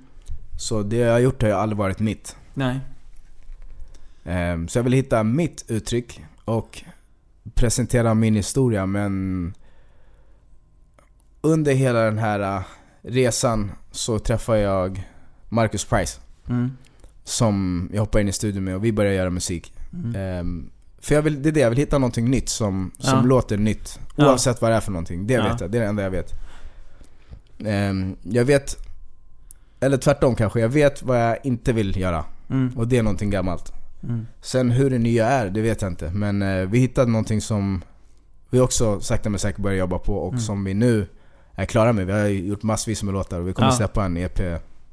Så 0.60 0.82
det 0.82 0.96
jag 0.96 1.12
har 1.12 1.18
gjort 1.18 1.42
har 1.42 1.48
ju 1.48 1.54
aldrig 1.54 1.76
varit 1.78 1.98
mitt. 1.98 2.36
Nej. 2.54 2.78
Eh, 4.24 4.66
så 4.68 4.78
jag 4.78 4.82
vill 4.82 4.92
hitta 4.92 5.22
mitt 5.22 5.64
uttryck 5.68 6.20
och 6.44 6.82
presentera 7.54 8.14
min 8.14 8.34
historia 8.36 8.86
men 8.86 9.54
under 11.40 11.72
hela 11.74 11.98
den 12.00 12.18
här 12.18 12.40
eh, 12.56 12.62
resan 13.02 13.72
så 13.90 14.18
träffar 14.18 14.56
jag 14.56 15.08
Marcus 15.48 15.84
Price. 15.84 16.20
Mm. 16.48 16.70
som 17.24 17.88
jag 17.92 18.00
hoppar 18.00 18.20
in 18.20 18.28
i 18.28 18.32
studion 18.32 18.64
med 18.64 18.74
och 18.74 18.84
vi 18.84 18.92
börjar 18.92 19.12
göra 19.12 19.30
musik. 19.30 19.72
Mm. 19.92 20.14
Ehm, 20.16 20.70
för 20.98 21.14
jag 21.14 21.22
vill, 21.22 21.42
det 21.42 21.48
är 21.48 21.52
det, 21.52 21.60
jag 21.60 21.70
vill 21.70 21.78
hitta 21.78 21.98
någonting 21.98 22.30
nytt 22.30 22.48
som, 22.48 22.90
som 22.98 23.18
Ja. 23.18 23.24
låter 23.24 23.56
nytt. 23.56 23.98
Ja. 24.16 24.26
Oavsett 24.26 24.62
vad 24.62 24.70
det 24.70 24.74
är 24.76 24.80
för 24.80 24.92
någonting. 24.92 25.26
Det 25.26 25.34
Ja. 25.34 25.44
vet 25.48 25.60
jag, 25.60 25.70
det 25.70 25.78
är 25.78 25.82
det 25.82 25.88
enda 25.88 26.02
jag 26.02 26.10
vet. 26.10 26.32
Ehm, 27.66 28.16
jag 28.22 28.44
vet, 28.44 28.76
eller 29.80 29.96
tvärtom 29.96 30.34
kanske, 30.34 30.60
jag 30.60 30.68
vet 30.68 31.02
vad 31.02 31.20
jag 31.30 31.38
inte 31.42 31.72
vill 31.72 31.96
göra. 31.96 32.24
Mm. 32.50 32.78
Och 32.78 32.88
det 32.88 32.98
är 32.98 33.02
någonting 33.02 33.30
gammalt. 33.30 33.72
Mm. 34.02 34.26
Sen 34.40 34.70
hur 34.70 34.90
det 34.90 34.98
nya 34.98 35.26
är, 35.26 35.50
det 35.50 35.60
vet 35.62 35.82
jag 35.82 35.90
inte. 35.90 36.10
Men 36.10 36.42
eh, 36.42 36.66
vi 36.68 36.78
hittade 36.78 37.10
någonting 37.10 37.40
som 37.40 37.82
vi 38.50 38.60
också 38.60 39.00
sakta 39.00 39.30
men 39.30 39.38
säkert 39.38 39.60
börjar 39.62 39.78
jobba 39.78 39.98
på 39.98 40.14
och 40.16 40.28
Mm. 40.32 40.40
som 40.40 40.64
vi 40.64 40.74
nu 40.74 41.06
är 41.54 41.64
klara 41.64 41.92
med. 41.92 42.06
Vi 42.06 42.12
har 42.12 42.26
gjort 42.26 42.62
massvis 42.62 43.02
med 43.02 43.14
låtar 43.14 43.40
och 43.40 43.48
vi 43.48 43.52
kommer 43.52 43.68
Ja. 43.68 43.72
släppa 43.76 44.04
en 44.04 44.16
EP 44.16 44.40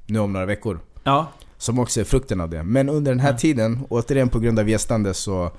nu 0.06 0.20
om 0.20 0.34
några 0.34 0.46
veckor. 0.46 0.80
Ja. 1.04 1.28
Som 1.58 1.80
också 1.80 2.00
är 2.00 2.04
frukten 2.04 2.42
av 2.42 2.50
det. 2.50 2.64
Men 2.64 2.90
under 2.90 3.12
den 3.12 3.20
här 3.20 3.32
Ja. 3.32 3.38
tiden, 3.38 3.80
återigen 3.90 4.30
på 4.30 4.40
grund 4.40 4.60
av 4.60 4.70
gästande 4.70 5.14
så 5.14 5.52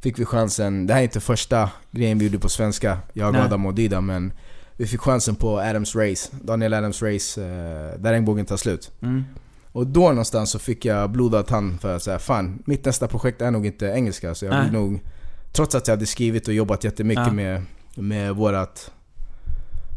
fick 0.00 0.18
vi 0.18 0.24
chansen, 0.24 0.86
det 0.86 0.92
här 0.94 1.00
är 1.00 1.04
inte 1.04 1.20
första 1.20 1.70
grejen 1.90 2.18
vi 2.18 2.24
gjorde 2.24 2.38
på 2.38 2.48
svenska, 2.48 2.98
jag, 3.12 3.32
Nej. 3.32 3.42
Adam 3.42 3.66
och 3.66 3.74
Dida, 3.74 4.00
men 4.00 4.32
vi 4.76 4.86
fick 4.86 5.00
chansen 5.00 5.34
på 5.34 5.58
Adams 5.60 5.96
Race, 5.96 6.30
Daniel 6.42 6.74
Adams 6.74 7.02
Race, 7.02 7.42
eh, 7.42 8.00
Där 8.00 8.12
regnbågen 8.12 8.46
tar 8.46 8.56
slut. 8.56 8.90
Mm. 9.02 9.24
Och 9.72 9.86
då 9.86 10.08
någonstans 10.08 10.50
så 10.50 10.58
fick 10.58 10.84
jag 10.84 11.10
blodad 11.10 11.46
tand 11.46 11.80
för 11.80 11.96
att 11.96 12.02
säga 12.02 12.18
fan, 12.18 12.62
mitt 12.66 12.84
nästa 12.84 13.08
projekt 13.08 13.42
är 13.42 13.50
nog 13.50 13.66
inte 13.66 13.86
engelska, 13.86 14.34
så 14.34 14.44
jag 14.44 14.50
vill 14.52 14.72
Nej. 14.72 14.82
nog 14.82 15.00
Trots 15.52 15.74
att 15.74 15.86
jag 15.88 15.92
hade 15.96 16.06
skrivit 16.06 16.48
och 16.48 16.54
jobbat 16.54 16.84
jättemycket 16.84 17.26
Ja. 17.26 17.32
med, 17.32 17.62
med 17.94 18.36
vårat, 18.36 18.92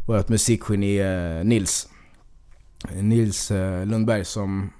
vårat 0.06 0.28
musikgeni 0.28 0.98
eh, 1.00 1.44
Nils 1.44 1.88
Nils 2.92 3.50
eh, 3.50 3.86
Lundberg 3.86 4.24
som 4.24 4.70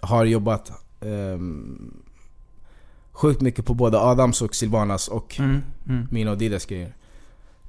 har 0.00 0.24
jobbat 0.24 0.72
ehm, 1.00 1.94
sjukt 3.12 3.40
mycket 3.40 3.64
på 3.64 3.74
både 3.74 3.98
Adams 4.00 4.42
och 4.42 4.54
Silvanas 4.54 5.08
och 5.08 5.36
Mm. 5.40 5.60
Mm. 5.88 6.06
mina 6.10 6.30
och 6.30 6.38
Didas 6.38 6.66
grejer. 6.66 6.94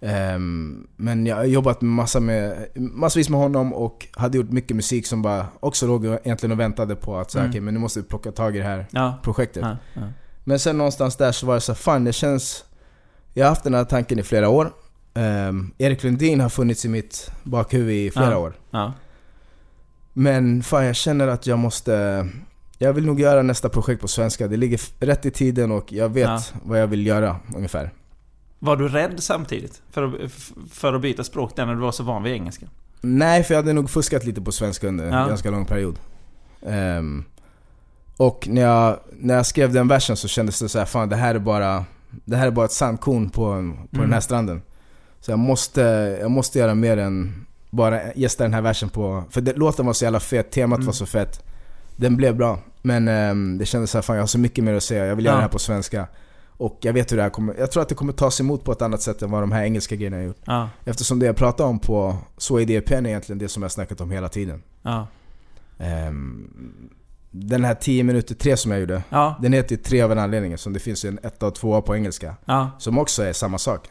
Ehm, 0.02 0.88
men 0.96 1.26
jag 1.26 1.36
har 1.36 1.44
jobbat 1.44 1.82
massa 1.82 2.20
med, 2.20 2.68
massvis 2.76 3.30
med 3.30 3.40
honom 3.40 3.74
och 3.74 4.08
hade 4.14 4.38
gjort 4.38 4.50
mycket 4.52 4.76
musik 4.76 5.08
som 5.08 5.22
bara 5.22 5.46
också 5.60 5.88
låg 5.88 6.06
egentligen 6.06 6.52
och 6.52 6.60
väntade 6.60 6.96
på 6.96 7.18
att 7.18 7.32
säga 7.32 7.42
Mm. 7.42 7.52
okej 7.52 7.62
men 7.62 7.74
nu 7.74 7.80
måste 7.80 8.00
vi 8.02 8.08
plocka 8.08 8.32
tag 8.32 8.56
i 8.56 8.60
det 8.60 8.66
här 8.66 8.86
Ja. 8.92 9.20
projektet. 9.24 9.62
Ja. 9.64 9.78
Ja. 9.94 10.02
Men 10.44 10.60
sen 10.60 10.78
någonstans 10.78 11.16
där 11.16 11.32
så 11.32 11.46
var 11.46 11.56
det 11.56 11.62
så 11.62 11.76
fan 11.76 12.04
det 12.04 12.14
känns... 12.14 12.66
Jag 13.34 13.46
har 13.46 13.50
haft 13.50 13.64
den 13.64 13.74
här 13.74 13.86
tanken 13.86 14.20
i 14.20 14.24
flera 14.24 14.50
år. 14.50 14.72
Ehm, 15.14 15.72
Erik 15.78 16.04
Lundin 16.04 16.40
har 16.42 16.50
funnits 16.50 16.86
i 16.86 16.90
mitt 16.90 17.32
bakhuvud 17.44 17.96
i 17.96 18.12
flera 18.12 18.38
år. 18.38 18.54
Men 20.14 20.64
fan 20.64 20.86
jag 20.86 20.96
känner 20.96 21.28
att 21.28 21.48
jag 21.48 21.60
måste... 21.60 22.28
Jag 22.78 22.94
vill 22.94 23.06
nog 23.06 23.20
göra 23.20 23.42
nästa 23.42 23.70
projekt 23.70 24.02
på 24.02 24.08
svenska. 24.08 24.48
Det 24.48 24.58
ligger 24.58 25.06
rätt 25.06 25.26
i 25.26 25.32
tiden 25.32 25.72
och 25.72 25.94
jag 25.94 26.10
vet 26.10 26.54
vad 26.64 26.82
jag 26.82 26.88
vill 26.88 27.08
göra 27.08 27.36
ungefär. 27.56 27.92
Var 28.60 28.76
du 28.78 28.88
rädd 28.88 29.15
samtidigt? 29.24 29.82
För 29.91 30.04
att, 30.04 30.32
för 30.72 30.93
att 30.93 31.02
byta 31.02 31.24
språk 31.24 31.56
där 31.56 31.65
när 31.65 31.74
du 31.76 31.82
var 31.82 31.91
så 31.91 32.04
van 32.04 32.24
vid 32.24 32.34
engelska? 32.34 32.65
Nej, 33.02 33.43
för 33.43 33.54
jag 33.54 33.62
hade 33.62 33.74
nog 33.74 33.89
fuskat 33.89 34.26
lite 34.26 34.41
på 34.41 34.52
svenska 34.52 34.88
under 34.88 35.06
en 35.06 35.13
Ja. 35.13 35.28
ganska 35.28 35.52
lång 35.52 35.65
period. 35.65 36.00
Ehm, 36.65 37.24
och 38.17 38.48
när 38.52 38.62
jag, 38.62 39.00
när 39.19 39.36
jag 39.36 39.45
skrev 39.45 39.74
den 39.74 39.88
versen 39.88 40.17
så 40.17 40.28
kändes 40.28 40.60
det 40.60 40.69
så 40.69 40.80
här, 40.80 40.86
fan 40.86 41.10
det 41.10 41.15
här 41.15 41.36
är 41.36 41.39
bara, 41.39 41.86
det 42.26 42.36
här 42.36 42.48
är 42.48 42.52
bara 42.52 42.65
ett 42.65 42.72
sandkorn 42.72 43.30
på, 43.30 43.45
en- 43.45 43.74
på 43.74 43.80
Mm. 43.95 44.02
den 44.02 44.13
här 44.13 44.19
stranden. 44.22 44.62
Så 45.22 45.32
jag 45.32 45.39
måste, 45.39 45.82
jag 46.22 46.32
måste 46.32 46.60
göra 46.60 46.76
mer 46.76 46.98
än 46.98 47.45
bara 47.69 48.13
gästa 48.13 48.43
den 48.43 48.54
här 48.54 48.62
versen 48.62 48.89
på... 48.89 49.24
För 49.30 49.41
det, 49.41 49.54
låten 49.54 49.86
var 49.86 49.93
så 49.93 50.04
jävla 50.06 50.19
fet, 50.19 50.52
temat 50.52 50.78
Mm. 50.78 50.86
var 50.86 50.93
så 50.93 51.06
fett. 51.06 51.43
Den 51.95 52.15
blev 52.17 52.36
bra. 52.36 52.60
Men 52.82 53.08
ehm, 53.08 53.58
det 53.58 53.65
kändes 53.65 53.91
så 53.91 53.98
här, 53.98 54.04
fan 54.04 54.15
jag 54.15 54.24
har 54.24 54.28
så 54.28 54.39
mycket 54.39 54.63
mer 54.63 54.74
att 54.74 54.84
säga, 54.84 55.06
jag 55.06 55.15
vill 55.15 55.26
göra 55.26 55.34
Ja. 55.36 55.38
det 55.38 55.41
här 55.43 55.50
på 55.50 55.60
svenska. 55.60 56.08
Och 56.60 56.78
jag 56.82 56.93
vet 56.93 57.12
hur 57.12 57.17
det 57.17 57.24
här 57.24 57.30
kommer, 57.30 57.56
jag 57.60 57.72
tror 57.72 57.84
att 57.84 57.89
det 57.89 57.95
kommer 57.95 58.13
tas 58.13 58.39
emot 58.39 58.63
på 58.63 58.72
ett 58.72 58.82
annat 58.82 59.02
sätt 59.02 59.22
än 59.22 59.32
vad 59.32 59.43
de 59.43 59.52
här 59.52 59.63
engelska 59.63 59.95
grejerna 59.95 60.17
har 60.17 60.24
gjort. 60.24 60.41
Ja. 60.45 60.69
Eftersom 60.86 61.19
det 61.19 61.26
jag 61.26 61.36
pratar 61.36 61.65
om 61.65 61.80
på 61.80 62.17
Så 62.38 62.58
är 62.60 62.65
det 62.65 62.76
EPn 62.76 62.93
är 62.93 63.10
egentligen 63.10 63.39
det 63.39 63.50
som 63.50 63.63
jag 63.63 63.72
snackat 63.72 64.02
om 64.02 64.12
hela 64.12 64.30
tiden. 64.30 64.63
Ja. 64.82 65.08
Ehm, 65.80 66.50
den 67.32 67.63
här 67.65 67.76
10 67.76 68.04
minuter 68.04 68.36
3 68.36 68.58
som 68.58 68.72
jag 68.72 68.80
gjorde, 68.80 69.04
Ja. 69.10 69.36
den 69.41 69.54
heter 69.54 69.76
ju 69.76 69.82
3 69.82 70.02
av 70.02 70.12
en 70.12 70.19
anledning. 70.19 70.58
Som 70.58 70.74
det 70.74 70.80
finns 70.80 71.06
en 71.06 71.19
1 71.24 71.43
och 71.43 71.56
2 71.56 71.82
på 71.82 71.95
engelska. 71.95 72.36
Som 72.80 72.98
också 72.98 73.24
är 73.24 73.34
samma 73.34 73.58
sak. 73.58 73.88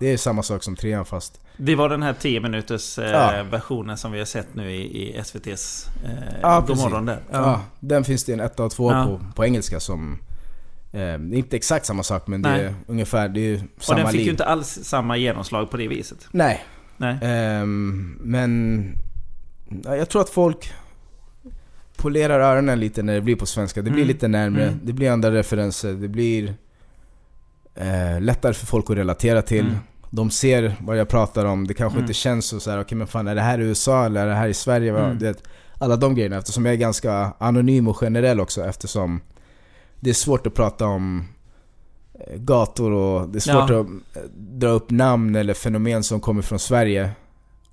Det 0.00 0.06
är 0.12 0.16
samma 0.16 0.42
sak 0.42 0.62
som 0.62 0.76
3 0.76 1.04
fast... 1.04 1.40
Det 1.56 1.74
var 1.74 1.88
den 1.88 2.02
här 2.02 2.12
10 2.20 2.40
minuters 2.40 2.98
eh, 2.98 3.44
versionen 3.44 3.96
som 3.96 4.12
vi 4.12 4.18
har 4.18 4.26
sett 4.26 4.54
nu 4.54 4.70
i, 4.70 5.08
i 5.08 5.20
SVT's 5.20 5.86
eh, 6.04 6.10
Ja, 6.42 6.58
God 6.60 6.66
precis. 6.66 6.84
morgon 6.84 7.06
där. 7.06 7.18
Ja. 7.30 7.60
den 7.80 8.04
finns 8.04 8.24
det 8.24 8.32
en 8.32 8.40
1 8.40 8.60
och 8.60 8.70
2 8.70 8.92
Ja. 8.92 9.04
på, 9.06 9.20
på 9.36 9.44
engelska 9.44 9.80
som... 9.80 10.18
ehm, 10.94 11.30
det 11.30 11.36
är 11.36 11.38
inte 11.38 11.56
exakt 11.56 11.86
samma 11.86 12.02
sak 12.02 12.26
men 12.26 12.42
det 12.42 12.48
Nej. 12.50 12.64
är 12.64 12.74
ungefär, 12.86 13.28
det 13.28 13.40
är 13.40 13.44
ju 13.44 13.60
Och 13.76 13.82
samma 13.84 13.98
den 13.98 14.06
fick 14.08 14.16
liv. 14.18 14.24
ju 14.24 14.30
inte 14.30 14.44
alls 14.44 14.78
samma 14.82 15.16
genomslag 15.16 15.70
på 15.70 15.76
det 15.76 15.88
viset. 15.88 16.28
Nej. 16.30 16.64
Nej. 16.96 17.18
Ehm, 17.22 18.18
men... 18.20 18.84
ja, 19.84 19.96
Jag 19.96 20.08
tror 20.08 20.22
att 20.22 20.30
folk 20.30 20.72
polerar 21.96 22.40
öronen 22.40 22.80
lite 22.80 23.02
när 23.02 23.14
det 23.14 23.20
blir 23.20 23.36
på 23.36 23.46
svenska. 23.46 23.82
Det 23.82 23.90
blir 23.90 24.02
Mm. 24.02 24.08
lite 24.08 24.28
närmre, 24.28 24.62
Mm. 24.66 24.80
det 24.82 24.92
blir 24.92 25.10
andra 25.10 25.30
referenser, 25.32 25.92
det 25.92 26.08
blir 26.08 26.54
eh, 27.74 28.20
lättare 28.20 28.54
för 28.54 28.66
folk 28.66 28.90
att 28.90 28.96
relatera 28.96 29.42
till. 29.42 29.64
Mm. 29.66 29.76
De 30.10 30.30
ser 30.30 30.76
vad 30.80 30.96
jag 30.96 31.08
pratar 31.08 31.44
om, 31.44 31.66
det 31.66 31.74
kanske 31.74 31.96
Mm. 31.96 32.04
inte 32.04 32.14
känns 32.14 32.46
så, 32.46 32.60
så 32.60 32.70
här, 32.70 32.80
okej 32.80 32.98
men 32.98 33.06
fan 33.06 33.28
är 33.28 33.34
det 33.34 33.40
här 33.40 33.58
i 33.60 33.62
USA 33.64 34.06
eller 34.06 34.22
är 34.22 34.26
det 34.26 34.34
här 34.34 34.48
i 34.48 34.54
Sverige? 34.54 34.98
Mm. 34.98 35.18
Det, 35.18 35.42
alla 35.78 35.96
de 35.96 36.14
grejerna, 36.14 36.36
eftersom 36.36 36.64
jag 36.64 36.74
är 36.74 36.78
ganska 36.78 37.32
anonym 37.38 37.88
och 37.88 37.96
generell 37.96 38.40
också 38.40 38.64
eftersom 38.64 39.20
det 40.04 40.10
är 40.10 40.14
svårt 40.14 40.46
att 40.46 40.54
prata 40.54 40.86
om 40.86 41.24
eh, 42.14 42.36
gator 42.38 42.92
och 42.92 43.28
det 43.28 43.38
är 43.38 43.40
svårt 43.40 43.70
Ja. 43.70 43.80
att 43.80 43.86
eh, 44.16 44.22
dra 44.36 44.68
upp 44.68 44.90
namn 44.90 45.36
eller 45.36 45.54
fenomen 45.54 46.02
som 46.02 46.20
kommer 46.20 46.42
från 46.42 46.58
Sverige 46.58 47.10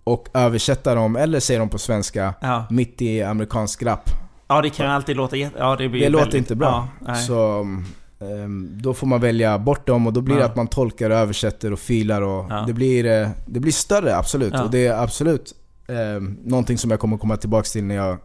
och 0.04 0.28
översätta 0.34 0.96
dem, 0.96 1.16
eller 1.16 1.40
säga 1.40 1.60
dem 1.60 1.70
på 1.70 1.78
svenska, 1.78 2.34
Ja. 2.42 2.66
mitt 2.70 3.02
i 3.02 3.24
amerikansk 3.24 3.84
rap. 3.84 4.10
ja, 4.48 4.62
det 4.62 4.70
kan 4.70 4.86
ju 4.86 4.92
alltid 4.92 5.16
låta 5.16 5.36
jätte... 5.36 5.56
Ja, 5.60 5.76
det 5.76 5.90
blir 5.90 6.02
Det 6.02 6.10
låter 6.10 6.26
väldigt- 6.26 6.38
inte 6.40 6.56
bra. 6.56 6.88
Ja, 7.08 7.16
så 7.16 7.60
ehm, 8.20 8.70
då 8.82 8.94
får 8.94 9.08
man 9.08 9.22
välja 9.22 9.60
bort 9.60 9.88
dem 9.88 10.08
och 10.08 10.14
då 10.14 10.22
blir 10.22 10.36
det 10.36 10.46
att 10.46 10.56
man 10.56 10.68
tolkar 10.68 11.10
och 11.10 11.16
översätter 11.18 11.74
och 11.74 11.80
filar 11.80 12.22
och 12.22 12.52
det, 12.68 12.74
blir, 12.74 13.06
eh, 13.06 13.30
det 13.46 13.60
blir 13.60 13.72
större 13.72 14.16
absolut. 14.16 14.54
Och 14.60 14.72
det 14.72 14.88
är 14.88 15.04
absolut 15.04 15.54
eh, 15.88 16.22
någonting 16.44 16.78
som 16.78 16.92
jag 16.92 17.00
kommer 17.00 17.18
komma 17.18 17.38
tillbaka 17.38 17.64
till 17.64 17.84
när 17.84 17.96
jag 17.96 18.18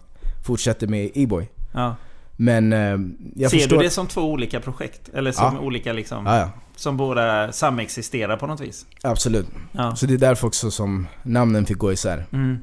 fortsätter 0.46 0.86
med 0.86 1.10
E-boy. 1.14 1.48
Men 2.36 2.72
eh, 2.72 2.78
jag 3.36 3.50
Ser 3.50 3.58
förstår... 3.58 3.76
du 3.76 3.82
det 3.82 3.90
som 3.90 4.06
två 4.06 4.20
olika 4.32 4.60
projekt? 4.60 5.08
Eller 5.14 5.32
som 5.32 5.54
Ja. 5.54 5.60
olika 5.60 5.92
liksom... 5.92 6.26
Ja, 6.26 6.38
ja. 6.38 6.50
Som 6.76 6.96
båda 6.96 7.52
samexisterar 7.52 8.36
på 8.36 8.46
något 8.46 8.60
vis? 8.60 8.86
Absolut. 9.02 9.46
Så 9.96 10.06
det 10.06 10.14
är 10.14 10.18
därför 10.18 10.46
också 10.46 10.70
som 10.70 11.06
namnen 11.22 11.66
fick 11.66 11.78
gå 11.78 11.92
isär. 11.92 12.26
Mm. 12.32 12.58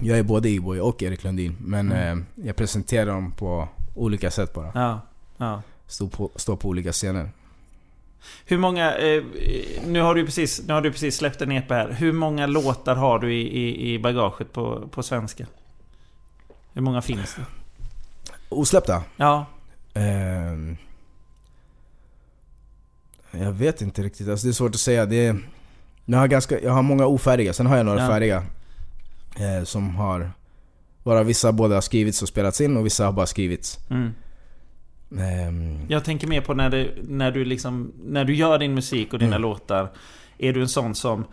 Jag 0.00 0.18
är 0.18 0.22
både 0.22 0.48
E-boy 0.50 0.80
och 0.80 1.02
Erik 1.02 1.24
Lundin, 1.24 1.56
men 1.60 1.92
Mm. 1.92 2.18
eh, 2.18 2.46
jag 2.46 2.56
presenterar 2.56 3.06
dem 3.06 3.32
på 3.32 3.68
olika 3.94 4.30
sätt 4.30 4.54
bara. 4.54 4.70
Ja. 4.74 5.00
ja. 5.36 5.62
Står 5.86 6.08
på, 6.08 6.30
står 6.36 6.56
på 6.56 6.68
olika 6.68 6.92
scener. 6.92 7.30
Hur 8.44 8.58
många... 8.58 8.94
Eh, 8.96 9.22
nu, 9.86 10.00
har 10.00 10.14
du 10.14 10.24
precis, 10.24 10.62
nu 10.66 10.72
har 10.72 10.80
du 10.80 10.90
precis 10.92 11.16
släppt 11.16 11.42
en 11.42 11.52
EP 11.52 11.70
här. 11.70 11.90
Hur 11.98 12.12
många 12.12 12.46
låtar 12.46 12.94
har 12.96 13.18
du 13.18 13.34
i, 13.34 13.40
i, 13.58 13.94
i 13.94 13.98
bagaget 13.98 14.52
på, 14.52 14.88
på 14.90 15.02
svenska? 15.02 15.46
Hur 16.72 16.82
många 16.82 17.02
finns 17.02 17.34
det? 17.34 17.42
Osläppta? 18.58 19.02
Ja. 19.16 19.46
Ehm, 19.94 20.76
jag 23.30 23.52
vet 23.52 23.82
inte 23.82 24.02
riktigt, 24.02 24.28
alltså 24.28 24.46
det 24.46 24.50
är 24.50 24.52
svårt 24.54 24.74
att 24.74 24.80
säga. 24.80 25.06
Det 25.06 25.26
är, 25.26 25.38
jag, 26.04 26.18
har 26.18 26.26
ganska, 26.28 26.60
jag 26.60 26.72
har 26.72 26.82
många 26.82 27.06
ofärdiga, 27.06 27.52
sen 27.52 27.66
har 27.66 27.76
jag 27.76 27.86
några 27.86 28.00
Ja. 28.02 28.08
färdiga. 28.08 28.44
Eh, 29.36 29.64
som 29.64 29.96
har... 29.96 30.30
Bara 31.04 31.22
vissa 31.22 31.52
både 31.52 31.74
har 31.74 31.80
skrivits 31.80 32.22
och 32.22 32.28
spelats 32.28 32.60
in 32.60 32.76
och 32.76 32.86
vissa 32.86 33.04
har 33.04 33.12
bara 33.12 33.26
skrivits. 33.26 33.78
Mm. 33.90 34.14
Ehm, 35.18 35.86
Jag 35.88 36.04
tänker 36.04 36.26
mer 36.26 36.40
på 36.40 36.54
när, 36.54 36.70
det, 36.70 36.88
när, 37.02 37.30
du 37.30 37.44
liksom, 37.44 37.92
när 38.04 38.24
du 38.24 38.34
gör 38.34 38.58
din 38.58 38.74
musik 38.74 39.12
och 39.12 39.18
dina 39.18 39.36
Mm. 39.36 39.42
låtar. 39.42 39.90
Är 40.38 40.52
du 40.52 40.60
en 40.62 40.68
sån 40.68 40.94
som... 40.94 41.24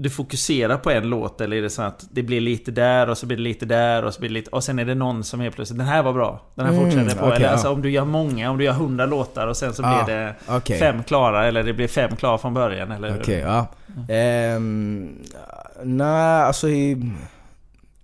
Du 0.00 0.10
fokuserar 0.10 0.76
på 0.76 0.90
en 0.90 1.08
låt 1.10 1.40
eller 1.40 1.56
är 1.56 1.62
det 1.62 1.70
så 1.70 1.82
att 1.82 2.06
det 2.10 2.22
blir 2.22 2.40
lite 2.40 2.70
där 2.70 3.08
och 3.08 3.18
så 3.18 3.26
blir 3.26 3.36
det 3.36 3.42
lite 3.42 3.66
där 3.66 4.04
och 4.04 4.14
så 4.14 4.20
blir 4.20 4.30
det 4.30 4.34
lite... 4.34 4.50
Och 4.50 4.64
sen 4.64 4.78
är 4.78 4.84
det 4.84 4.94
någon 4.94 5.24
som 5.24 5.40
helt 5.40 5.54
plötsligt 5.54 5.78
Den 5.78 5.86
här 5.88 6.02
var 6.02 6.12
bra. 6.12 6.42
Den 6.54 6.66
här 6.66 6.72
Mm, 6.72 6.84
fortsätter 6.84 7.20
på. 7.20 7.24
okej, 7.26 7.36
eller 7.36 7.46
ja. 7.46 7.52
alltså 7.52 7.68
om 7.72 7.82
du 7.82 7.90
gör 7.90 8.04
många, 8.04 8.50
om 8.50 8.58
du 8.58 8.64
gör 8.64 8.72
hundra 8.72 9.06
låtar 9.06 9.46
och 9.46 9.56
sen 9.56 9.74
så 9.74 9.82
Ah, 9.84 10.04
blir 10.04 10.14
det 10.14 10.34
okej. 10.48 10.78
fem 10.78 11.02
klara 11.02 11.46
eller 11.46 11.62
det 11.62 11.72
blir 11.72 11.88
fem 11.88 12.16
klara 12.16 12.38
från 12.38 12.54
början 12.54 12.92
eller? 12.92 13.20
Okej, 13.20 13.38
ja. 13.38 13.66
Ehm, 14.08 15.18
nej, 15.84 16.42
alltså 16.42 16.66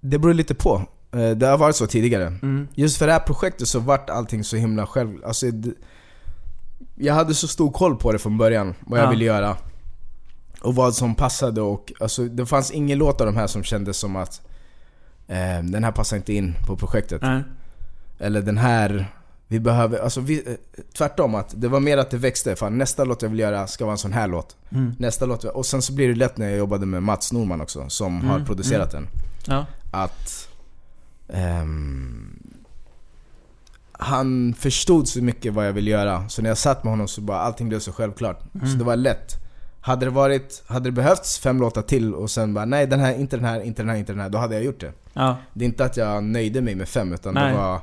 Det 0.01 0.19
beror 0.19 0.35
lite 0.35 0.55
på. 0.55 0.83
Eh, 1.13 1.31
Det 1.31 1.47
har 1.47 1.59
varit 1.59 1.77
så 1.77 1.87
tidigare. 1.87 2.27
Mm. 2.27 2.69
Just 2.75 2.99
för 2.99 3.07
det 3.07 3.13
här 3.13 3.21
projektet 3.21 3.69
så 3.69 3.79
vart 3.81 4.11
allting 4.11 4.45
så 4.45 4.57
himla 4.57 4.87
själv... 4.87 5.17
Alltså, 5.27 5.47
jag 6.97 7.15
hade 7.15 7.35
så 7.35 7.49
stor 7.49 7.71
koll 7.71 7.97
på 7.97 8.13
det 8.13 8.19
från 8.19 8.39
början, 8.39 8.75
vad 8.87 8.99
jag 9.01 9.07
Ja. 9.07 9.11
ville 9.11 9.25
göra. 9.25 9.57
Och 10.65 10.75
vad 10.75 10.95
som 10.95 11.15
passade 11.15 11.61
och 11.61 11.93
alltså, 12.01 12.25
det 12.25 12.47
fanns 12.47 12.71
ingen 12.71 12.99
låt 12.99 13.21
av 13.21 13.27
de 13.27 13.37
här 13.37 13.47
som 13.47 13.63
kändes 13.65 13.97
som 13.97 14.17
att 14.17 14.41
eh, 15.29 15.63
den 15.63 15.85
här 15.85 15.93
passar 15.93 16.17
inte 16.17 16.33
in 16.33 16.55
på 16.67 16.77
projektet. 16.77 17.23
Nej. 17.23 17.43
Eller 18.19 18.43
den 18.43 18.59
här, 18.59 19.07
vi 19.49 19.61
behöver, 19.61 19.99
alltså 19.99 20.21
vi, 20.21 20.49
eh, 20.49 20.55
tvärtom 20.97 21.35
att 21.35 21.53
det 21.57 21.69
var 21.69 21.81
mer 21.81 21.99
att 21.99 22.11
det 22.11 22.17
växte. 22.17 22.57
Fan, 22.57 22.79
nästa 22.79 23.05
låt 23.05 23.23
jag 23.23 23.29
vill 23.29 23.39
göra 23.39 23.67
ska 23.67 23.85
vara 23.85 23.93
en 23.93 23.99
sån 23.99 24.13
här 24.13 24.29
låt. 24.29 24.57
Mm. 24.71 24.95
Nästa 24.99 25.27
låt, 25.27 25.45
och 25.45 25.67
sen 25.67 25.83
så 25.83 25.93
blir 25.93 26.09
det 26.09 26.15
lätt 26.15 26.37
när 26.37 26.49
jag 26.49 26.59
jobbade 26.59 26.87
med 26.87 27.03
Mats 27.03 27.33
Norman 27.33 27.61
också, 27.61 27.89
som 27.89 28.21
har 28.25 28.35
Mm, 28.35 28.47
producerat 28.47 28.91
den. 28.91 29.09
Ja. 29.47 29.67
Att 29.91 30.49
ehm, 31.29 32.39
han 33.93 34.55
förstod 34.59 35.09
så 35.09 35.23
mycket 35.23 35.53
vad 35.55 35.67
jag 35.67 35.73
ville 35.73 35.91
göra. 35.91 36.29
Så 36.29 36.43
när 36.43 36.51
jag 36.51 36.59
satt 36.59 36.85
med 36.85 36.93
honom 36.93 37.09
så 37.09 37.21
bara 37.21 37.39
allting 37.39 37.69
blev 37.69 37.79
så 37.79 37.93
självklart. 37.93 38.55
Mm. 38.55 38.69
Så 38.69 38.79
det 38.79 38.85
var 38.85 38.97
lätt. 38.97 39.44
Hade 39.85 40.07
det 40.07 40.11
varit, 40.11 40.63
hade 40.67 40.85
det 40.89 40.93
behövts 40.93 41.39
fem 41.39 41.61
låtar 41.61 41.83
till 41.83 42.15
och 42.15 42.31
sen 42.31 42.55
bara 42.55 42.65
nej 42.65 42.87
den 42.87 43.01
här, 43.01 43.15
inte 43.15 43.37
den 43.37 43.45
här, 43.45 43.61
inte 43.61 43.83
den 43.83 43.89
här, 43.89 43.97
inte 43.97 44.13
den 44.13 44.21
här. 44.21 44.29
Då 44.29 44.39
hade 44.39 44.55
jag 44.55 44.65
gjort 44.65 44.81
det. 44.81 44.93
Ja. 45.13 45.37
Det 45.53 45.65
är 45.65 45.67
inte 45.67 45.85
att 45.85 45.97
jag 45.97 46.25
nöjde 46.25 46.61
mig 46.61 46.75
med 46.75 46.89
fem 46.89 47.13
utan 47.13 47.35
Nej. 47.35 47.53
det 47.53 47.59
var 47.59 47.81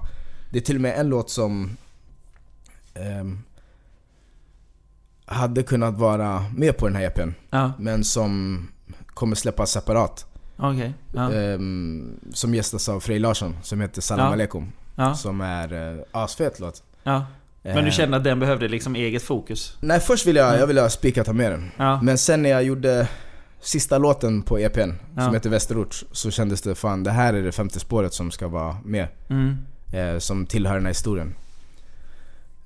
Det 0.51 0.57
är 0.57 0.61
till 0.61 0.75
och 0.75 0.81
med 0.81 0.99
en 0.99 1.09
låt 1.09 1.29
som 1.29 1.77
ehm, 2.93 3.39
Hade 5.25 5.63
kunnat 5.63 5.97
vara 5.97 6.45
med 6.55 6.77
på 6.77 6.87
den 6.87 6.95
här 6.95 7.03
EPn 7.03 7.29
Ja. 7.49 7.71
Men 7.79 8.03
som 8.03 8.67
kommer 9.07 9.35
släppas 9.35 9.71
separat 9.71 10.25
Okej. 10.57 10.93
Ja. 11.13 11.33
ehm, 11.33 12.19
Som 12.33 12.55
gästas 12.55 12.89
av 12.89 12.99
Frej 12.99 13.19
Larsson 13.19 13.57
som 13.61 13.81
heter 13.81 14.01
Salam 14.01 14.25
Ja. 14.25 14.33
Aleikum 14.33 14.71
Ja. 14.95 15.15
Som 15.15 15.41
är 15.41 15.73
uh, 15.73 16.03
asfet 16.11 16.59
låt 16.59 16.83
ja. 17.03 17.25
Men 17.63 17.75
du 17.75 17.81
Eh, 17.89 17.91
kände 17.91 18.17
att 18.17 18.23
den 18.23 18.39
behövde 18.39 18.67
liksom 18.67 18.95
eget 18.95 19.23
fokus? 19.23 19.77
Nej 19.81 19.99
först 19.99 20.27
ville 20.27 20.39
jag, 20.39 20.59
jag 20.59 20.67
ville 20.67 20.81
ha 20.81 20.89
spikat 20.89 21.27
ha 21.27 21.33
med 21.33 21.51
den 21.51 21.71
Ja. 21.77 22.01
Men 22.01 22.17
sen 22.17 22.41
när 22.41 22.49
jag 22.49 22.63
gjorde 22.63 23.07
sista 23.61 23.97
låten 23.97 24.41
på 24.41 24.59
EPn 24.59 24.91
Ja. 25.15 25.21
Som 25.25 25.33
heter 25.33 25.49
Västerort 25.49 26.03
Så 26.11 26.31
kändes 26.31 26.61
det 26.61 26.75
fan 26.75 27.03
det 27.03 27.11
här 27.11 27.33
är 27.33 27.41
det 27.43 27.51
femte 27.51 27.79
spåret 27.79 28.13
som 28.13 28.31
ska 28.31 28.47
vara 28.47 28.77
med 28.85 29.07
Mm. 29.29 29.57
eh, 29.93 30.19
som 30.19 30.45
tillhör 30.45 30.73
den 30.75 30.83
här 30.85 30.89
historien. 30.91 31.35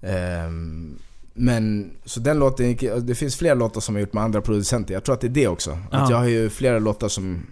Ehm, 0.02 0.98
men, 1.34 1.92
så 2.06 2.20
den 2.20 2.40
låten 2.40 2.68
gick, 2.68 2.84
det 3.02 3.16
finns 3.16 3.36
flera 3.36 3.54
låtar 3.54 3.82
som 3.82 3.96
jag 3.96 4.02
gjort 4.02 4.14
med 4.14 4.24
andra 4.24 4.42
producenter. 4.42 4.94
Jag 4.94 5.04
tror 5.04 5.16
att 5.16 5.22
det 5.22 5.28
är 5.28 5.30
det 5.30 5.48
också. 5.48 5.78
Ja. 5.92 5.98
Att 5.98 6.10
jag 6.10 6.18
har 6.18 6.26
ju 6.26 6.50
flera 6.50 6.80
låtar 6.80 7.08
som 7.08 7.46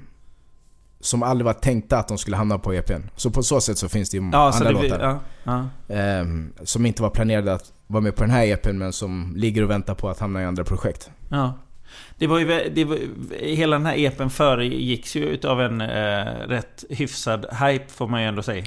som 1.04 1.24
aldrig 1.24 1.46
var 1.46 1.54
tänkta 1.54 1.98
att 2.00 2.08
de 2.08 2.18
skulle 2.18 2.38
hamna 2.38 2.58
på 2.60 2.74
EPn. 2.74 3.02
Så 3.16 3.32
på 3.32 3.44
så 3.44 3.62
sätt 3.62 3.78
så 3.78 3.90
finns 3.90 4.10
det 4.10 4.18
ju 4.18 4.30
Ja, 4.32 4.52
andra 4.54 4.82
det, 4.82 4.90
låtar. 4.90 5.00
ja, 5.02 5.20
ja. 5.88 5.96
ehm, 5.96 6.54
som 6.64 6.86
inte 6.86 7.02
var 7.02 7.10
planerade 7.10 7.54
att 7.54 7.72
vara 7.88 8.02
med 8.02 8.16
på 8.16 8.24
den 8.24 8.32
här 8.32 8.46
EPn 8.46 8.78
men 8.78 8.94
som 8.94 9.34
ligger 9.36 9.64
och 9.64 9.70
väntar 9.70 9.96
på 9.96 10.10
att 10.10 10.20
hamna 10.20 10.42
i 10.42 10.46
andra 10.46 10.64
projekt. 10.64 11.10
Ja. 11.30 11.54
Det 12.24 12.28
var 12.28 12.40
ju, 12.40 12.70
det 12.76 12.86
var, 12.86 12.98
hela 13.40 13.76
den 13.78 13.86
här 13.86 13.98
epen 13.98 14.30
föregicks 14.30 15.16
ju 15.16 15.26
utav 15.26 15.62
en 15.62 15.82
eh, 15.82 16.26
rätt 16.48 16.84
hyfsad 16.90 17.46
hype 17.62 17.86
får 17.88 18.08
man 18.08 18.22
ju 18.22 18.28
ändå 18.28 18.42
säga. 18.42 18.64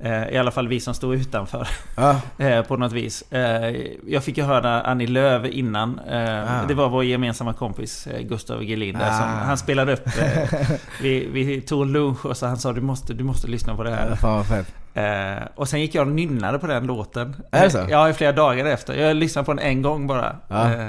Eh, 0.00 0.28
I 0.28 0.38
alla 0.38 0.50
fall 0.50 0.68
vi 0.68 0.80
som 0.80 0.94
stod 0.94 1.14
utanför. 1.14 1.68
Ja, 1.96 2.20
Eh, 2.38 2.62
på 2.62 2.76
något 2.76 2.92
vis. 2.92 3.32
Eh, 3.32 3.76
jag 4.06 4.24
fick 4.24 4.38
ju 4.38 4.44
höra 4.44 4.82
Annie 4.82 5.06
Lööf 5.06 5.46
innan. 5.46 6.00
Ah. 6.10 6.64
Det 6.68 6.74
var 6.74 6.88
vår 6.88 7.04
gemensamma 7.04 7.52
kompis 7.52 8.06
eh, 8.06 8.20
Gustav 8.22 8.64
Gelin 8.64 8.94
där 8.98 9.10
som, 9.12 9.22
Ah. 9.22 9.44
Han 9.44 9.58
spelade 9.58 9.92
upp. 9.92 10.08
Vi, 11.02 11.28
vi 11.32 11.60
tog 11.60 11.86
lunch 11.86 12.26
och 12.26 12.36
så 12.36 12.46
han 12.46 12.56
sa 12.56 12.72
du 12.72 12.80
måste, 12.80 13.14
du 13.14 13.24
måste 13.24 13.48
lyssna 13.48 13.76
på 13.76 13.82
det 13.82 13.90
här. 13.90 14.14
fan 14.16 14.44
vad. 14.50 14.64
Eh, 15.04 15.42
och 15.54 15.68
sen 15.68 15.80
gick 15.80 15.94
jag 15.94 16.06
och 16.08 16.14
nynnade 16.14 16.58
på 16.58 16.66
den 16.66 16.86
låten. 16.86 17.36
Är 17.50 17.64
det 17.64 17.70
så? 17.70 17.86
Ja, 17.90 18.08
i 18.08 18.12
flera 18.12 18.32
dagar 18.32 18.64
efter. 18.64 18.94
Jag 18.94 19.16
lyssnade 19.16 19.46
på 19.46 19.52
den 19.52 19.64
en 19.66 19.82
gång 19.82 20.06
bara. 20.06 20.36
Ja. 20.48 20.74
Eh, 20.74 20.88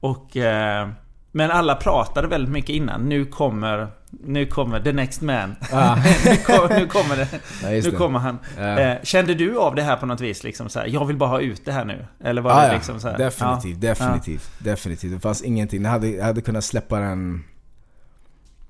och... 0.00 0.36
Eh, 0.36 0.88
men 1.32 1.50
alla 1.50 1.74
pratade 1.74 2.28
väldigt 2.28 2.52
mycket 2.52 2.70
innan. 2.70 3.08
Nu 3.08 3.24
kommer... 3.24 3.88
Nu 4.10 4.46
kommer 4.46 4.80
the 4.80 4.92
next 4.92 5.20
man. 5.20 5.56
Ja. 5.72 5.94
nu, 6.24 6.36
kommer, 6.36 6.80
nu 6.80 6.86
kommer 6.86 7.16
det. 7.16 7.28
Ja, 7.62 7.68
Nu 7.90 7.96
kommer 7.96 8.18
han. 8.18 8.38
Ja. 8.58 8.78
Eh, 8.78 9.02
kände 9.02 9.34
du 9.34 9.58
av 9.58 9.74
det 9.74 9.82
här 9.82 9.96
på 9.96 10.06
något 10.06 10.20
vis? 10.20 10.44
Liksom 10.44 10.68
så 10.68 10.78
här, 10.78 10.86
jag 10.86 11.04
vill 11.04 11.16
bara 11.16 11.28
ha 11.30 11.40
ut 11.40 11.64
det 11.64 11.72
här 11.72 11.84
nu? 11.84 12.06
Eller 12.24 12.42
var 12.42 12.50
Ah, 12.50 12.66
det 12.66 12.74
liksom 12.74 13.00
så 13.00 13.08
här? 13.08 13.18
definitivt, 13.18 13.82
Ja. 13.82 13.88
definitivt, 13.88 14.50
definitivt. 14.58 15.12
Det 15.12 15.20
fanns 15.20 15.42
ingenting. 15.42 15.82
Jag 15.82 15.90
hade, 15.90 16.08
jag 16.08 16.24
hade 16.24 16.40
kunnat 16.40 16.64
släppa 16.64 16.98
den... 16.98 17.44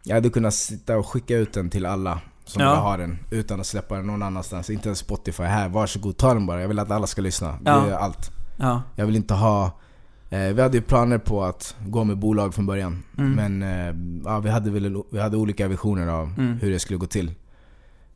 Jag 0.05 0.15
hade 0.15 0.31
kunnat 0.31 0.55
sitta 0.55 0.97
och 0.99 1.07
skicka 1.09 1.37
ut 1.37 1.53
den 1.53 1.71
till 1.71 1.87
alla 1.87 2.21
som 2.45 2.63
Ja. 2.63 2.71
vill 2.71 2.79
ha 2.81 2.97
den 2.97 3.19
utan 3.31 3.61
att 3.61 3.67
släppa 3.67 3.95
den 3.97 4.07
någon 4.07 4.23
annanstans. 4.23 4.71
Inte 4.71 4.89
ens 4.89 4.99
Spotify. 4.99 5.43
Här, 5.43 5.69
varsågod, 5.69 6.17
ta 6.17 6.35
den 6.35 6.47
bara. 6.47 6.61
Jag 6.61 6.69
vill 6.69 6.79
att 6.79 6.91
alla 6.91 7.07
ska 7.07 7.23
lyssna. 7.23 7.59
Det 7.61 7.71
är 7.71 7.93
allt. 7.93 8.31
Ja. 8.57 8.83
Jag 8.97 9.07
vill 9.07 9.17
inte 9.17 9.35
ha... 9.35 9.71
Eh, 10.31 10.39
vi 10.55 10.63
hade 10.63 10.77
ju 10.77 10.83
planer 10.83 11.19
på 11.19 11.45
att 11.45 11.77
gå 11.87 12.05
med 12.05 12.19
bolag 12.19 12.55
från 12.55 12.67
början. 12.67 13.03
Mm. 13.19 13.33
Men 13.33 13.63
eh, 13.63 13.95
ja, 14.31 14.41
vi, 14.41 14.51
hade 14.51 14.71
väl, 14.71 15.03
vi 15.11 15.21
hade 15.21 15.37
olika 15.37 15.69
visioner 15.69 16.07
av 16.07 16.33
Mm. 16.39 16.59
hur 16.63 16.71
det 16.71 16.79
skulle 16.79 16.99
gå 16.99 17.07
till. 17.07 17.35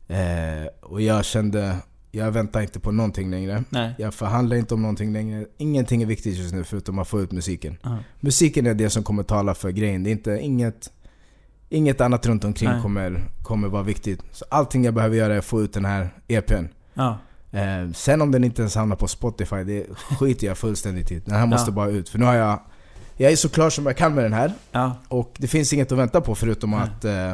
Eh, 0.07 0.67
och 0.81 1.01
jag 1.01 1.25
kände, 1.25 1.75
jag 2.11 2.31
väntar 2.31 2.61
inte 2.61 2.79
på 2.79 2.91
någonting 2.91 3.31
längre. 3.31 3.63
Nej. 3.69 3.95
Jag 3.97 4.13
förhandlar 4.13 4.57
inte 4.57 4.73
om 4.73 4.81
någonting 4.81 5.13
längre. 5.13 5.45
Ingenting 5.57 6.01
är 6.01 6.05
viktigt 6.05 6.37
just 6.37 6.53
nu 6.53 6.63
förutom 6.63 6.99
att 6.99 7.07
få 7.07 7.21
ut 7.21 7.31
musiken. 7.31 7.77
Ja. 7.83 7.97
Musiken 8.19 8.65
är 8.67 8.73
det 8.73 8.89
som 8.89 9.03
kommer 9.03 9.23
tala 9.23 9.53
för 9.53 9.69
grejen. 9.71 10.03
Det 10.03 10.09
är 10.09 10.11
inte, 10.11 10.39
inget, 10.41 10.91
inget 11.69 12.01
annat 12.01 12.25
runt 12.25 12.43
omkring 12.43 12.69
Nej. 12.69 12.81
kommer, 12.81 13.23
kommer 13.41 13.67
vara 13.67 13.83
viktigt. 13.83 14.21
Så 14.31 14.45
allting 14.51 14.83
jag 14.85 14.93
behöver 14.93 15.15
göra 15.15 15.33
är 15.33 15.37
att 15.37 15.45
få 15.45 15.61
ut 15.61 15.73
den 15.73 15.85
här 15.85 16.09
EPn. 16.27 16.65
Ja. 16.93 17.17
Eh, 17.53 17.91
sen 17.93 18.21
om 18.21 18.31
den 18.31 18.43
inte 18.43 18.61
ens 18.61 18.75
hamnar 18.75 18.95
på 18.95 19.07
Spotify, 19.07 19.63
det 19.63 19.85
skiter 20.19 20.47
jag 20.47 20.57
fullständigt 20.57 21.11
i. 21.11 21.19
Den 21.19 21.35
här 21.35 21.45
måste 21.45 21.71
Ja. 21.71 21.75
bara 21.75 21.89
ut. 21.89 22.09
För 22.09 22.19
nu 22.19 22.25
har 22.25 22.33
jag... 22.33 22.59
Jag 23.17 23.31
är 23.31 23.35
så 23.35 23.49
klar 23.49 23.69
som 23.69 23.85
jag 23.85 23.97
kan 23.97 24.15
med 24.15 24.23
den 24.23 24.33
här. 24.33 24.53
Ja. 24.71 24.95
Och 25.07 25.33
det 25.37 25.47
finns 25.47 25.73
inget 25.73 25.91
att 25.91 25.97
vänta 25.97 26.21
på 26.21 26.35
förutom 26.35 26.71
Nej. 26.71 26.79
att, 26.79 27.05
eh, 27.05 27.33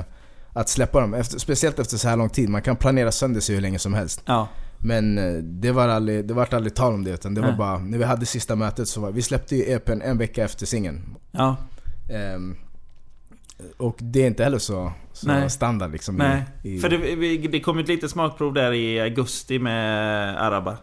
att 0.54 0.70
släppa 0.70 1.02
dem. 1.02 1.14
Efter, 1.14 1.40
speciellt 1.40 1.80
efter 1.80 1.98
så 1.98 2.08
här 2.08 2.18
lång 2.18 2.30
tid. 2.30 2.50
Man 2.50 2.62
kan 2.62 2.76
planera 2.76 3.12
sönder 3.12 3.42
sig 3.42 3.56
hur 3.56 3.62
länge 3.62 3.80
som 3.80 3.94
helst. 3.94 4.22
Ja. 4.26 4.48
Men 4.78 5.18
eh, 5.18 5.34
det 5.44 5.72
var 5.72 5.88
aldrig, 5.88 6.28
det 6.28 6.34
var 6.34 6.54
aldrig 6.54 6.76
tal 6.76 6.94
om 6.94 7.04
det. 7.04 7.12
Utan 7.12 7.34
det 7.34 7.42
var 7.42 7.48
Nej. 7.48 7.58
bara, 7.58 7.78
när 7.80 7.98
vi 7.98 8.04
hade 8.04 8.26
sista 8.26 8.56
mötet 8.56 8.88
så 8.88 9.02
var 9.02 9.12
vi 9.12 9.22
släppte 9.22 9.56
ju 9.56 9.64
EPn 9.74 10.02
en 10.02 10.18
vecka 10.18 10.44
efter 10.44 10.66
singeln. 10.66 11.16
Ja. 11.32 11.56
Ehm, 12.10 12.56
och 13.78 13.98
det 14.00 14.24
är 14.24 14.28
inte 14.28 14.44
heller 14.44 14.58
så, 14.58 14.92
så 15.14 15.50
standard 15.50 15.92
liksom. 15.92 16.16
Nej. 16.16 16.44
I, 16.64 16.76
i, 16.76 16.80
För 16.80 16.90
det, 16.90 17.48
det 17.48 17.60
kom 17.60 17.80
ett 17.80 17.88
litet 17.88 18.12
smakprov 18.12 18.54
där 18.54 18.74
i 18.74 19.00
augusti 19.00 19.60
med 19.60 20.42
Araba. 20.42 20.78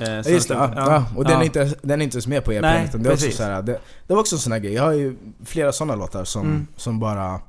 Eh, 0.00 0.08
Ja, 0.08 0.22
just 0.30 0.48
det, 0.48 0.54
ja, 0.54 0.72
ja. 0.76 1.04
Och 1.16 1.24
den, 1.24 1.40
är 1.40 1.44
inte, 1.44 1.74
den 1.82 2.00
är 2.00 2.04
inte 2.04 2.16
ens 2.16 2.26
med 2.26 2.44
på 2.44 2.52
EPn. 2.52 2.62
Nej, 2.62 2.90
det, 2.94 3.08
är 3.08 3.12
också 3.12 3.30
så 3.30 3.42
här, 3.42 3.62
det, 3.62 3.78
det 4.06 4.14
var 4.14 4.20
också 4.20 4.36
en 4.36 4.40
sån 4.40 4.52
här 4.52 4.58
grej. 4.58 4.72
Jag 4.72 4.82
har 4.82 4.92
ju 4.92 5.16
flera 5.44 5.72
såna 5.72 5.94
låtar 5.94 6.24
som, 6.24 6.46
Mm. 6.46 6.66
som 6.76 7.00
bara 7.00 7.40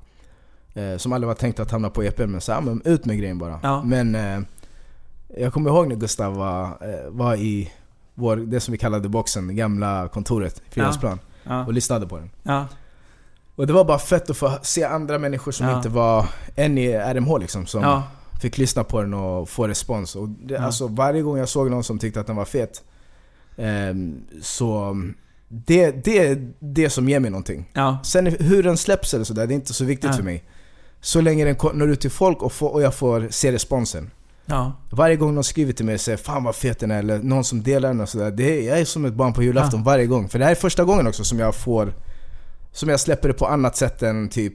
Eh, 0.74 0.98
som 0.98 1.14
aldrig 1.14 1.28
var 1.28 1.36
tänkt 1.36 1.60
att 1.60 1.72
hamna 1.72 1.90
på 1.90 2.04
EP 2.04 2.18
men 2.18 2.42
så, 2.42 2.52
ja, 2.52 2.62
men 2.62 2.82
ut 2.86 3.06
med 3.06 3.18
grejen 3.18 3.38
bara. 3.38 3.60
Ja. 3.64 3.84
Men 3.84 4.16
eh, 4.16 4.40
jag 5.38 5.54
kommer 5.54 5.70
ihåg 5.70 5.88
när 5.88 5.96
Gustav 5.96 6.36
var, 6.36 6.64
eh, 6.66 7.10
var 7.10 7.36
i 7.36 7.72
vår, 8.14 8.36
det 8.36 8.60
som 8.60 8.72
vi 8.72 8.78
kallade 8.78 9.10
boxen, 9.10 9.48
det 9.48 9.54
gamla 9.54 10.08
kontoret, 10.08 10.62
Fridhemsplan, 10.70 11.20
och 11.68 11.74
lyssnade 11.74 12.08
på 12.08 12.18
den. 12.18 12.30
Ja. 13.60 13.64
Och 13.64 13.68
det 13.68 13.74
var 13.74 13.84
bara 13.86 14.00
fett 14.00 14.30
att 14.30 14.38
få 14.38 14.52
se 14.62 14.84
andra 14.84 15.18
människor 15.18 15.52
som 15.52 15.68
Ja. 15.68 15.78
inte 15.78 15.90
var 15.90 16.26
en 16.56 16.78
i 16.78 16.88
RMH 16.94 17.38
liksom, 17.40 17.66
som 17.66 17.82
Ja. 17.84 18.04
fick 18.42 18.58
lyssna 18.58 18.84
på 18.84 19.02
den 19.02 19.14
och 19.14 19.50
få 19.50 19.68
respons. 19.68 20.16
Och 20.16 20.30
det, 20.30 20.54
Ja. 20.54 20.62
alltså, 20.62 20.88
varje 20.88 21.22
gång 21.22 21.38
jag 21.38 21.50
såg 21.50 21.72
någon 21.72 21.84
som 21.84 22.00
tyckte 22.00 22.20
att 22.20 22.28
den 22.28 22.36
var 22.36 22.46
fet, 22.46 22.84
ehm, 23.58 24.16
så 24.42 24.96
det, 25.48 25.92
det 25.92 26.28
är 26.28 26.52
det 26.60 26.90
som 26.90 27.10
ger 27.10 27.20
mig 27.20 27.32
någonting. 27.32 27.70
Ja. 27.74 27.98
Sen 28.04 28.26
hur 28.40 28.64
den 28.64 28.78
släpps 28.78 29.14
eller 29.14 29.24
sådär, 29.26 29.48
det 29.48 29.54
är 29.54 29.56
inte 29.56 29.74
så 29.74 29.86
viktigt 29.86 30.10
Ja. 30.10 30.16
för 30.16 30.24
mig. 30.24 30.44
Så 31.02 31.22
länge 31.22 31.46
den 31.46 31.56
når 31.74 31.90
ut 31.90 32.02
till 32.02 32.12
folk 32.12 32.42
och, 32.44 32.52
får, 32.54 32.70
och 32.74 32.82
jag 32.82 32.96
får 32.96 33.28
se 33.30 33.52
responsen. 33.52 34.12
Ja. 34.46 34.74
Varje 34.90 35.16
gång 35.16 35.36
någon 35.36 35.44
skriver 35.44 35.74
till 35.74 35.86
mig 35.86 35.96
och 35.96 36.02
säger 36.02 36.18
'Fan 36.18 36.44
vad 36.44 36.56
fet 36.56 36.80
den 36.80 36.92
är' 36.92 37.00
eller 37.00 37.20
någon 37.20 37.44
som 37.44 37.64
delar 37.64 37.90
den 37.90 38.02
och 38.02 38.10
sådär. 38.10 38.32
Det 38.32 38.44
är, 38.44 38.68
jag 38.70 38.80
är 38.80 38.86
som 38.86 39.06
ett 39.06 39.14
barn 39.14 39.34
på 39.34 39.44
julafton 39.44 39.84
varje 39.84 40.06
gång. 40.06 40.30
För 40.30 40.40
det 40.40 40.46
här 40.46 40.52
är 40.52 40.56
första 40.56 40.84
gången 40.84 41.08
också 41.08 41.24
som 41.24 41.40
jag 41.40 41.56
får... 41.56 41.94
Som 42.80 42.90
jag 42.90 43.00
släpper 43.00 43.28
det 43.28 43.34
på 43.34 43.48
annat 43.48 43.76
sätt 43.76 44.04
än 44.04 44.30
typ 44.30 44.54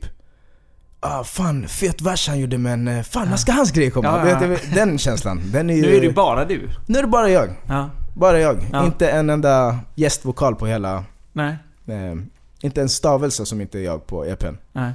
Ah, 1.01 1.25
fan, 1.25 1.68
fet 1.68 2.03
vers 2.03 2.29
han 2.29 2.41
gjorde 2.41 2.59
men 2.59 2.89
eh, 2.89 3.03
fan 3.03 3.29
när 3.29 3.37
ska 3.37 3.53
hans 3.53 3.72
grej 3.72 3.91
komma? 3.91 4.29
Ja, 4.29 4.47
ja, 4.47 4.57
Den 4.75 4.99
känslan, 4.99 5.41
den 5.53 5.70
är 5.70 5.75
ju... 5.75 5.83
Nu 5.83 5.97
är 5.97 6.01
det 6.01 6.12
bara 6.12 6.45
du. 6.45 6.70
nu 6.87 6.99
är 6.99 7.03
det 7.03 7.09
bara 7.09 7.31
jag. 7.31 7.49
Ja. 7.68 7.91
Bara 8.14 8.41
jag. 8.41 8.57
Ja. 8.72 8.87
Inte 8.87 9.11
en 9.11 9.31
enda 9.31 9.79
gästvokal 9.95 10.55
på 10.55 10.66
hela... 10.66 11.05
Nej. 11.33 11.57
Eh, 11.87 12.14
inte 12.61 12.83
en 12.83 12.89
stavelse 12.89 13.47
som 13.47 13.61
inte 13.61 13.79
är 13.79 13.83
jag 13.83 14.07
på 14.07 14.25
EPn. 14.27 14.55
Nej. 14.72 14.93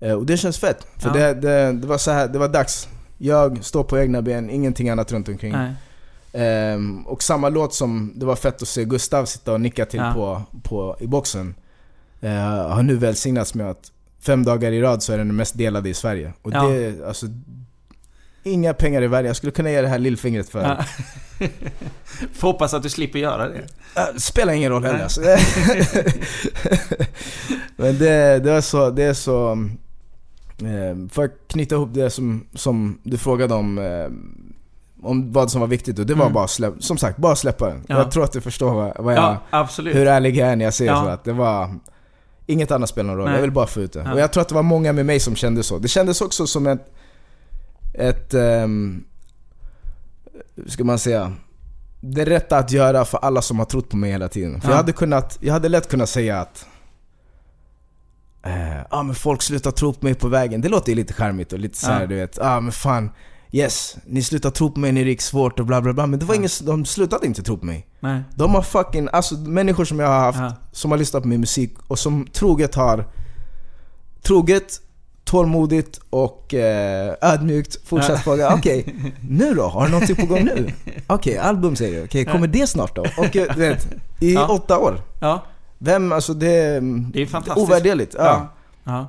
Eh, 0.00 0.12
och 0.12 0.26
det 0.26 0.36
känns 0.36 0.58
fett. 0.58 0.86
För 0.98 1.10
det, 1.10 1.34
det, 1.34 1.72
det 1.72 1.86
var 1.86 1.98
så 1.98 2.10
här, 2.10 2.28
det 2.28 2.38
var 2.38 2.48
dags. 2.48 2.88
Jag 3.18 3.64
står 3.64 3.84
på 3.84 3.98
egna 3.98 4.22
ben, 4.22 4.50
ingenting 4.50 4.88
annat 4.88 5.12
runt 5.12 5.28
omkring. 5.28 5.54
Ehm, 6.32 7.06
och 7.06 7.22
samma 7.22 7.48
låt 7.48 7.74
som 7.74 8.12
det 8.14 8.26
var 8.26 8.36
fett 8.36 8.62
att 8.62 8.68
se 8.68 8.84
Gustav 8.84 9.24
sitta 9.24 9.52
och 9.52 9.60
nicka 9.60 9.86
till 9.86 10.02
på, 10.14 10.42
på, 10.62 10.96
i 11.00 11.06
boxen 11.06 11.48
eh, 11.48 11.65
har 12.22 12.82
nu 12.82 12.96
välsignats 12.96 13.54
med 13.54 13.70
att 13.70 13.92
fem 14.22 14.44
dagar 14.44 14.72
i 14.72 14.80
rad 14.82 15.02
så 15.02 15.12
är 15.12 15.18
den 15.18 15.36
mest 15.36 15.58
delade 15.58 15.88
i 15.88 15.94
Sverige. 15.94 16.32
Och 16.42 16.52
Ja. 16.54 16.62
det 16.68 17.06
alltså... 17.08 17.26
Inga 18.42 18.74
pengar 18.74 19.02
i 19.02 19.06
världen. 19.06 19.26
Jag 19.26 19.36
skulle 19.36 19.52
kunna 19.52 19.70
ge 19.70 19.80
det 19.80 19.88
här 19.88 19.98
lillfingret 19.98 20.48
för... 20.48 20.62
Ja. 20.62 20.84
Får 22.34 22.48
hoppas 22.52 22.74
att 22.74 22.82
du 22.82 22.88
slipper 22.90 23.18
göra 23.18 23.48
det. 23.48 23.64
Spelar 24.20 24.52
ingen 24.52 24.70
roll 24.72 24.84
heller 24.84 25.02
alltså. 25.02 25.20
Men 27.76 27.98
det, 27.98 28.38
det 28.38 28.52
är 28.52 28.60
så... 28.60 28.90
Det 28.90 29.02
är 29.02 29.14
så 29.14 29.52
eh, 30.60 31.08
för 31.10 31.24
att 31.24 31.32
knyta 31.48 31.74
ihop 31.74 31.88
det 31.94 32.10
som, 32.10 32.46
som 32.54 32.98
du 33.02 33.18
frågade 33.18 33.54
om 33.54 33.78
eh, 33.78 34.06
om 35.02 35.32
vad 35.32 35.50
som 35.50 35.60
var 35.60 35.68
viktigt 35.68 35.98
och 35.98 36.06
det 36.06 36.14
var 36.14 36.24
Mm. 36.24 36.34
bara 36.34 36.48
släpp, 36.48 36.74
som 36.80 36.98
sagt, 36.98 37.18
bara 37.18 37.36
släppa 37.36 37.66
den. 37.68 37.84
Ja. 37.86 37.96
Jag 37.96 38.10
tror 38.10 38.24
att 38.24 38.32
du 38.32 38.40
förstår 38.40 38.74
vad, 38.74 39.04
vad 39.04 39.14
jag, 39.14 39.22
Ja, 39.22 39.42
absolut. 39.50 39.96
hur 39.96 40.06
ärlig 40.06 40.36
jag 40.36 40.48
är 40.48 40.56
när 40.56 40.64
jag 40.64 40.74
säger 40.74 40.92
Ja. 40.92 41.02
så. 41.04 41.08
Att 41.08 41.24
det 41.24 41.32
var 41.32 41.74
inget 42.46 42.70
annat 42.70 42.88
spelar 42.88 43.06
någon 43.08 43.16
roll, 43.16 43.26
Nej. 43.26 43.34
jag 43.34 43.42
vill 43.42 43.52
bara 43.52 43.66
få 43.66 43.80
ut 43.80 43.92
det. 43.92 44.02
Ja. 44.04 44.12
Och 44.12 44.20
jag 44.20 44.32
tror 44.32 44.40
att 44.40 44.48
det 44.48 44.54
var 44.54 44.62
många 44.62 44.92
med 44.92 45.06
mig 45.06 45.20
som 45.20 45.36
kände 45.36 45.62
så. 45.62 45.78
Det 45.78 45.88
kändes 45.88 46.20
också 46.20 46.46
som 46.46 46.66
ett, 46.66 46.92
ett 47.94 48.34
um, 48.34 49.04
hur 50.56 50.70
ska 50.70 50.84
man 50.84 50.98
säga? 50.98 51.32
Det 52.00 52.24
rätta 52.24 52.58
att 52.58 52.72
göra 52.72 53.04
för 53.04 53.18
alla 53.18 53.42
som 53.42 53.58
har 53.58 53.66
trott 53.66 53.88
på 53.88 53.96
mig 53.96 54.10
hela 54.10 54.28
tiden. 54.28 54.60
För 54.60 54.68
Ja. 54.68 54.72
jag 54.72 54.76
hade 54.76 54.92
kunnat, 54.92 55.38
jag 55.40 55.52
hade 55.52 55.68
lätt 55.68 55.88
kunnat 55.88 56.08
säga 56.08 56.40
att 56.40 56.66
Ja 58.42 58.84
ah, 58.90 59.02
men 59.02 59.14
folk 59.14 59.42
slutar 59.42 59.70
tro 59.70 59.92
på 59.92 60.04
mig 60.06 60.14
på 60.14 60.28
vägen. 60.28 60.60
Det 60.60 60.68
låter 60.68 60.88
ju 60.92 60.96
lite 60.96 61.12
charmigt 61.14 61.52
och 61.52 61.58
lite 61.58 61.78
såhär 61.78 62.00
Ja. 62.00 62.06
du 62.06 62.14
vet, 62.14 62.38
ah 62.38 62.60
men 62.60 62.72
fan 62.72 63.10
Yes, 63.52 63.96
ni 64.06 64.22
slutar 64.22 64.50
tro 64.50 64.70
på 64.70 64.80
mig 64.80 64.92
när 64.92 65.04
det 65.04 65.10
gick 65.10 65.20
svårt 65.22 65.60
och 65.60 65.66
bla 65.66 65.80
bla 65.80 65.92
bla 65.92 66.06
Men 66.06 66.18
det 66.18 66.24
var 66.26 66.34
Ja. 66.34 66.38
ingen, 66.38 66.50
de 66.62 66.84
slutade 66.84 67.26
inte 67.26 67.42
tro 67.42 67.56
på 67.58 67.66
mig 67.66 67.86
Nej. 68.00 68.22
De 68.34 68.54
har 68.54 68.62
fucking, 68.62 69.08
alltså 69.12 69.34
människor 69.34 69.84
som 69.84 70.00
jag 70.00 70.08
har 70.08 70.20
haft 70.20 70.38
Ja. 70.38 70.52
Som 70.72 70.90
har 70.90 70.98
lyssnat 70.98 71.22
på 71.22 71.28
min 71.28 71.40
musik 71.40 71.74
och 71.88 71.98
som 71.98 72.26
troget 72.32 72.74
har 72.74 73.04
Troget, 74.22 74.80
tålmodigt 75.24 76.00
och 76.10 76.54
eh, 76.54 77.14
ödmjukt 77.20 77.88
fortsatt 77.88 78.10
Ja. 78.10 78.16
fråga 78.18 78.54
Okej, 78.54 78.94
nu 79.28 79.54
då? 79.54 79.62
Har 79.66 79.84
du 79.86 79.90
någonting 79.92 80.16
på 80.16 80.26
gång 80.26 80.44
nu? 80.44 80.72
Okej, 81.06 81.38
album 81.38 81.76
säger 81.76 81.98
du. 81.98 82.04
Okej, 82.04 82.24
kommer 82.24 82.46
det 82.46 82.66
snart 82.66 82.96
då? 82.96 83.02
Och 83.02 83.36
eh, 83.36 83.54
du 83.54 83.60
vet, 83.60 83.88
i 84.20 84.34
Ja. 84.34 84.46
åtta 84.48 84.78
år 84.78 85.00
Ja. 85.20 85.42
Vem, 85.78 86.12
alltså 86.12 86.34
det... 86.34 86.80
Det 87.12 87.22
är 87.22 87.26
fantastiskt. 87.26 87.66
Ovärderligt. 87.68 88.14
Ja. 88.18 88.48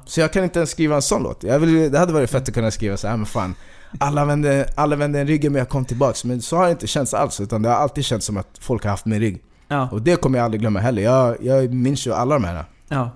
Så 0.05 0.19
jag 0.19 0.33
kan 0.33 0.43
inte 0.43 0.59
ens 0.59 0.69
skriva 0.71 0.95
en 0.95 1.01
sån 1.01 1.23
låt. 1.23 1.43
Jag 1.43 1.59
vill, 1.59 1.91
det 1.91 1.99
hade 1.99 2.13
varit 2.13 2.29
fett 2.29 2.47
att 2.49 2.53
kunna 2.53 2.71
skriva 2.71 2.97
så 2.97 3.07
här, 3.07 3.17
men 3.17 3.25
fan. 3.25 3.55
Alla 3.99 4.25
vände, 4.25 4.69
alla 4.75 4.95
vände 4.95 5.19
en 5.19 5.27
ryggen 5.27 5.51
men 5.51 5.59
jag 5.59 5.69
kom 5.69 5.85
tillbaks. 5.85 6.23
Men 6.25 6.41
så 6.41 6.57
har 6.57 6.65
det 6.65 6.71
inte 6.71 6.87
känts 6.87 7.13
alls. 7.13 7.39
Utan 7.39 7.61
det 7.61 7.69
har 7.69 7.75
alltid 7.75 8.05
känts 8.05 8.25
som 8.25 8.37
att 8.37 8.47
folk 8.59 8.83
har 8.83 8.89
haft 8.89 9.05
min 9.05 9.19
rygg. 9.19 9.41
Ja. 9.67 9.89
Och 9.91 10.01
det 10.01 10.15
kommer 10.15 10.37
jag 10.39 10.45
aldrig 10.45 10.61
glömma 10.61 10.79
heller. 10.79 11.01
Jag, 11.01 11.37
jag 11.41 11.73
minns 11.73 12.07
ju 12.07 12.13
alla 12.13 12.35
de 12.35 12.43
här. 12.43 12.65
ja. 12.89 13.11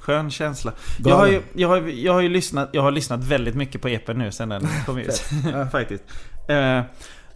Skön 0.00 0.30
känsla. 0.30 0.72
Jag 1.04 1.16
har, 1.16 1.26
ju, 1.26 1.42
jag, 1.52 1.68
har, 1.68 1.76
jag 1.80 2.12
har 2.12 2.22
lyssnat, 2.22 2.68
jag 2.72 2.82
har 2.82 2.90
lyssnat 2.90 3.24
väldigt 3.24 3.54
mycket 3.54 3.82
på 3.82 3.88
EPen 3.88 4.18
nu 4.18 4.32
sen 4.32 4.48
den 4.48 4.68
kom 4.86 4.98
ut. 4.98 5.24
Faktiskt. 5.72 6.04
Eh, 6.48 6.82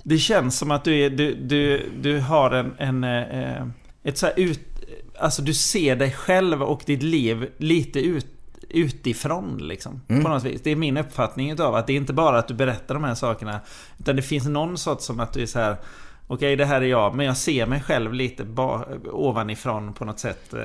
det 0.02 0.18
känns 0.18 0.58
som 0.58 0.70
att 0.70 0.84
du, 0.84 0.94
är, 0.94 1.10
du, 1.10 1.34
du, 1.34 1.90
du 2.00 2.20
har 2.20 2.50
en, 2.50 2.74
en 2.78 3.04
eh, 3.04 3.66
ett 4.02 4.18
så 4.18 4.28
ut, 4.36 4.60
alltså 5.18 5.42
du 5.42 5.54
ser 5.54 5.96
dig 5.96 6.12
själv 6.12 6.62
och 6.62 6.82
ditt 6.86 7.02
liv 7.02 7.48
lite 7.58 8.00
ut, 8.00 8.26
utifrån 8.72 9.58
liksom. 9.58 10.00
Mm. 10.08 10.22
På 10.22 10.28
något 10.28 10.44
vis. 10.44 10.60
Det 10.64 10.70
är 10.70 10.76
min 10.76 10.96
uppfattning 10.96 11.50
utav 11.50 11.74
att 11.74 11.86
det 11.86 11.92
är 11.92 11.96
inte 11.96 12.12
bara 12.12 12.38
att 12.38 12.48
du 12.48 12.54
berättar 12.54 12.94
de 12.94 13.04
här 13.04 13.14
sakerna. 13.14 13.60
Utan 13.98 14.16
det 14.16 14.22
finns 14.22 14.46
någon 14.46 14.78
sorts 14.78 15.04
som 15.04 15.20
att 15.20 15.32
du 15.32 15.42
är 15.42 15.46
så 15.46 15.58
här. 15.58 15.76
Okej, 16.26 16.56
det 16.56 16.64
här 16.64 16.80
är 16.80 16.86
jag, 16.86 17.14
men 17.14 17.26
jag 17.26 17.36
ser 17.36 17.66
mig 17.66 17.80
själv 17.82 18.12
lite 18.14 18.44
ba- 18.44 18.84
ovanifrån 19.12 19.92
på 19.92 20.04
något 20.04 20.18
sätt. 20.18 20.54
eh, 20.54 20.60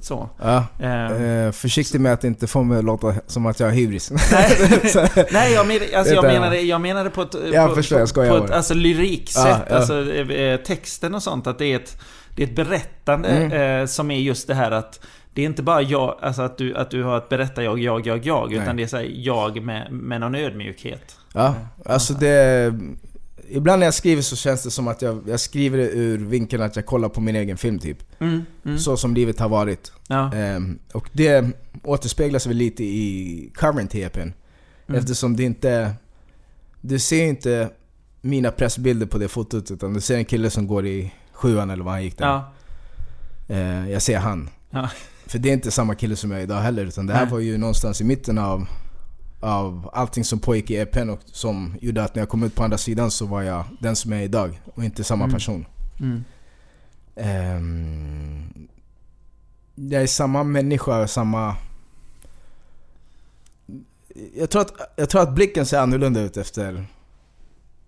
Så. 0.00 0.28
Ja. 0.42 0.64
Eh, 0.80 1.12
Eh, 1.22 1.52
försiktig 1.52 2.00
med 2.00 2.12
att 2.12 2.24
inte 2.24 2.46
få 2.46 2.62
mig 2.62 2.78
att 2.78 2.84
låta 2.84 3.14
som 3.26 3.46
att 3.46 3.60
jag 3.60 3.66
har 3.66 3.72
hybris. 3.74 4.10
Nej, 5.32 5.52
jag, 5.52 5.66
men, 5.66 5.76
alltså, 5.96 6.14
jag, 6.14 6.22
Vänta. 6.22 6.40
menade, 6.40 6.60
jag 6.60 6.80
menade 6.80 7.10
på 7.10 7.22
ett... 7.22 7.34
Jag 7.52 7.68
på, 7.68 7.74
förstår, 7.74 7.98
jag 7.98 8.08
skojar 8.08 8.38
på 8.38 8.44
ett 8.44 8.50
alltså, 8.50 8.74
lyriksätt. 8.74 9.44
Ja, 9.46 9.60
ja. 9.70 9.76
Alltså 9.76 10.10
eh, 10.12 10.56
texten 10.56 11.14
och 11.14 11.22
sånt. 11.22 11.46
Att 11.46 11.58
det 11.58 11.66
är 11.72 11.76
ett, 11.76 11.98
det 12.36 12.42
är 12.42 12.46
ett 12.46 12.56
berättande 12.56 13.28
Mm. 13.28 13.80
eh, 13.82 13.86
som 13.86 14.10
är 14.10 14.18
just 14.18 14.46
det 14.46 14.54
här 14.54 14.70
att... 14.70 15.00
Det 15.38 15.42
är 15.42 15.46
inte 15.46 15.62
bara 15.62 15.82
jag, 15.82 16.18
alltså 16.22 16.42
att 16.42 16.58
du, 16.58 16.74
att 16.76 16.90
du 16.90 17.02
har 17.02 17.18
ett 17.18 17.28
berättar-jag, 17.28 17.78
jag, 17.78 18.06
jag, 18.06 18.26
jag. 18.26 18.52
Utan 18.52 18.66
Nej. 18.66 18.76
det 18.76 18.82
är 18.82 18.86
så 18.86 18.96
här, 18.96 19.10
jag 19.14 19.62
med, 19.62 19.92
med 19.92 20.20
någon 20.20 20.34
ödmjukhet. 20.34 21.16
Ja, 21.34 21.54
alltså 21.84 22.14
det... 22.14 22.74
Ibland 23.48 23.80
när 23.80 23.86
jag 23.86 23.94
skriver 23.94 24.22
så 24.22 24.36
känns 24.36 24.62
det 24.62 24.70
som 24.70 24.88
att 24.88 25.02
jag, 25.02 25.22
jag 25.28 25.40
skriver 25.40 25.78
det 25.78 25.90
ur 25.90 26.18
vinkeln 26.18 26.62
att 26.62 26.76
jag 26.76 26.86
kollar 26.86 27.08
på 27.08 27.20
min 27.20 27.36
egen 27.36 27.56
film 27.56 27.78
typ. 27.78 28.20
Mm, 28.20 28.44
mm. 28.64 28.78
Så 28.78 28.96
som 28.96 29.14
livet 29.14 29.38
har 29.40 29.48
varit. 29.48 29.92
Ja, 30.08 30.32
Ehm, 30.34 30.78
och 30.92 31.08
det 31.12 31.44
återspeglas 31.84 32.46
väl 32.46 32.56
lite 32.56 32.84
i 32.84 33.50
covern 33.54 33.88
till 33.88 34.02
EPn. 34.04 34.20
Mm. 34.20 34.34
Eftersom 34.88 35.36
det 35.36 35.42
inte... 35.42 35.92
Du 36.80 36.98
ser 36.98 37.24
inte 37.24 37.70
mina 38.20 38.50
pressbilder 38.50 39.06
på 39.06 39.18
det 39.18 39.28
fotot 39.28 39.70
utan 39.70 39.94
du 39.94 40.00
ser 40.00 40.16
en 40.16 40.24
kille 40.24 40.50
som 40.50 40.66
går 40.66 40.86
i 40.86 41.12
sjuan 41.32 41.70
eller 41.70 41.84
vad 41.84 41.92
han 41.92 42.04
gick 42.04 42.18
där. 42.18 42.26
ja, 42.26 42.52
Eh, 43.48 43.90
jag 43.90 44.02
ser 44.02 44.18
han. 44.18 44.48
ja. 44.70 44.90
För 45.28 45.38
det 45.38 45.48
är 45.48 45.52
inte 45.52 45.70
samma 45.70 45.94
kille 45.94 46.16
som 46.16 46.30
jag 46.30 46.40
är 46.40 46.44
idag 46.44 46.60
heller 46.60 46.84
utan 46.86 47.06
det 47.06 47.12
här 47.14 47.24
Nej. 47.24 47.32
var 47.32 47.38
ju 47.38 47.58
någonstans 47.58 48.00
i 48.00 48.04
mitten 48.04 48.38
av, 48.38 48.66
av 49.40 49.90
allting 49.92 50.24
som 50.24 50.38
pågick 50.38 50.70
i 50.70 50.76
EPn 50.76 51.10
och 51.10 51.20
som 51.24 51.74
gjorde 51.80 52.04
att 52.04 52.14
när 52.14 52.22
jag 52.22 52.28
kom 52.28 52.42
ut 52.42 52.54
på 52.54 52.64
andra 52.64 52.78
sidan 52.78 53.10
så 53.10 53.26
var 53.26 53.42
jag 53.42 53.64
den 53.80 53.96
som 53.96 54.12
jag 54.12 54.20
är 54.20 54.24
idag 54.24 54.60
och 54.74 54.84
inte 54.84 55.04
samma 55.04 55.24
Mm. 55.24 55.34
person. 55.34 55.66
Mm. 56.00 56.24
Ehm, 57.16 58.68
jag 59.74 60.02
är 60.02 60.06
samma 60.06 60.42
människa, 60.44 61.08
samma... 61.08 61.56
Jag 64.36 64.50
tror, 64.50 64.62
att, 64.62 64.72
jag 64.96 65.08
tror 65.10 65.22
att 65.22 65.34
blicken 65.34 65.66
ser 65.66 65.78
annorlunda 65.80 66.20
ut 66.20 66.36
efter... 66.36 66.86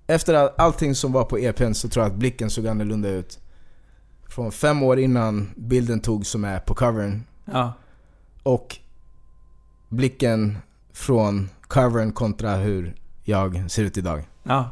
Efter 0.06 0.34
all- 0.34 0.50
allting 0.56 0.94
som 0.94 1.12
var 1.12 1.24
på 1.24 1.38
EPn 1.38 1.72
så 1.72 1.88
tror 1.88 2.04
jag 2.04 2.12
att 2.12 2.18
blicken 2.18 2.50
såg 2.50 2.66
annorlunda 2.66 3.08
ut. 3.08 3.38
Från 4.28 4.52
fem 4.52 4.82
år 4.82 4.98
innan 4.98 5.50
bilden 5.56 6.00
tog 6.00 6.26
som 6.26 6.44
är 6.44 6.58
på 6.60 6.74
covern 6.74 7.22
ja. 7.52 7.72
och 8.42 8.76
blicken 9.88 10.58
från 10.92 11.50
covern 11.60 12.12
kontra 12.12 12.56
hur 12.56 12.94
jag 13.24 13.70
ser 13.70 13.82
ut 13.82 13.98
idag. 13.98 14.28
ja. 14.42 14.70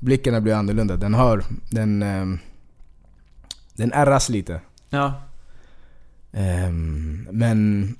Blicken 0.00 0.34
har 0.34 0.40
blivit 0.40 0.58
annorlunda. 0.58 0.96
Den 0.96 1.14
har... 1.14 1.44
Den... 1.70 2.02
ehm, 2.02 2.38
den 3.72 3.92
ärras 3.92 4.28
lite. 4.28 4.60
ja. 4.88 5.14
Ehm, 6.32 7.28
men... 7.30 7.94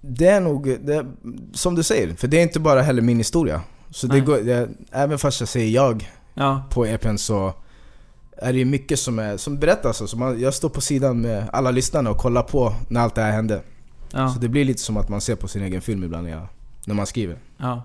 Det 0.00 0.26
är 0.26 0.40
nog, 0.40 0.78
det, 0.80 1.06
som 1.52 1.74
du 1.74 1.82
säger, 1.82 2.14
för 2.14 2.28
det 2.28 2.38
är 2.38 2.42
inte 2.42 2.60
bara 2.60 2.82
heller 2.82 3.02
min 3.02 3.18
historia. 3.18 3.62
Så 3.90 4.06
det 4.06 4.20
går, 4.20 4.38
det, 4.38 4.68
även 4.90 5.18
fast 5.18 5.40
jag 5.40 5.48
säger 5.48 5.70
jag 5.70 6.10
ja. 6.34 6.62
på 6.70 6.86
EPn 6.86 7.16
så 7.16 7.54
är 8.36 8.52
det 8.52 8.58
ju 8.58 8.64
mycket 8.64 8.98
som, 8.98 9.18
är, 9.18 9.36
som 9.36 9.58
berättas. 9.58 10.00
Alltså 10.00 10.16
man, 10.16 10.40
jag 10.40 10.54
står 10.54 10.68
på 10.68 10.80
sidan 10.80 11.20
med 11.20 11.44
alla 11.52 11.70
lyssnarna 11.70 12.10
och 12.10 12.18
kollar 12.18 12.42
på 12.42 12.74
när 12.88 13.00
allt 13.00 13.14
det 13.14 13.22
här 13.22 13.32
hände. 13.32 13.60
Ja. 14.12 14.28
Så 14.28 14.38
det 14.38 14.48
blir 14.48 14.64
lite 14.64 14.80
som 14.80 14.96
att 14.96 15.08
man 15.08 15.20
ser 15.20 15.36
på 15.36 15.48
sin 15.48 15.62
egen 15.62 15.80
film 15.80 16.04
ibland 16.04 16.24
när, 16.24 16.30
jag, 16.30 16.46
när 16.86 16.94
man 16.94 17.06
skriver. 17.06 17.36
Ja. 17.56 17.82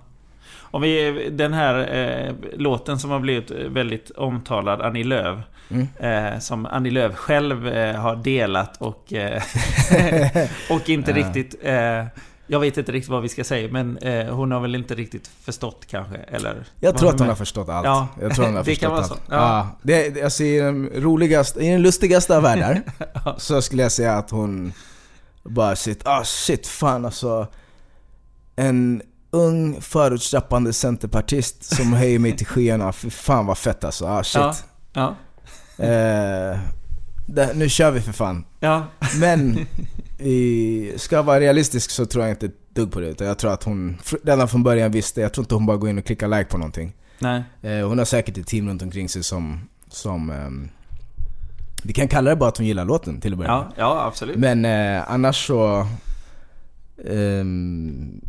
Om 0.60 0.82
vi, 0.82 1.30
den 1.32 1.54
här 1.54 1.96
eh, 1.96 2.34
låten 2.60 3.00
som 3.00 3.12
har 3.12 3.20
blivit 3.20 3.52
väldigt 3.52 4.12
omtalad, 4.12 4.82
Annie 4.82 5.04
Lööf. 5.04 5.40
Mm. 5.70 5.88
Eh, 6.34 6.40
som 6.40 6.66
Annie 6.66 6.92
Lööf 6.92 7.16
själv 7.16 7.68
eh, 7.68 7.96
har 7.96 8.16
delat 8.16 8.78
och, 8.82 9.14
eh, 9.14 9.42
och 10.70 10.90
inte 10.90 11.12
Ja. 11.12 11.18
riktigt... 11.18 11.56
Jag 12.52 12.60
vet 12.60 12.78
inte 12.78 12.92
riktigt 12.92 13.10
vad 13.10 13.22
vi 13.22 13.30
ska 13.30 13.44
säga, 13.44 13.70
men 13.72 13.98
eh, 13.98 14.34
hon 14.36 14.52
har 14.52 14.60
väl 14.60 14.76
inte 14.76 14.96
riktigt 14.96 15.28
förstått 15.42 15.86
kanske, 15.90 16.16
eller? 16.18 16.66
Jag 16.80 16.98
tror 16.98 17.08
att 17.10 17.14
hon 17.14 17.20
men- 17.20 17.28
har 17.30 17.36
förstått 17.36 17.70
allt. 17.70 17.86
Ja, 17.86 18.08
Jag 18.22 18.36
tror 18.36 18.46
hon 18.46 18.56
har 18.56 18.64
det 18.66 18.76
kan 18.76 18.98
förstått 18.98 19.20
vara 19.30 19.40
allt. 19.40 19.68
så. 19.68 19.76
Ja. 19.76 19.78
Ja. 19.92 20.08
Det, 20.12 20.24
alltså, 20.24 20.44
i, 20.44 20.58
den 20.60 20.90
roligaste, 20.96 21.60
I 21.60 21.70
den 21.70 21.82
lustigaste 21.82 22.38
av 22.38 22.44
världar 22.44 22.82
så 23.38 23.62
skulle 23.62 23.82
jag 23.84 23.92
säga 23.92 24.14
att 24.18 24.30
hon 24.32 24.74
bara 25.44 25.76
shit, 25.76 26.02
ah 26.08 26.24
shit 26.26 26.68
fan 26.68 27.06
alltså. 27.06 27.48
En 28.56 29.02
ung 29.32 29.82
förutstappande 29.82 30.74
centerpartist 30.74 31.76
som 31.76 31.94
höjer 32.02 32.20
mig 32.20 32.38
till 32.38 32.48
skyarna. 32.48 32.94
Fy 32.94 33.10
fan 33.10 33.46
vad 33.46 33.58
fett 33.58 33.84
alltså. 33.84 34.06
Ah 34.06 34.24
shit. 34.24 34.42
Ja. 34.94 35.16
Ja. 35.78 35.84
Eh, 35.86 36.60
det, 37.28 37.54
nu 37.56 37.70
kör 37.70 37.92
vi 37.92 38.02
för 38.02 38.12
fan. 38.14 38.46
Ja. 38.60 38.84
Men 39.20 39.68
i, 40.22 40.94
ska 40.98 41.16
jag 41.16 41.24
vara 41.24 41.40
realistisk 41.40 41.92
så 41.92 42.06
tror 42.06 42.24
jag 42.26 42.32
inte 42.34 42.46
ett 42.46 42.76
dugg 42.76 42.92
på 42.92 43.00
det. 43.00 43.08
Utan 43.08 43.28
jag 43.28 43.38
tror 43.40 43.54
att 43.54 43.64
hon 43.64 43.98
redan 44.24 44.48
från 44.48 44.64
början 44.64 44.92
visste, 44.92 45.22
jag 45.22 45.34
tror 45.34 45.44
inte 45.44 45.56
hon 45.56 45.66
bara 45.66 45.78
går 45.78 45.90
in 45.90 45.98
och 45.98 46.06
klickar 46.06 46.28
like 46.28 46.44
på 46.50 46.58
någonting. 46.58 46.94
Nej. 47.20 47.44
Eh, 47.62 47.88
hon 47.88 47.98
har 47.98 48.06
säkert 48.06 48.38
ett 48.38 48.48
team 48.48 48.70
runt 48.70 48.82
omkring 48.82 49.10
sig 49.10 49.24
som, 49.24 49.60
som 49.90 50.30
ehm, 50.30 50.70
vi 51.84 51.94
kan 51.94 52.08
kalla 52.08 52.30
det 52.30 52.36
bara 52.36 52.50
att 52.50 52.58
hon 52.58 52.68
gillar 52.68 52.86
låten 52.86 53.22
till 53.22 53.32
att 53.34 53.38
börja 53.38 53.52
med. 53.58 53.66
Ja, 53.68 53.72
ja 53.78 54.06
absolut. 54.08 54.38
Men 54.38 54.66
eh, 54.66 55.12
annars 55.12 55.48
så... 55.48 55.88
ehm, 57.06 58.22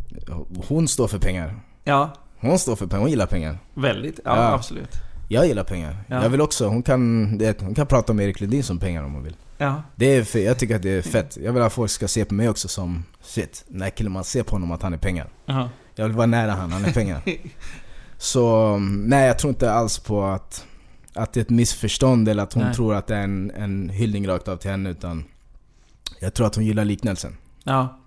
hon 0.67 0.87
står 0.87 1.07
för 1.07 1.19
pengar. 1.19 1.59
Ja, 1.83 2.13
Hon 2.39 2.59
står 2.59 2.75
för 2.75 2.87
pengar, 2.87 3.01
hon 3.01 3.09
gillar 3.09 3.25
pengar. 3.25 3.57
väldigt. 3.73 4.19
Ja, 4.25 4.35
Ja. 4.35 4.53
absolut. 4.53 4.89
Jag 5.27 5.47
gillar 5.47 5.63
pengar. 5.63 5.97
Ja. 6.07 6.23
Jag 6.23 6.29
vill 6.29 6.41
också, 6.41 6.67
hon 6.67 6.83
kan, 6.83 7.37
det, 7.37 7.61
hon 7.61 7.75
kan 7.75 7.87
prata 7.87 8.11
om 8.11 8.19
Erik 8.19 8.39
Ledin 8.41 8.63
som 8.63 8.79
pengar 8.79 9.03
om 9.03 9.13
hon 9.13 9.23
vill. 9.23 9.35
Ja. 9.63 9.83
Det 9.95 10.05
är, 10.05 10.37
jag 10.37 10.59
tycker 10.59 10.75
att 10.75 10.81
det 10.81 10.89
är 10.89 11.01
fett. 11.01 11.37
Jag 11.43 11.53
vill 11.53 11.61
att 11.63 11.73
folk 11.73 11.91
ska 11.91 12.07
se 12.07 12.25
på 12.25 12.33
mig 12.33 12.49
också 12.49 12.67
som 12.67 13.03
shit, 13.21 13.65
den 13.67 13.81
här 13.81 13.89
killen 13.89 14.11
man 14.11 14.23
ser 14.23 14.43
på 14.43 14.55
honom 14.55 14.71
att 14.71 14.81
han 14.81 14.93
är 14.93 14.97
pengar. 14.97 15.27
Ja. 15.45 15.69
Jag 15.95 16.05
vill 16.05 16.15
vara 16.17 16.27
nära 16.27 16.51
han, 16.51 16.71
han 16.71 16.85
är 16.85 16.91
pengar. 16.93 17.21
Så 18.17 18.77
nej, 18.77 19.27
jag 19.27 19.39
tror 19.39 19.49
inte 19.49 19.71
alls 19.73 19.99
på 19.99 20.23
att, 20.23 20.65
att 21.13 21.33
det 21.33 21.39
är 21.39 21.41
ett 21.41 21.49
missförstånd 21.49 22.29
eller 22.29 22.43
att 22.43 22.53
hon 22.53 22.63
Nej. 22.63 22.73
tror 22.73 22.95
att 22.95 23.07
det 23.07 23.15
är 23.15 23.23
en, 23.23 23.51
en 23.51 23.89
hyllning 23.89 24.27
rakt 24.27 24.47
av 24.47 24.57
till 24.57 24.71
henne 24.71 24.89
utan 24.89 25.23
jag 26.19 26.33
tror 26.33 26.47
att 26.47 26.55
hon 26.55 26.65
gillar 26.65 26.85
liknelsen. 26.85 27.37
ja. 27.63 27.99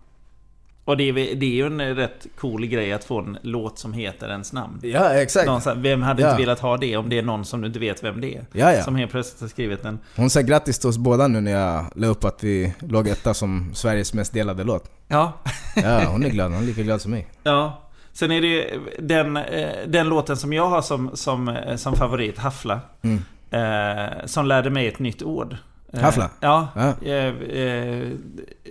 Och 0.87 0.97
det 0.97 1.09
är, 1.09 1.13
det 1.13 1.47
är 1.47 1.51
ju 1.55 1.67
en 1.67 1.97
rätt 1.97 2.27
cool 2.39 2.67
grej 2.67 2.93
att 2.93 3.05
få 3.05 3.19
en 3.19 3.39
låt 3.43 3.79
som 3.79 3.93
heter 3.93 4.29
ens 4.29 4.53
namn. 4.53 4.81
Ja, 4.83 5.11
exakt. 5.15 5.47
Någon, 5.47 5.83
vem 5.83 6.03
hade 6.03 6.23
Ja. 6.23 6.31
inte 6.31 6.43
velat 6.43 6.61
ha 6.61 6.77
det 6.77 6.97
om 6.97 7.09
det 7.09 7.19
är 7.19 7.23
någon 7.23 7.45
som 7.45 7.61
du 7.61 7.67
inte 7.67 7.79
vet 7.79 8.05
vem 8.05 8.21
det 8.21 8.35
är? 8.37 8.45
Ja, 8.53 8.73
ja. 8.73 8.83
Som 8.83 8.97
helt 8.97 9.11
plötsligt 9.11 9.41
har 9.41 9.49
skrivit 9.49 9.85
en... 9.85 9.99
Hon 10.17 10.31
sa 10.31 10.41
grattis 10.41 10.79
till 10.79 10.89
oss 10.89 10.99
båda 10.99 11.29
nu 11.29 11.41
när 11.41 11.53
jag 11.53 11.85
la 11.95 12.07
upp 12.07 12.25
att 12.25 12.45
vi 12.45 12.75
låg 12.79 13.09
etta 13.09 13.35
som 13.35 13.75
Sveriges 13.75 14.15
mest 14.15 14.33
delade 14.33 14.65
låt. 14.65 14.91
Ja. 15.09 15.33
Ja, 15.77 16.05
hon 16.09 16.25
är 16.25 16.29
glad. 16.29 16.53
Hon 16.53 16.63
är 16.63 16.67
lika 16.67 16.83
glad 16.83 17.01
som 17.01 17.11
mig. 17.11 17.27
Ja. 17.43 17.83
Sen 18.13 18.31
är 18.33 18.41
det 18.41 18.79
den, 18.99 19.37
eh, 19.37 19.69
den 19.87 20.09
låten 20.09 20.37
som 20.37 20.53
jag 20.53 20.69
har 20.69 20.83
som, 20.83 21.11
som, 21.15 21.49
eh, 21.49 21.77
som 21.77 21.95
favorit, 21.97 22.39
Haffla. 22.39 22.81
Mm. 23.03 23.19
Eh, 23.51 24.27
som 24.27 24.47
lärde 24.47 24.71
mig 24.71 24.87
ett 24.89 24.99
nytt 24.99 25.23
ord. 25.23 25.57
Eh, 25.93 26.01
Haffla? 26.01 26.31
Ja. 26.41 26.69
Ja. 26.75 27.09
Eh, 27.09 27.35
eh, 27.61 28.09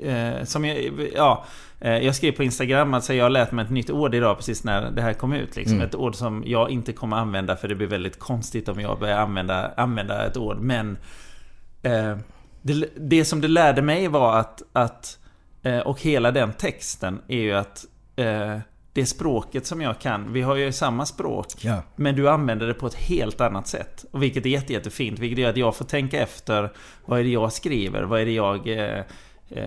eh, 0.04 0.44
som 0.44 0.66
jag, 0.66 1.10
ja. 1.16 1.46
Eh, 1.80 1.98
Jag 1.98 2.16
skrev 2.16 2.32
på 2.32 2.44
Instagram 2.44 2.94
att 2.94 3.10
jag 3.10 3.26
har 3.26 3.30
lärt 3.30 3.52
mig 3.52 3.66
ett 3.66 3.72
nytt 3.72 3.90
ord 3.90 4.16
idag 4.16 4.38
precis 4.38 4.64
när 4.64 4.92
det 4.92 5.02
här 5.02 5.14
kom 5.14 5.34
ut. 5.34 5.56
Liksom. 5.56 5.76
Mm. 5.76 5.88
Ett 5.88 5.96
ord 5.96 6.16
som 6.16 6.44
jag 6.46 6.70
inte 6.70 6.94
kommer 6.94 7.18
använda 7.18 7.56
för 7.56 7.68
det 7.68 7.76
blir 7.76 7.88
väldigt 7.88 8.20
konstigt 8.20 8.70
om 8.70 8.80
jag 8.80 9.00
börjar 9.00 9.18
använda, 9.18 9.72
använda 9.78 10.26
ett 10.26 10.38
ord. 10.38 10.58
Men 10.58 10.98
eh, 11.84 12.18
det, 12.62 12.90
det 12.98 13.26
som 13.26 13.42
det 13.42 13.48
lärde 13.48 13.82
mig 13.82 14.08
var 14.08 14.40
att, 14.40 14.62
att 14.74 15.20
eh, 15.64 15.80
och 15.80 16.02
hela 16.02 16.32
den 16.32 16.54
texten 16.54 17.22
är 17.28 17.40
ju 17.40 17.54
att 17.54 17.86
eh, 18.16 18.58
det 18.94 19.06
språket 19.06 19.66
som 19.66 19.82
jag 19.82 20.00
kan, 20.00 20.34
vi 20.34 20.42
har 20.42 20.56
ju 20.56 20.72
samma 20.72 21.06
språk. 21.06 21.48
Ja. 21.62 21.82
Men 21.96 22.16
du 22.16 22.30
använder 22.30 22.68
det 22.68 22.74
på 22.74 22.88
ett 22.88 22.96
helt 22.96 23.42
annat 23.42 23.68
sätt. 23.68 24.06
Och 24.12 24.24
vilket 24.24 24.46
är 24.46 24.50
jätte, 24.50 24.74
jättefint. 24.74 25.20
Vilket 25.20 25.40
gör 25.40 25.50
att 25.50 25.58
jag 25.58 25.76
får 25.76 25.86
tänka 25.86 26.20
efter. 26.20 26.72
Vad 27.06 27.20
är 27.20 27.24
det 27.24 27.30
jag 27.30 27.54
skriver? 27.54 28.04
Vad 28.04 28.22
är 28.22 28.26
det 28.26 28.32
jag... 28.32 28.68
Eh, 29.50 29.64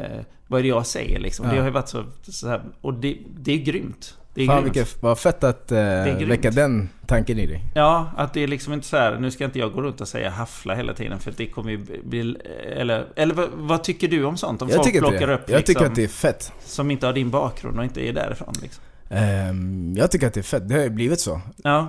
vad 0.47 0.59
är 0.59 0.63
det 0.63 0.69
jag 0.69 0.87
säger 0.87 1.19
liksom? 1.21 1.47
Ja. 1.47 1.53
Det 1.53 1.59
har 1.59 1.65
ju 1.67 1.71
varit 1.73 1.89
så, 1.89 2.05
så 2.23 2.49
här, 2.49 2.63
Och 2.81 2.95
det, 2.95 3.19
det 3.41 3.53
är 3.53 3.59
grymt. 3.59 4.15
Det 4.35 4.43
är 4.43 4.47
Fan 4.47 4.63
grymt. 4.63 4.77
vilket, 4.77 5.03
vad 5.03 5.19
fett 5.19 5.45
att 5.45 5.73
eh, 5.73 5.79
väcka 6.27 6.51
den 6.51 6.89
tanken 7.07 7.39
i 7.39 7.47
dig. 7.47 7.65
Ja, 7.75 8.11
att 8.17 8.35
det 8.35 8.43
är 8.43 8.47
liksom 8.47 8.73
inte 8.73 8.87
så 8.87 8.97
här, 8.97 9.19
nu 9.19 9.31
ska 9.31 9.45
inte 9.45 9.59
jag 9.59 9.73
gå 9.73 9.83
runt 9.83 10.01
och 10.01 10.09
säga 10.09 10.31
haffla 10.31 10.75
hela 10.75 10.95
tiden 10.95 11.19
för 11.19 11.35
det 11.37 11.47
kommer 11.47 11.71
ju 11.71 11.79
bli... 12.05 12.37
Eller, 12.77 13.07
eller 13.17 13.35
vad, 13.35 13.49
vad 13.55 13.85
tycker 13.85 14.09
du 14.09 14.25
om 14.25 14.37
sånt? 14.37 14.63
Om 14.63 14.69
Jag 14.69 14.77
folk 14.85 14.99
plockar 14.99 15.27
det. 15.27 15.35
upp 15.35 15.41
jag 15.51 15.57
liksom, 15.59 15.75
tycker 15.75 15.87
att 15.87 15.95
det 15.95 16.05
är 16.05 16.09
fett. 16.09 16.53
som 16.65 16.91
inte 16.91 17.07
har 17.07 17.13
din 17.13 17.31
bakgrund 17.31 17.79
och 17.79 17.85
inte 17.85 18.09
är 18.09 18.13
därifrån 18.13 18.55
liksom. 18.63 18.83
Ehm, 19.11 19.95
jag 19.97 20.11
tycker 20.11 20.27
att 20.27 20.35
det 20.35 20.41
är 20.41 20.43
fett. 20.43 20.69
Det 20.69 20.75
har 20.75 20.83
ju 20.83 20.91
blivit 20.91 21.21
så. 21.21 21.41
Ja, 21.57 21.89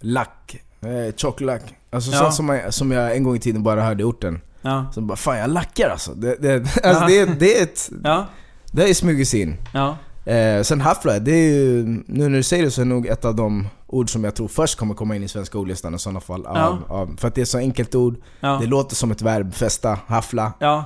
Lack. 0.00 0.56
Eh, 0.80 1.14
tjocklack. 1.16 1.62
Alltså 1.90 2.10
Ja. 2.10 2.18
sånt 2.18 2.34
som, 2.34 2.60
som 2.70 2.90
jag 2.92 3.16
en 3.16 3.22
gång 3.24 3.36
i 3.36 3.38
tiden 3.38 3.62
bara 3.62 3.82
hörde 3.82 4.02
i 4.02 4.04
orten. 4.04 4.40
Ja, 4.68 4.86
Som 4.92 5.06
bara 5.06 5.16
'Fan 5.16 5.38
jag 5.38 5.50
lackar 5.50 5.90
alltså' 5.90 6.14
Det, 6.14 6.36
det, 6.36 6.54
alltså 6.84 7.06
det, 7.06 7.18
är- 7.18 7.36
det 7.38 7.58
är 7.58 7.62
ett... 7.62 7.90
ja, 8.04 8.26
Det 8.72 8.80
har 8.82 8.88
ju 8.88 8.94
smugit 8.94 9.28
sig 9.28 9.40
in. 9.40 9.56
ja, 9.74 9.96
Eh, 10.24 10.62
sen 10.62 10.80
haffla, 10.80 11.18
det 11.18 11.32
är 11.32 11.50
ju... 11.54 11.84
Nu 12.06 12.28
när 12.28 12.36
du 12.36 12.42
säger 12.42 12.64
det 12.64 12.70
så 12.70 12.80
är 12.80 12.84
det 12.84 12.88
nog 12.88 13.06
ett 13.06 13.24
av 13.24 13.34
de 13.34 13.68
ord 13.86 14.10
som 14.10 14.24
jag 14.24 14.34
tror 14.34 14.48
först 14.48 14.78
kommer 14.78 14.94
komma 14.94 15.16
in 15.16 15.22
i 15.22 15.28
svenska 15.28 15.58
ordlistan 15.58 15.94
i 15.94 15.98
sådana 15.98 16.20
fall. 16.20 16.46
Av, 16.46 16.56
Ja. 16.56 16.78
av, 16.94 17.16
för 17.18 17.28
att 17.28 17.34
det 17.34 17.40
är 17.40 17.44
så 17.44 17.58
enkelt 17.58 17.94
ord. 17.94 18.14
ja, 18.40 18.58
Det 18.60 18.66
låter 18.66 18.96
som 18.96 19.10
ett 19.10 19.22
verb, 19.22 19.54
festa, 19.54 19.98
haffla. 20.06 20.52
ja, 20.58 20.84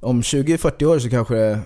Om 0.00 0.22
20-40 0.22 0.84
år 0.84 0.98
så 0.98 1.10
kanske 1.10 1.58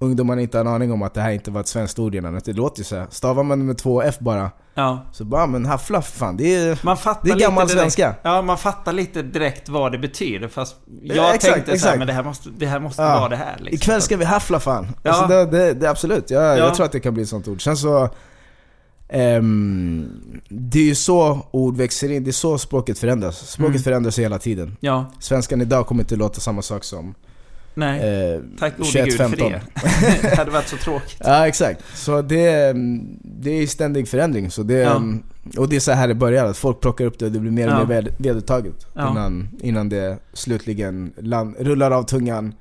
ungdomarna 0.00 0.40
inte 0.40 0.58
har 0.58 0.64
en 0.64 0.70
aning 0.72 0.92
om 0.92 1.02
att 1.02 1.14
det 1.14 1.20
här 1.20 1.30
inte 1.30 1.50
var 1.50 1.60
ett 1.60 1.68
svenskt 1.68 1.98
ord 1.98 2.14
innan. 2.14 2.40
Det 2.44 2.52
låter 2.52 2.78
ju 2.80 2.84
så 2.84 2.96
här. 2.96 3.06
Stavar 3.10 3.42
man 3.42 3.66
med 3.66 3.78
två 3.78 4.02
F 4.02 4.14
bara, 4.18 4.50
ja. 4.74 5.04
så 5.12 5.24
bara 5.24 5.46
men 5.46 5.66
haffla 5.66 6.02
för 6.02 6.18
fan. 6.18 6.36
Det 6.36 6.54
är, 6.56 6.78
Man 6.82 6.96
fattar 6.96 7.24
det 7.24 7.30
är 7.30 7.38
gammal 7.38 7.66
direkt- 7.66 7.80
svenska. 7.80 8.14
Ja, 8.22 8.42
man 8.42 8.58
fattar 8.58 8.92
lite 8.92 9.22
direkt 9.22 9.68
vad 9.68 9.92
det 9.92 9.98
betyder. 9.98 10.48
Fast 10.48 10.76
jag 11.02 11.16
Ja, 11.16 11.34
exakt, 11.34 11.54
tänkte 11.54 11.64
så 11.64 11.70
här, 11.70 11.74
exakt. 11.76 11.98
men 11.98 12.06
det 12.06 12.12
här 12.12 12.22
måste, 12.22 12.48
det 12.58 12.66
här 12.66 12.80
måste 12.80 13.02
Ja. 13.02 13.18
vara 13.20 13.28
det 13.28 13.36
här. 13.36 13.56
Liksom. 13.58 13.74
Ikväll 13.74 14.02
ska 14.02 14.16
vi 14.16 14.24
haffla 14.24 14.60
fan. 14.60 14.86
Ja. 15.02 15.10
Alltså 15.10 15.26
det, 15.26 15.46
det, 15.46 15.74
det, 15.74 15.90
absolut, 15.90 16.30
jag, 16.30 16.42
Ja. 16.42 16.56
jag 16.56 16.74
tror 16.74 16.86
att 16.86 16.92
det 16.92 17.00
kan 17.00 17.14
bli 17.14 17.22
ett 17.22 17.28
sånt 17.28 17.48
ord. 17.48 17.62
Sen 17.64 17.76
så... 17.76 18.08
ehm, 19.08 20.08
det 20.48 20.78
är 20.78 20.82
ju 20.84 20.94
så 20.94 21.46
ord 21.50 21.76
växer 21.76 22.10
in, 22.12 22.24
det 22.24 22.30
är 22.30 22.32
så 22.32 22.58
språket 22.58 22.98
förändras. 22.98 23.50
Språket 23.50 23.70
Mm. 23.74 23.82
förändras 23.82 24.18
hela 24.18 24.38
tiden. 24.38 24.76
Ja, 24.80 25.12
Svenskan 25.20 25.60
idag 25.60 25.86
kommer 25.86 26.02
inte 26.02 26.16
låta 26.16 26.40
samma 26.40 26.62
sak 26.62 26.84
som 26.84 27.14
nej. 27.78 28.32
eh, 28.34 28.40
Tack 28.58 28.76
gode 28.76 28.88
21, 28.88 29.04
gud 29.04 29.14
för 29.16 29.28
15. 29.28 29.52
det. 29.52 29.60
det 30.22 30.36
hade 30.36 30.50
varit 30.50 30.68
så 30.68 30.76
tråkigt. 30.76 31.20
Ja 31.24 31.46
exakt. 31.48 31.84
Så 31.94 32.22
det, 32.22 32.50
mm, 32.70 33.18
det 33.22 33.50
är 33.50 33.66
ständig 33.66 34.08
förändring. 34.08 34.50
Så 34.50 34.62
det, 34.62 34.74
Ja. 34.74 34.96
mm, 34.96 35.22
Och 35.58 35.68
det 35.68 35.76
är 35.76 35.80
så 35.80 35.92
här 35.92 36.08
det 36.08 36.14
börjar, 36.14 36.44
att 36.46 36.56
folk 36.58 36.80
plockar 36.80 37.04
upp 37.04 37.18
det 37.18 37.26
och 37.26 37.32
det 37.32 37.38
blir 37.38 37.50
mer 37.50 37.66
och 37.66 37.72
Ja. 37.72 37.78
mer 37.78 38.02
ved- 38.02 38.12
vedertaget. 38.18 38.86
Ja. 38.94 39.10
Innan, 39.10 39.48
innan 39.60 39.88
det 39.88 40.18
slutligen 40.32 41.12
land, 41.18 41.56
rullar 41.58 41.90
av 41.90 42.02
tungan 42.02 42.54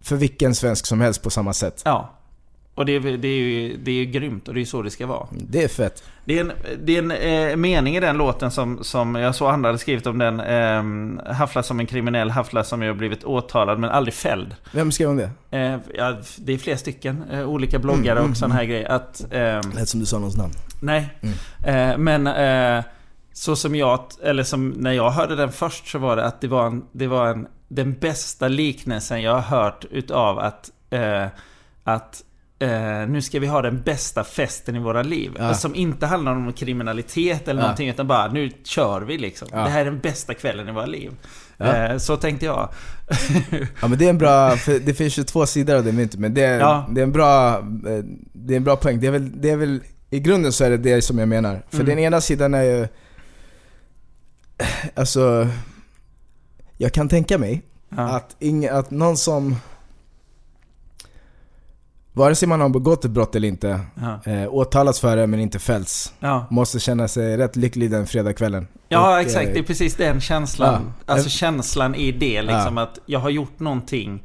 för 0.00 0.16
vilken 0.16 0.54
svensk 0.54 0.86
som 0.86 1.00
helst 1.00 1.22
på 1.22 1.30
samma 1.30 1.52
sätt. 1.52 1.82
Ja. 1.84 2.16
Och 2.80 2.86
det, 2.86 2.92
är- 2.92 3.00
det, 3.18 3.28
är 3.28 3.38
ju, 3.38 3.76
det 3.76 3.90
är 3.90 3.94
ju 3.94 4.04
grymt 4.04 4.48
och 4.48 4.54
det 4.54 4.58
är 4.58 4.62
ju 4.62 4.66
så 4.66 4.82
det 4.82 4.90
ska 4.90 5.06
vara. 5.06 5.26
Det 5.30 5.64
är 5.64 5.68
fett. 5.68 6.02
Det 6.24 6.36
är 6.38 6.40
en, 6.40 6.52
det 6.84 6.96
är 6.96 7.02
en 7.02 7.10
eh, 7.50 7.56
mening 7.56 7.96
i 7.96 8.00
den 8.00 8.16
låten 8.16 8.50
som, 8.50 8.84
som 8.84 9.14
jag 9.14 9.34
såg 9.34 9.50
andra 9.50 9.68
hade 9.68 9.78
skrivit 9.78 10.06
om 10.06 10.18
den. 10.18 10.40
Eh, 10.40 11.32
haffla 11.34 11.62
som 11.62 11.80
en 11.80 11.86
kriminell, 11.86 12.30
haffla 12.30 12.64
som 12.64 12.82
har 12.82 12.92
blivit 12.92 13.24
åtalad 13.24 13.78
men 13.78 13.90
aldrig 13.90 14.14
fälld. 14.14 14.54
Vem 14.72 14.92
skrev 14.92 15.08
om 15.10 15.16
det? 15.16 15.30
Eh, 15.50 15.76
ja, 15.94 16.16
det 16.38 16.52
är 16.52 16.58
flera 16.58 16.76
stycken 16.76 17.24
eh, 17.32 17.48
olika 17.48 17.78
bloggare 17.78 18.12
Mm, 18.12 18.18
mm, 18.18 18.30
och 18.30 18.36
sådana 18.36 18.54
här 18.54 18.64
grejer. 18.64 18.88
Att, 18.88 19.24
ehm, 19.30 19.62
Lät 19.74 19.88
som 19.88 20.00
du 20.00 20.06
sa 20.06 20.18
någons 20.18 20.36
namn. 20.36 20.52
Nej. 20.82 21.08
Mm. 21.20 21.90
Eh, 21.92 21.98
men 21.98 22.26
eh, 22.26 22.84
så 23.32 23.56
som 23.56 23.74
jag, 23.74 24.04
eller 24.22 24.42
som 24.42 24.68
när 24.70 24.92
jag 24.92 25.10
hörde 25.10 25.36
den 25.36 25.52
först 25.52 25.88
så 25.88 25.98
var 25.98 26.16
det 26.16 26.24
att 26.24 26.40
det 26.40 26.48
var, 26.48 26.66
en, 26.66 26.82
det 26.92 27.06
var 27.06 27.26
en, 27.28 27.46
den 27.68 27.92
bästa 27.92 28.48
liknelsen 28.48 29.22
jag 29.22 29.32
har 29.34 29.40
hört 29.62 29.84
utav 29.90 30.38
att, 30.38 30.70
eh, 30.90 31.26
att 31.84 32.22
eh, 32.60 33.08
nu 33.08 33.22
ska 33.22 33.38
vi 33.40 33.46
ha 33.46 33.62
den 33.62 33.82
bästa 33.82 34.24
festen 34.24 34.76
i 34.76 34.78
våra 34.78 35.02
liv. 35.02 35.32
Ja. 35.38 35.54
Som 35.54 35.74
inte 35.74 36.06
handlar 36.06 36.32
om 36.32 36.52
kriminalitet 36.52 37.48
eller 37.48 37.60
Ja. 37.60 37.66
någonting 37.66 37.88
utan 37.88 38.06
bara 38.06 38.28
nu 38.32 38.50
kör 38.64 39.00
vi 39.00 39.18
liksom. 39.18 39.48
Ja. 39.52 39.58
Det 39.58 39.70
här 39.70 39.80
är 39.80 39.84
den 39.84 39.98
bästa 40.00 40.34
kvällen 40.34 40.68
i 40.68 40.72
våra 40.72 40.86
liv. 40.86 41.10
Ja. 41.56 41.76
Eh, 41.76 41.96
så 41.98 42.16
tänkte 42.16 42.46
jag. 42.46 42.68
Ja 43.80 43.88
men 43.88 43.98
det 43.98 44.04
är 44.04 44.10
en 44.10 44.18
bra, 44.18 44.54
det 44.66 44.94
finns 44.94 45.18
ju 45.18 45.22
två 45.22 45.46
sidor 45.46 45.76
av 45.76 45.84
det 45.84 45.92
myntet 45.92 46.20
men 46.20 46.34
det 46.34 46.42
är, 46.44 46.84
det 46.94 47.00
är 47.00 47.02
en 47.02 47.12
bra, 47.12 47.58
eh, 47.58 48.04
det 48.32 48.54
är 48.54 48.56
en 48.56 48.64
bra 48.64 48.76
poäng. 48.76 49.00
Det 49.00 49.06
är 49.06 49.10
väl, 49.10 49.40
det 49.40 49.50
är 49.50 49.56
väl, 49.56 49.80
i 50.10 50.20
grunden 50.20 50.52
så 50.52 50.64
är 50.64 50.70
det 50.70 50.76
det 50.76 51.02
som 51.02 51.18
jag 51.18 51.28
menar. 51.28 51.62
För 51.70 51.76
Mm. 51.76 51.86
den 51.88 51.98
ena 51.98 52.20
sidan 52.20 52.54
är 52.54 52.62
ju, 52.62 52.86
alltså, 54.94 55.48
jag 56.76 56.92
kan 56.92 57.08
tänka 57.08 57.38
mig 57.38 57.62
att, 57.96 58.36
ing, 58.38 58.66
att 58.68 58.90
någon 58.90 59.16
som 59.16 59.56
vare 62.12 62.34
sig 62.34 62.48
man 62.48 62.60
har 62.60 62.68
begått 62.68 63.04
ett 63.04 63.10
brott 63.10 63.34
eller 63.36 63.48
inte, 63.48 63.80
Ja. 64.24 64.32
eh, 64.32 64.54
åtalats 64.54 65.00
för 65.00 65.16
det 65.16 65.26
men 65.26 65.40
inte 65.40 65.58
fällts, 65.58 66.12
Ja. 66.20 66.46
måste 66.50 66.80
känna 66.80 67.08
sig 67.08 67.36
rätt 67.36 67.56
lycklig 67.56 67.90
den 67.90 68.06
fredagskvällen. 68.06 68.68
Ja, 68.88 69.14
Och, 69.14 69.20
exakt. 69.20 69.46
eh, 69.48 69.52
Det 69.52 69.58
är 69.58 69.62
precis 69.62 69.94
den 69.96 70.20
känslan. 70.20 70.92
Ja. 71.06 71.12
Alltså 71.14 71.28
känslan 71.30 71.94
i 71.94 72.12
det 72.12 72.42
liksom 72.42 72.78
att 72.78 72.98
jag 73.06 73.20
har 73.20 73.30
gjort 73.30 73.60
någonting 73.60 74.22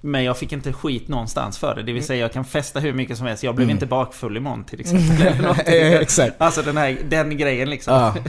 men 0.00 0.24
jag 0.24 0.36
fick 0.38 0.52
inte 0.52 0.72
skit 0.72 1.08
någonstans 1.08 1.58
för 1.58 1.74
det. 1.74 1.82
Det 1.82 1.92
vill 1.92 2.04
säga 2.04 2.20
jag 2.20 2.32
kan 2.32 2.44
festa 2.44 2.80
hur 2.80 2.92
mycket 2.92 3.18
som 3.18 3.26
helst. 3.26 3.42
Jag 3.42 3.54
blev 3.54 3.64
Mm. 3.66 3.76
inte 3.76 3.86
bakfull 3.86 4.36
imorgon 4.36 4.64
till 4.64 4.80
exempel. 4.80 5.46
Exakt. 5.66 6.34
Alltså 6.38 6.62
den, 6.62 6.76
här, 6.76 6.98
den 7.08 7.36
grejen 7.36 7.70
liksom. 7.70 7.94
Ja. 7.94 8.14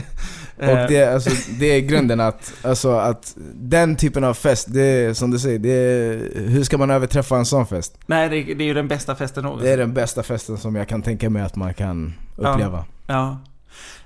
Eh, 0.62 0.70
Och 0.82 0.88
det, 0.90 1.04
alltså, 1.04 1.30
det 1.58 1.66
är 1.66 1.80
grunden 1.80 2.20
att, 2.20 2.52
alltså, 2.62 2.92
att 2.92 3.36
den 3.54 3.96
typen 3.96 4.24
av 4.24 4.34
fest, 4.34 4.66
det 4.70 4.80
är 4.82 5.14
som 5.14 5.30
du 5.30 5.38
säger, 5.38 5.58
det 5.58 5.70
är, 5.72 6.30
hur 6.48 6.64
ska 6.64 6.78
man 6.78 6.90
överträffa 6.90 7.36
en 7.36 7.44
sån 7.46 7.66
fest? 7.66 7.98
Nej, 8.06 8.28
det, 8.28 8.54
det 8.54 8.64
är 8.64 8.66
ju 8.66 8.74
den 8.74 8.88
bästa 8.88 9.14
festen 9.14 9.44
någonsin. 9.44 9.66
Det 9.66 9.72
är 9.72 9.76
den 9.76 9.94
bästa 9.94 10.22
festen 10.22 10.58
som 10.58 10.76
jag 10.76 10.88
kan 10.88 11.02
tänka 11.02 11.30
mig 11.30 11.42
att 11.42 11.56
man 11.56 11.74
kan 11.74 12.14
uppleva. 12.36 12.84
Ja. 13.06 13.38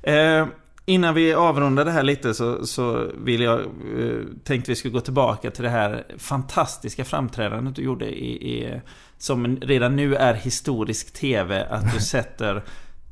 Eh, 0.03 0.47
innan 0.87 1.15
vi 1.15 1.35
avrundar 1.35 1.85
det 1.85 1.91
här 1.91 2.03
lite 2.03 2.35
så, 2.35 2.67
så 2.67 3.11
vill 3.19 3.41
jag, 3.41 3.61
eh, 3.61 4.21
tänkte 4.45 4.71
vi 4.71 4.77
skulle 4.77 4.93
gå 4.93 5.01
tillbaka 5.01 5.51
till 5.51 5.65
det 5.65 5.71
här 5.71 6.05
fantastiska 6.19 7.05
framträdandet 7.05 7.77
du 7.77 7.83
gjorde 7.83 8.07
i, 8.07 8.59
i 8.59 8.81
som 9.19 9.57
redan 9.57 9.97
nu 9.97 10.17
är 10.17 10.35
historisk 10.35 11.13
TV. 11.13 11.67
Att 11.71 11.93
du 11.95 12.01
sätter 12.01 12.63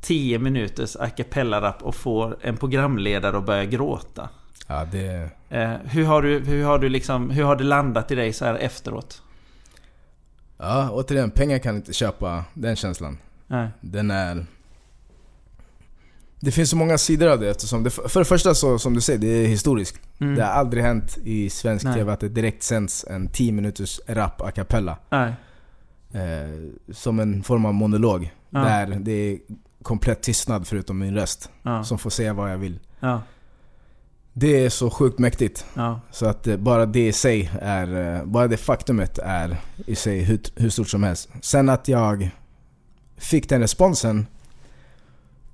10 0.01 0.39
minuters 0.39 0.95
a 0.95 1.09
cappella-rap 1.09 1.83
och 1.83 1.95
får 1.95 2.37
en 2.41 2.57
programledare 2.57 3.37
att 3.37 3.45
börja 3.45 3.65
gråta. 3.65 4.29
Ja, 4.67 4.85
det, 4.91 5.29
Eh, 5.53 5.73
hur, 5.83 6.05
har 6.05 6.21
du, 6.21 6.39
hur, 6.39 6.63
har 6.63 6.79
du 6.79 6.89
liksom, 6.89 7.29
hur 7.29 7.43
har 7.43 7.55
det 7.55 7.63
landat 7.63 8.11
i 8.11 8.15
dig 8.15 8.33
så 8.33 8.45
här 8.45 8.55
efteråt? 8.55 9.21
ja, 10.57 10.89
återigen, 10.91 11.31
pengar 11.31 11.59
kan 11.59 11.75
inte 11.75 11.93
köpa 11.93 12.45
den 12.53 12.75
känslan. 12.75 13.17
Nej. 13.47 13.69
Den 13.81 14.11
är... 14.11 14.45
Det 16.43 16.51
finns 16.51 16.69
så 16.69 16.75
många 16.75 16.97
sidor 16.97 17.27
av 17.27 17.39
det 17.39 17.49
eftersom 17.49 17.83
det, 17.83 17.89
för 17.89 18.19
det 18.19 18.25
första 18.25 18.55
så, 18.55 18.79
som 18.79 18.93
du 18.93 19.01
säger, 19.01 19.19
det 19.19 19.27
är 19.27 19.47
historiskt. 19.47 19.99
Mm. 20.19 20.35
Det 20.35 20.43
har 20.43 20.51
aldrig 20.51 20.83
hänt 20.83 21.17
i 21.23 21.49
svensk 21.49 21.85
Nej. 21.85 21.93
TV 21.93 22.11
att 22.11 22.19
det 22.19 22.29
direkt 22.29 22.63
sänds 22.63 23.05
en 23.09 23.27
10 23.27 23.51
minuters 23.51 23.99
rap 24.07 24.41
a 24.41 24.51
cappella. 24.51 24.97
Nej. 25.09 25.33
Eh, 26.11 26.93
som 26.93 27.19
en 27.19 27.43
form 27.43 27.65
av 27.65 27.73
monolog. 27.73 28.33
Ja. 28.49 28.59
Där 28.59 28.97
det 28.99 29.11
är 29.11 29.39
komplett 29.81 30.21
tystnad 30.21 30.67
förutom 30.67 30.99
min 30.99 31.15
röst. 31.15 31.49
Ja. 31.63 31.83
Som 31.83 31.99
får 31.99 32.09
säga 32.09 32.33
vad 32.33 32.51
jag 32.51 32.57
vill. 32.57 32.79
Ja. 32.99 33.21
Det 34.33 34.65
är 34.65 34.69
så 34.69 34.89
sjukt 34.89 35.19
mäktigt. 35.19 35.65
Så 36.11 36.25
att 36.25 36.47
eh, 36.47 36.57
bara 36.57 36.85
det 36.85 37.07
i 37.07 37.13
sig 37.13 37.51
är, 37.61 38.17
eh, 38.17 38.25
bara 38.25 38.47
det 38.47 38.57
faktumet 38.57 39.17
är 39.17 39.57
i 39.85 39.95
sig 39.95 40.21
hur, 40.21 40.39
hur 40.55 40.69
stort 40.69 40.89
som 40.89 41.03
helst. 41.03 41.29
Sen 41.41 41.69
att 41.69 41.87
jag 41.87 42.29
fick 43.17 43.49
den 43.49 43.61
responsen, 43.61 44.27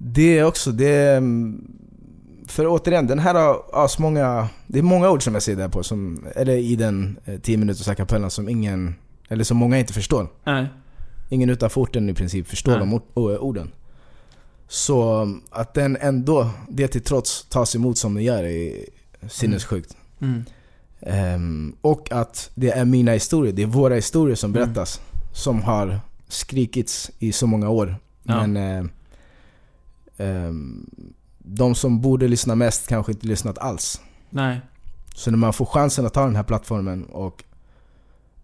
det 0.01 0.37
är 0.37 0.43
också, 0.43 0.71
det 0.71 0.87
är, 0.89 1.17
mm, 1.17 1.75
För 2.47 2.65
återigen, 2.67 3.07
den 3.07 3.19
här 3.19 3.35
har 3.35 3.63
asmånga, 3.73 4.49
det 4.67 4.79
är 4.79 4.83
många 4.83 5.09
ord 5.09 5.23
som 5.23 5.33
jag 5.33 5.43
ser 5.43 5.55
där 5.55 5.69
på, 5.69 5.83
som, 5.83 6.25
eller 6.35 6.57
i 6.57 6.75
den 6.75 7.19
eh, 7.25 7.39
10 7.39 7.57
minuters 7.57 7.87
a 7.87 7.95
cappella 7.95 8.29
som 8.29 8.49
ingen, 8.49 8.95
eller 9.27 9.43
som 9.43 9.57
många 9.57 9.79
inte 9.79 9.93
förstår. 9.93 10.27
Nej. 10.43 10.67
Ingen 11.29 11.49
utanför 11.49 11.81
orten 11.81 12.09
i 12.09 12.13
princip 12.13 12.47
förstår 12.47 12.71
Nej. 12.71 12.79
de 12.79 13.01
orden. 13.15 13.71
Så 14.67 15.21
um, 15.21 15.41
att 15.49 15.73
den 15.73 15.97
ändå, 16.01 16.49
det 16.69 16.87
till 16.87 17.01
trots, 17.01 17.45
tas 17.49 17.75
emot 17.75 17.97
som 17.97 18.13
den 18.15 18.23
gör 18.23 18.43
är 18.43 18.85
sinnessjukt. 19.29 19.97
Mm. 20.21 20.43
Ehm, 21.01 21.75
och 21.81 22.11
att 22.11 22.51
det 22.55 22.71
är 22.71 22.85
mina 22.85 23.11
historier, 23.11 23.53
det 23.53 23.61
är 23.61 23.67
våra 23.67 23.95
historier 23.95 24.35
som 24.35 24.55
Mm. 24.55 24.65
berättas. 24.65 25.01
Som 25.33 25.61
har 25.61 25.99
skrikits 26.27 27.11
i 27.19 27.31
så 27.31 27.47
många 27.47 27.69
år. 27.69 27.95
Ja. 28.23 28.47
Men 28.47 28.57
eh, 28.57 28.77
ehm, 28.77 28.89
de 31.37 31.75
som 31.75 32.01
borde 32.01 32.27
lyssna 32.27 32.55
mest 32.55 32.87
kanske 32.87 33.11
inte 33.11 33.27
lyssnat 33.27 33.57
alls. 33.57 34.01
Nej. 34.29 34.61
Så 35.15 35.31
när 35.31 35.37
man 35.37 35.53
får 35.53 35.65
chansen 35.65 36.05
att 36.05 36.13
ta 36.13 36.25
den 36.25 36.35
här 36.35 36.43
plattformen 36.43 37.03
och 37.05 37.43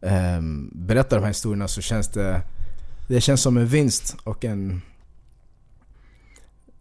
ehm, 0.02 0.70
berätta 0.74 1.16
de 1.16 1.22
här 1.22 1.28
historierna 1.28 1.68
så 1.68 1.82
känns 1.82 2.08
det 2.08 2.42
Det 3.08 3.22
känns 3.22 3.42
som 3.42 3.58
en 3.58 3.68
vinst 3.68 4.16
och 4.24 4.46
en, 4.46 4.82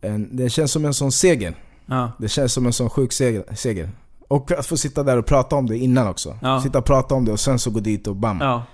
en 0.00 0.36
Det 0.36 0.50
känns 0.50 0.72
som 0.72 0.84
en 0.84 0.94
sån 0.94 1.12
seger. 1.12 1.54
Ja. 1.86 2.12
Det 2.18 2.28
känns 2.28 2.52
som 2.52 2.66
en 2.66 2.72
sån 2.72 2.90
sjuk 2.90 3.12
seger. 3.12 3.44
seger. 3.54 3.90
Och 4.28 4.52
att 4.52 4.66
få 4.66 4.76
sitta 4.76 5.02
där 5.02 5.16
och 5.16 5.26
prata 5.26 5.56
om 5.56 5.66
det 5.66 5.78
innan 5.78 6.08
också. 6.08 6.38
Ja. 6.42 6.60
Sitta 6.60 6.78
och 6.78 6.84
prata 6.84 7.14
om 7.14 7.24
det 7.24 7.32
och 7.32 7.40
sen 7.40 7.58
så 7.58 7.70
gå 7.70 7.80
dit 7.80 8.06
och 8.06 8.16
bam. 8.16 8.38
Ja. 8.40 8.64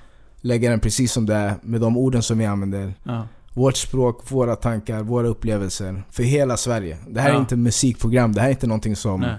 Lägga 0.41 0.71
den 0.71 0.81
precis 0.81 1.12
som 1.12 1.27
det 1.27 1.35
är 1.35 1.55
med 1.62 1.81
de 1.81 1.97
orden 1.97 2.23
som 2.23 2.39
vi 2.39 2.47
använder. 2.47 2.95
Vårt 3.55 3.77
språk, 3.77 4.31
våra 4.31 4.57
tankar, 4.57 5.03
våra 5.03 5.29
upplevelser. 5.29 6.03
För 6.11 6.23
hela 6.23 6.57
Sverige. 6.57 6.99
Det 7.09 7.21
här 7.21 7.29
Ja. 7.29 7.35
är 7.35 7.41
inte 7.41 7.57
musikprogram, 7.57 8.33
det 8.33 8.41
här 8.41 8.49
är 8.49 8.53
inte 8.53 8.67
någonting 8.67 8.97
som 8.97 9.21
Nej. 9.21 9.35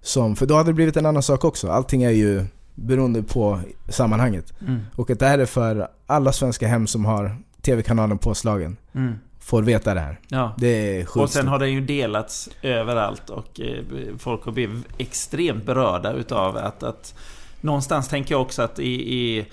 som, 0.00 0.36
för 0.36 0.46
då 0.46 0.54
hade 0.56 0.70
det 0.70 0.74
blivit 0.74 0.96
en 0.96 1.06
annan 1.06 1.22
sak 1.22 1.44
också. 1.44 1.70
Allting 1.70 2.02
är 2.02 2.10
ju 2.10 2.44
beroende 2.74 3.22
på 3.22 3.60
sammanhanget. 3.88 4.52
Mm. 4.60 4.80
Och 4.96 5.10
att 5.10 5.18
det 5.18 5.26
här 5.26 5.38
är 5.38 5.46
för 5.46 5.88
alla 6.06 6.32
svenska 6.32 6.68
hem 6.68 6.86
som 6.86 7.04
har 7.04 7.36
TV-kanalen 7.62 8.18
påslagen. 8.18 8.76
Mm. 8.94 9.14
Får 9.40 9.62
veta 9.62 9.94
det 9.94 10.00
här. 10.00 10.20
Ja. 10.28 10.54
Det 10.58 10.66
är 11.00 11.04
sjukt 11.04 11.16
Och 11.16 11.30
sen 11.30 11.48
har 11.48 11.58
den 11.58 11.72
ju 11.72 11.80
delats 11.80 12.48
överallt 12.62 13.30
och 13.30 13.60
eh, 13.60 13.84
folk 14.18 14.44
har 14.44 14.52
blivit 14.52 14.86
extremt 14.98 15.66
berörda 15.66 16.12
utav 16.12 16.56
att, 16.56 16.82
att 16.82 17.14
Någonstans 17.60 18.08
tänker 18.08 18.34
jag 18.34 18.42
också 18.42 18.62
att 18.62 18.78
i, 18.78 19.14
i, 19.14 19.46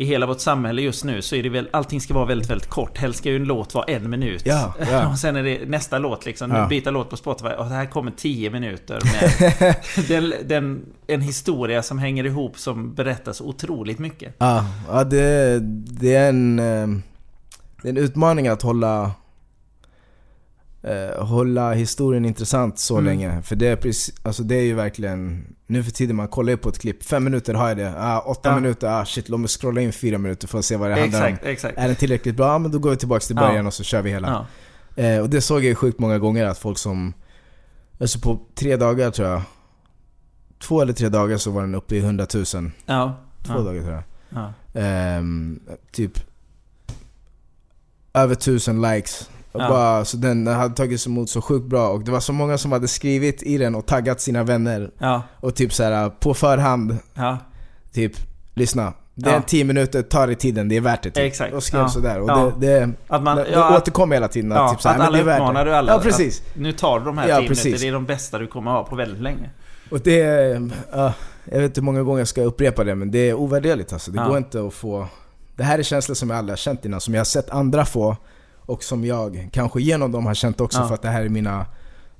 i 0.00 0.04
hela 0.04 0.26
vårt 0.26 0.40
samhälle 0.40 0.82
just 0.82 1.04
nu 1.04 1.22
så 1.22 1.36
är 1.36 1.42
det 1.42 1.48
väl 1.48 1.68
Allting 1.70 2.00
ska 2.00 2.14
vara 2.14 2.24
väldigt, 2.24 2.50
väldigt 2.50 2.68
kort. 2.68 2.98
Helst 2.98 3.18
ska 3.18 3.30
ju 3.30 3.36
en 3.36 3.44
låt 3.44 3.74
vara 3.74 3.84
en 3.84 4.10
minut. 4.10 4.42
Ja, 4.44 4.74
ja. 4.90 5.08
och 5.12 5.18
sen 5.18 5.36
är 5.36 5.42
det 5.42 5.58
nästa 5.68 5.98
låt 5.98 6.24
liksom. 6.26 6.50
Ja. 6.50 6.66
Byta 6.66 6.90
låt 6.90 7.10
på 7.10 7.16
Spotify 7.16 7.48
och 7.48 7.64
det 7.64 7.74
här 7.74 7.86
kommer 7.86 8.10
10 8.16 8.50
minuter 8.50 8.98
med 9.04 9.74
den, 10.08 10.34
den, 10.48 10.80
en 11.06 11.20
historia 11.20 11.82
som 11.82 11.98
hänger 11.98 12.24
ihop 12.26 12.58
som 12.58 12.94
berättas 12.94 13.40
otroligt 13.40 13.98
mycket. 13.98 14.34
Ja, 14.38 14.64
ja 14.88 15.04
det, 15.04 15.58
det 16.00 16.14
är 16.14 16.28
en... 16.28 16.58
eh, 16.58 16.86
Det 17.82 17.88
är 17.88 17.90
en 17.90 17.96
utmaning 17.96 18.48
att 18.48 18.62
hålla... 18.62 19.10
eh, 20.82 21.24
hålla 21.26 21.72
historien 21.72 22.24
intressant 22.24 22.78
så 22.78 22.94
Mm. 22.94 23.04
länge. 23.04 23.42
För 23.42 23.56
det 23.56 23.66
är, 23.66 23.76
precis, 23.76 24.14
alltså 24.22 24.42
det 24.42 24.54
är 24.54 24.62
ju 24.62 24.74
verkligen... 24.74 25.44
Nu 25.66 25.82
för 25.82 25.90
tiden, 25.90 26.16
man 26.16 26.28
kollar 26.28 26.50
ju 26.50 26.56
på 26.56 26.68
ett 26.68 26.78
klipp. 26.78 27.02
Fem 27.02 27.24
minuter 27.24 27.54
har 27.54 27.68
jag 27.68 27.76
det. 27.76 27.94
Ah, 27.98 28.20
åtta 28.20 28.48
Ja. 28.48 28.54
minuter, 28.60 28.86
ah 29.00 29.04
shit 29.04 29.28
låt 29.28 29.40
mig 29.40 29.48
scrolla 29.48 29.80
in 29.80 29.92
fyra 29.92 30.18
minuter 30.18 30.48
för 30.48 30.58
att 30.58 30.64
se 30.64 30.76
vad 30.76 30.90
det 30.90 31.00
handlar 31.00 31.26
Exakt, 31.26 31.44
om. 31.44 31.50
exakt. 31.50 31.78
Är 31.78 31.86
den 31.86 31.96
tillräckligt 31.96 32.36
bra? 32.36 32.46
Ja, 32.46 32.58
men 32.58 32.70
då 32.70 32.78
går 32.78 32.90
vi 32.90 32.96
tillbaka 32.96 33.20
till 33.20 33.36
Ja. 33.36 33.48
början 33.48 33.66
och 33.66 33.74
så 33.74 33.82
kör 33.84 34.02
vi 34.02 34.10
hela. 34.10 34.46
Ja. 34.96 35.02
Eh, 35.02 35.20
och 35.20 35.30
det 35.30 35.40
såg 35.40 35.58
jag 35.58 35.64
ju 35.64 35.74
sjukt 35.74 35.98
många 35.98 36.18
gånger 36.18 36.44
att 36.46 36.58
folk 36.58 36.78
som... 36.78 37.12
Alltså 38.00 38.18
på 38.20 38.40
tre 38.54 38.76
dagar 38.76 39.10
tror 39.10 39.28
jag. 39.28 39.42
Två 40.62 40.80
eller 40.82 40.92
tre 40.92 41.08
dagar 41.08 41.36
så 41.36 41.50
var 41.50 41.60
den 41.60 41.74
uppe 41.74 41.96
i 41.96 41.98
100 41.98 42.26
000. 42.34 42.44
Två 42.44 42.60
Ja. 42.86 43.16
Ja. 43.48 43.54
dagar 43.58 43.82
tror 43.82 43.94
jag. 43.94 44.02
Ja. 44.28 44.52
Ehm, 44.80 45.60
typ 45.92 46.12
över 48.14 48.34
tusen 48.34 48.82
likes. 48.82 49.30
Ja. 49.52 49.68
bara, 49.68 50.04
så 50.04 50.16
den 50.16 50.46
hade 50.46 50.74
tagits 50.74 51.06
emot 51.06 51.30
så 51.30 51.40
sjukt 51.42 51.66
bra 51.66 51.88
och 51.88 52.04
det 52.04 52.10
var 52.10 52.20
så 52.20 52.32
många 52.32 52.58
som 52.58 52.72
hade 52.72 52.88
skrivit 52.88 53.42
i 53.42 53.58
den 53.58 53.74
och 53.74 53.86
taggat 53.86 54.20
sina 54.20 54.42
vänner. 54.44 54.90
Ja. 54.98 55.22
Och 55.40 55.54
typ 55.54 55.72
så 55.72 55.82
här 55.82 56.10
på 56.10 56.34
förhand, 56.34 56.96
Ja. 57.14 57.38
typ 57.92 58.12
lyssna. 58.54 58.92
Det 59.14 59.28
är 59.28 59.32
Ja. 59.32 59.36
en 59.36 59.42
10 59.42 59.64
minuter, 59.64 60.02
ta 60.02 60.26
det 60.26 60.34
tiden, 60.34 60.68
det 60.68 60.76
är 60.76 60.80
värt 60.80 61.02
det. 61.02 61.10
Typ. 61.10 61.24
Exakt. 61.24 61.54
Och 61.54 61.62
skrev 61.62 61.80
Ja. 61.80 61.88
sådär. 61.88 62.20
Och 62.20 62.60
det, 62.60 62.66
det, 62.66 62.90
Att 63.08 63.22
man, 63.22 63.36
det, 63.36 63.46
ja, 63.52 63.68
att- 63.76 63.82
återkom 63.82 64.12
hela 64.12 64.28
tiden. 64.28 64.50
Ja, 64.50 64.70
typ 64.70 64.80
så 64.82 64.88
här, 64.88 64.98
att 65.00 65.06
alla 65.06 65.18
uppmanar 65.20 65.64
du 65.64 65.74
alla. 65.74 65.92
Ja 65.92 66.00
precis. 66.00 66.40
Att, 66.40 66.56
nu 66.60 66.72
tar 66.72 66.98
du 66.98 67.04
de 67.04 67.18
här 67.18 67.28
Ja, 67.28 67.38
10 67.38 67.48
precis. 67.48 67.64
minuter. 67.64 67.82
Det 67.82 67.88
är 67.88 67.92
de 67.92 68.06
bästa 68.06 68.38
du 68.38 68.46
kommer 68.46 68.70
ha 68.70 68.84
på 68.84 68.96
väldigt 68.96 69.20
länge. 69.22 69.50
Och 69.90 70.00
det 70.00 70.16
ja, 70.92 71.12
jag 71.44 71.58
vet 71.58 71.64
inte 71.64 71.80
hur 71.80 71.84
många 71.84 72.02
gånger 72.02 72.18
jag 72.18 72.28
ska 72.28 72.42
upprepa 72.42 72.84
det 72.84 72.94
men 72.94 73.10
det 73.10 73.18
är 73.30 73.34
ovärderligt 73.34 73.92
alltså. 73.92 74.10
Det 74.10 74.24
går 74.28 74.38
inte 74.38 74.66
att 74.66 74.74
få... 74.74 75.06
Det 75.56 75.64
här 75.64 75.78
är 75.78 75.82
känslor 75.82 76.14
som 76.14 76.30
jag 76.30 76.38
aldrig 76.38 76.52
har 76.52 76.56
känt 76.56 76.84
innan, 76.84 77.00
som 77.00 77.14
jag 77.14 77.20
har 77.20 77.24
sett 77.24 77.50
andra 77.50 77.84
få 77.84 78.16
och 78.68 78.82
som 78.82 79.04
jag 79.04 79.48
kanske 79.52 79.80
genom 79.82 80.12
dem 80.12 80.26
har 80.26 80.34
känt 80.34 80.60
också 80.60 80.78
Ja. 80.80 80.88
för 80.88 80.94
att 80.94 81.02
det 81.02 81.08
här 81.08 81.22
är 81.24 81.28
mina... 81.28 81.66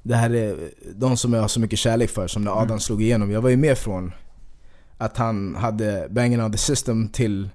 Det 0.03 0.17
här 0.17 0.35
är 0.35 0.57
de 0.95 1.17
som 1.17 1.33
jag 1.33 1.41
har 1.41 1.49
så 1.49 1.61
mycket 1.61 1.79
kärlek 1.79 2.11
för, 2.11 2.27
som 2.29 2.45
när 2.45 2.51
Adam 2.51 2.67
Mm. 2.67 2.81
slog 2.81 3.03
igenom. 3.03 3.31
Jag 3.31 3.41
var 3.41 3.51
ju 3.51 3.57
med 3.57 3.79
från 3.79 4.13
att 4.99 5.17
han 5.17 5.55
hade 5.55 6.07
Banging 6.11 6.43
on 6.43 6.53
the 6.53 6.59
system 6.59 7.09
till 7.09 7.49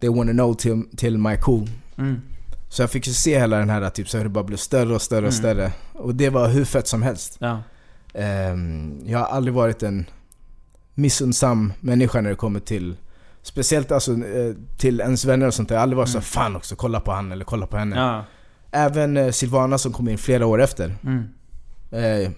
They 0.00 0.10
wanna 0.10 0.32
know 0.32 0.54
till, 0.54 0.82
till 0.96 1.18
My 1.18 1.36
Cool. 1.36 1.68
Mm. 1.98 2.20
Så 2.68 2.82
jag 2.82 2.90
fick 2.90 3.06
ju 3.06 3.12
se 3.12 3.38
hela 3.38 3.58
den 3.58 3.70
här 3.70 3.90
typ 3.90 4.08
så 4.08 4.16
hur 4.16 4.24
det 4.24 4.30
bara 4.30 4.44
blev 4.44 4.56
större 4.56 4.94
och 4.94 5.02
större 5.02 5.26
och 5.26 5.32
Mm. 5.32 5.38
större. 5.38 5.72
Och 5.92 6.14
det 6.14 6.30
var 6.30 6.48
hur 6.48 6.64
fett 6.64 6.86
som 6.88 7.02
helst. 7.02 7.36
Ja. 7.40 7.58
Ehm, 8.14 9.00
jag 9.06 9.18
har 9.18 9.26
aldrig 9.26 9.54
varit 9.54 9.82
en 9.82 10.06
missundsam 10.94 11.72
människa 11.80 12.20
när 12.20 12.30
det 12.30 12.36
kommer 12.36 12.60
till 12.60 12.96
Speciellt 13.46 13.92
alltså 13.92 14.12
eh, 14.12 14.54
till 14.76 15.00
ens 15.00 15.24
vänner 15.24 15.46
och 15.46 15.54
sånt 15.54 15.68
där. 15.68 15.74
Jag 15.76 15.80
har 15.80 15.82
aldrig 15.82 15.96
varit 15.96 16.08
så 16.08 16.20
fan 16.20 16.56
också, 16.56 16.76
kolla 16.76 17.00
på 17.00 17.12
han 17.12 17.32
eller 17.32 17.44
kolla 17.44 17.66
på 17.66 17.76
henne. 17.76 17.96
Mm. 17.96 18.06
Ja. 18.08 18.24
Även 18.70 19.16
eh, 19.16 19.30
Silvana 19.30 19.78
som 19.78 19.92
kom 19.92 20.08
in 20.08 20.18
flera 20.18 20.46
år 20.46 20.62
efter. 20.62 20.94
Mm. 21.04 21.24
Eh, 21.90 22.02
eh, 22.02 22.30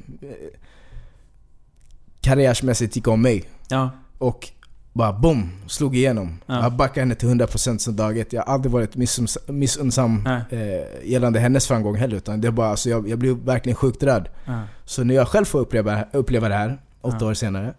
karriärsmässigt 2.21 2.97
gick 2.97 3.09
om 3.09 3.23
mig. 3.23 3.45
Ja. 3.69 3.91
Och 4.19 4.49
bara 4.93 5.13
boom, 5.13 5.51
slog 5.67 5.97
igenom. 5.97 6.39
Ja. 6.47 6.63
Jag 6.63 6.73
backade 6.73 7.01
henne 7.01 7.15
till 7.15 7.29
100% 7.29 7.79
sen 7.79 7.97
dag 7.97 8.19
ett. 8.19 8.33
Jag 8.33 8.43
har 8.43 8.55
aldrig 8.55 8.73
varit 8.73 8.97
missunns- 8.97 9.53
missunnsam 9.53 10.27
eh, 10.51 11.09
gällande 11.11 11.41
hennes 11.41 11.67
framgång 11.69 11.97
heller. 11.97 12.17
Utan 12.17 12.41
det 12.41 12.49
är 12.49 12.53
bara, 12.53 12.69
alltså, 12.69 12.91
jag, 12.91 13.09
jag 13.09 13.19
blev 13.19 13.37
verkligen 13.37 13.77
sjukt 13.77 14.03
rädd. 14.03 14.29
Ja. 14.45 14.63
Så 14.85 15.05
när 15.05 15.15
jag 15.15 15.29
själv 15.29 15.45
får 15.45 15.59
uppleva, 15.59 16.05
uppleva 16.13 16.49
det 16.49 16.55
här, 16.55 16.79
åtta 17.01 17.27
år 17.27 17.35
senare. 17.35 17.75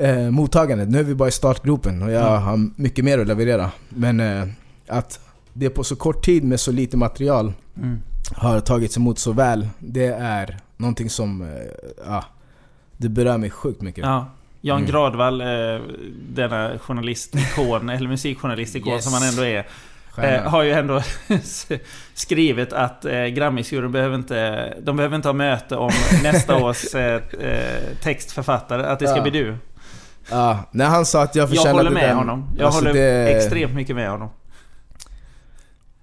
Eh, 0.00 0.30
mottagandet, 0.30 0.88
nu 0.88 0.98
är 0.98 1.04
vi 1.04 1.14
bara 1.14 1.28
i 1.28 1.32
startgropen 1.32 2.02
och 2.02 2.10
jag 2.10 2.22
Ja. 2.22 2.36
har 2.36 2.70
mycket 2.76 3.04
mer 3.04 3.18
att 3.18 3.26
leverera. 3.26 3.70
Men 3.88 4.20
eh, 4.20 4.44
att 4.88 5.20
det 5.52 5.70
på 5.70 5.84
så 5.84 5.96
kort 5.96 6.24
tid 6.24 6.44
med 6.44 6.60
så 6.60 6.72
lite 6.72 6.96
material 6.96 7.52
Mm. 7.76 7.98
har 8.34 8.60
tagits 8.60 8.96
emot 8.96 9.18
så 9.18 9.32
väl, 9.32 9.68
det 9.78 10.06
är 10.06 10.58
någonting 10.76 11.10
som, 11.10 11.42
eh, 11.42 11.48
ja, 12.06 12.24
det 12.96 13.08
berör 13.08 13.38
mig 13.38 13.50
sjukt 13.50 13.80
mycket. 13.82 14.04
Ja. 14.04 14.26
Jan 14.60 14.78
Mm. 14.78 14.90
Gradvall, 14.90 15.40
eh, 15.40 15.46
denna 16.34 16.78
journalistikon, 16.78 17.88
eller 17.88 18.08
musikjournalistikon 18.08 18.92
Yes. 18.92 19.04
som 19.04 19.12
han 19.12 19.22
ändå 19.22 19.42
är. 19.44 19.66
Eh, 20.18 20.42
har 20.42 20.62
ju 20.62 20.70
ändå 20.72 21.02
skrivit 22.14 22.72
att 22.72 23.04
eh, 23.04 23.24
Grammisjuryn 23.24 23.92
behöver 23.92 24.14
inte, 24.16 24.74
de 24.82 24.96
behöver 24.96 25.16
inte 25.16 25.28
ha 25.28 25.32
möte 25.32 25.76
om 25.76 25.90
nästa 26.22 26.56
års 26.64 26.94
eh, 26.94 27.22
eh, 27.40 27.82
textförfattare, 28.02 28.86
att 28.86 28.98
det 28.98 29.06
ska 29.06 29.16
Ja. 29.16 29.22
bli 29.22 29.30
du. 29.30 29.56
Ja, 30.30 30.58
när 30.70 30.86
han 30.86 31.06
sa 31.06 31.22
att 31.22 31.34
jag 31.34 31.42
Jag 31.42 31.48
förtjänade 31.48 31.78
håller 31.78 31.90
med 31.90 32.08
den, 32.08 32.16
honom. 32.16 32.50
Jag 32.56 32.66
alltså 32.66 32.80
håller 32.80 32.92
det, 32.94 33.36
extremt 33.36 33.74
mycket 33.74 33.96
med 33.96 34.10
honom. 34.10 34.28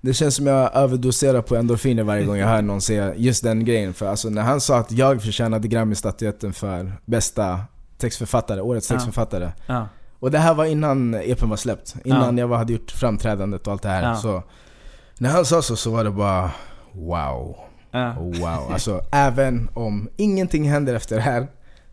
Det 0.02 0.14
känns 0.14 0.36
som 0.36 0.48
jag 0.48 0.76
överdoserar 0.76 1.42
på 1.42 1.56
endorfiner 1.56 2.04
varje 2.04 2.26
gång 2.26 2.38
jag 2.38 2.48
hör 2.48 2.62
någon 2.62 2.82
säga 2.82 3.16
just 3.16 3.44
den 3.44 3.66
grejen. 3.66 3.94
För 3.94 4.08
alltså 4.08 4.30
när 4.30 4.42
han 4.42 4.62
sa 4.62 4.78
att 4.78 4.92
jag 4.92 5.22
förtjänade 5.22 5.68
Grammy-statyetten 5.68 6.54
för 6.54 6.92
bästa 7.06 7.60
textförfattare, 7.98 8.62
årets 8.62 8.90
Ja. 8.90 8.96
textförfattare. 8.96 9.52
Ja. 9.68 9.88
Och 10.20 10.32
det 10.32 10.38
här 10.38 10.54
var 10.54 10.66
innan 10.66 11.14
EPn 11.16 11.50
var 11.50 11.58
släppt. 11.58 11.96
Innan 12.04 12.38
Ja. 12.38 12.44
jag 12.50 12.58
hade 12.58 12.74
gjort 12.74 12.92
framträdandet 12.92 13.68
och 13.68 13.74
allt 13.74 13.82
det 13.82 13.90
här. 13.90 14.04
Ja. 14.04 14.16
Så 14.16 14.44
när 15.18 15.30
han 15.30 15.46
sa 15.46 15.62
så, 15.62 15.76
så 15.76 15.92
var 15.92 16.04
det 16.04 16.12
bara 16.12 16.52
wow. 16.92 17.56
Ja. 17.92 18.14
Wow. 18.20 18.72
Alltså 18.74 19.02
även 19.12 19.70
om 19.74 20.10
ingenting 20.18 20.70
händer 20.70 20.96
efter 20.96 21.16
det 21.16 21.22
här 21.22 21.48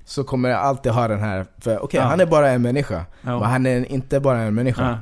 så 0.05 0.25
kommer 0.25 0.49
jag 0.49 0.61
alltid 0.61 0.93
ha 0.93 1.09
den 1.09 1.21
här. 1.21 1.47
För 1.59 1.85
okej, 1.85 2.01
Ja. 2.01 2.07
han 2.07 2.21
är 2.21 2.27
bara 2.27 2.51
en 2.51 2.63
människa. 2.63 3.05
Ja. 3.23 3.39
Men 3.41 3.51
han 3.51 3.67
är 3.67 3.93
inte 3.93 4.21
bara 4.21 4.39
en 4.39 4.55
människa. 4.55 4.99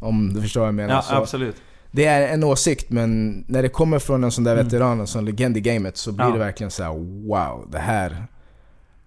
Om 0.00 0.34
du 0.34 0.42
förstår 0.42 0.60
vad 0.60 0.68
jag 0.68 0.74
menar. 0.74 0.94
Ja, 0.94 1.02
så 1.02 1.14
absolut. 1.14 1.56
det 1.90 2.04
är 2.04 2.28
en 2.34 2.44
åsikt, 2.44 2.90
men 2.90 3.30
när 3.48 3.62
det 3.62 3.68
kommer 3.68 3.98
från 3.98 4.24
en 4.24 4.30
sån 4.30 4.44
där 4.44 4.56
veteran, 4.56 5.00
en 5.00 5.06
sån 5.06 5.24
legend 5.24 5.56
i 5.56 5.60
gamet, 5.60 5.96
så 5.96 6.12
blir 6.12 6.24
Mm. 6.24 6.38
Det 6.38 6.44
verkligen 6.44 6.70
så 6.70 6.82
här: 6.82 6.90
wow, 7.28 7.68
det 7.72 7.78
här... 7.78 8.26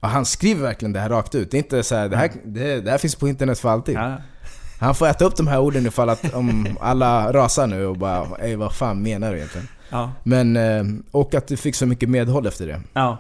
Ja, 0.02 0.08
han 0.08 0.26
skriver 0.26 0.62
verkligen 0.62 0.94
det 0.94 1.00
här 1.00 1.10
rakt 1.10 1.36
ut. 1.36 1.52
Det 1.52 1.58
är 1.58 1.60
inte 1.60 1.84
så 1.84 1.96
här, 1.96 2.10
det, 2.10 2.18
här, 2.18 2.32
det, 2.46 2.82
det 2.82 2.92
här 2.92 2.98
finns 2.98 3.16
på 3.16 3.28
internet 3.28 3.60
för 3.60 3.70
alltid. 3.70 3.98
Han 4.80 4.96
får 4.96 5.08
äta 5.08 5.26
upp 5.26 5.36
de 5.36 5.48
här 5.48 5.60
orden 5.60 5.86
ifall 5.86 6.10
att 6.10 6.34
om 6.34 6.68
alla 6.82 7.34
rasar 7.34 7.68
nu 7.68 7.86
och 7.86 7.98
bara 7.98 8.26
Ey 8.40 8.56
vad 8.56 8.74
fan 8.74 9.02
menar 9.04 9.32
du 9.32 9.38
egentligen? 9.38 9.68
Ja. 9.90 10.12
Men, 10.24 10.58
eh, 10.58 10.84
och 11.12 11.36
att 11.36 11.48
du 11.48 11.58
fick 11.58 11.76
så 11.76 11.86
mycket 11.86 12.10
medhåll 12.10 12.48
efter 12.48 12.68
det. 12.68 12.82
ja. 12.94 13.18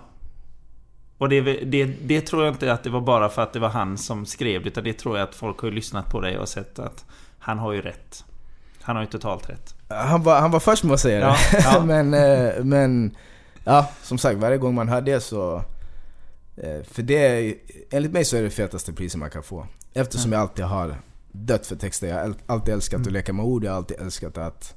Och 1.21 1.29
det, 1.29 1.41
det, 1.41 1.85
det 1.85 2.21
tror 2.21 2.45
jag 2.45 2.53
inte 2.53 2.73
att 2.73 2.83
det 2.83 2.89
var 2.89 3.01
bara 3.01 3.29
för 3.29 3.41
att 3.41 3.53
det 3.53 3.59
var 3.59 3.69
han 3.69 3.97
som 3.97 4.25
skrev 4.25 4.67
Utan 4.67 4.83
det 4.83 4.93
tror 4.93 5.17
jag 5.17 5.29
att 5.29 5.35
folk 5.35 5.59
har 5.59 5.71
lyssnat 5.71 6.09
på 6.11 6.21
dig 6.21 6.37
och 6.37 6.49
sett 6.49 6.79
att 6.79 7.05
han 7.39 7.59
har 7.59 7.73
ju 7.73 7.81
rätt. 7.81 8.25
Han 8.81 8.95
har 8.95 9.03
ju 9.03 9.09
totalt 9.09 9.49
rätt. 9.49 9.75
Han 9.87 10.23
var, 10.23 10.39
han 10.39 10.51
var 10.51 10.59
först 10.59 10.83
med 10.83 10.93
att 10.93 10.99
säga 10.99 11.19
Ja, 11.19 11.35
det. 11.51 11.59
ja. 11.63 11.83
men, 11.85 12.13
eh, 12.13 12.63
men 12.63 13.15
ja, 13.63 13.89
som 14.03 14.17
sagt, 14.17 14.39
varje 14.39 14.57
gång 14.57 14.75
man 14.75 14.89
hör 14.89 15.01
det 15.01 15.19
så... 15.21 15.55
eh, 16.57 16.83
För 16.83 17.01
det, 17.01 17.55
enligt 17.91 18.11
mig 18.11 18.25
så 18.25 18.37
är 18.37 18.41
det 18.43 18.49
fetaste 18.49 18.93
priset 18.93 19.19
man 19.19 19.29
kan 19.29 19.43
få. 19.43 19.65
Eftersom 19.93 20.31
jag 20.31 20.41
alltid 20.41 20.65
har 20.65 20.95
dött 21.31 21.67
för 21.67 21.75
texter. 21.75 22.07
Jag 22.07 22.15
har 22.15 22.23
al- 22.23 22.35
alltid 22.45 22.73
älskat 22.73 22.97
Mm. 22.97 23.07
att 23.07 23.13
leka 23.13 23.33
med 23.33 23.45
ord, 23.45 23.63
jag 23.63 23.71
har 23.71 23.77
alltid 23.77 23.99
älskat 24.01 24.37
att... 24.37 24.75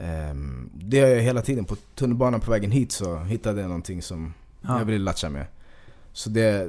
ehm, 0.00 0.70
det 0.74 0.96
gör 0.96 1.08
jag 1.08 1.22
hela 1.22 1.42
tiden. 1.42 1.64
På 1.64 1.76
tunnelbanan 1.94 2.40
på 2.40 2.50
vägen 2.50 2.70
hit 2.70 2.92
så 2.92 3.16
hittade 3.18 3.60
jag 3.60 3.68
någonting 3.68 4.02
som 4.02 4.34
Ja. 4.68 4.78
Jag 4.78 4.84
vill 4.84 5.02
latcha 5.02 5.28
mer. 5.28 5.48
Så 6.12 6.30
det, 6.30 6.68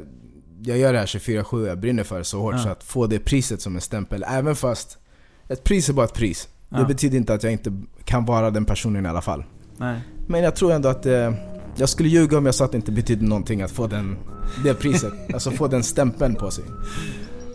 jag 0.62 0.78
gör 0.78 0.93
det 0.93 1.00
här 1.00 1.06
24-7, 1.06 1.68
jag 1.68 1.80
brinner 1.80 2.04
för 2.04 2.18
det 2.18 2.24
så 2.24 2.41
hårt. 2.41 2.56
Ja. 2.56 2.64
Så 2.64 2.70
att 2.70 2.84
få 2.84 3.08
det 3.08 3.20
priset 3.20 3.62
som 3.62 3.76
en 3.76 3.82
stämpel, 3.82 4.26
även 4.28 4.56
fast 4.56 4.98
ett 5.48 5.64
pris 5.64 5.89
är 5.89 5.93
bara 5.93 6.06
ett 6.06 6.14
pris. 6.14 6.50
Ja. 6.70 6.78
Det 6.78 6.86
betyder 6.86 7.18
inte 7.18 7.34
att 7.34 7.43
jag 7.43 7.52
inte 7.52 7.82
kan 8.04 8.26
vara 8.26 8.52
den 8.52 8.66
personen 8.66 9.06
i 9.06 9.10
alla 9.10 9.22
fall. 9.22 9.43
Nej. 9.78 10.00
Men 10.28 10.43
jag 10.43 10.56
tror 10.56 10.72
ändå 10.72 10.89
att 10.89 11.06
eh, 11.06 11.34
jag 11.76 11.89
skulle 11.89 12.10
ljuga 12.10 12.38
om 12.38 12.46
jag 12.46 12.56
sa 12.56 12.66
att 12.66 12.72
det 12.72 12.78
inte 12.78 12.91
betydde 12.91 13.26
någonting 13.26 13.62
att 13.62 13.72
få 13.72 13.88
den, 13.88 14.18
det 14.64 14.74
priset. 14.74 15.14
alltså 15.34 15.52
få 15.52 15.68
den 15.68 15.84
stämpeln 15.84 16.36
på 16.36 16.52
sig. 16.52 16.64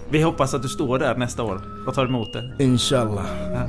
Vi 0.09 0.23
hoppas 0.23 0.55
att 0.55 0.63
du 0.63 0.69
står 0.69 0.99
där 0.99 1.17
nästa 1.17 1.43
år 1.43 1.63
och 1.87 1.95
tar 1.95 2.07
emot 2.07 2.33
det. 2.33 2.55
Inshallah. 2.59 3.27
Ja. 3.53 3.69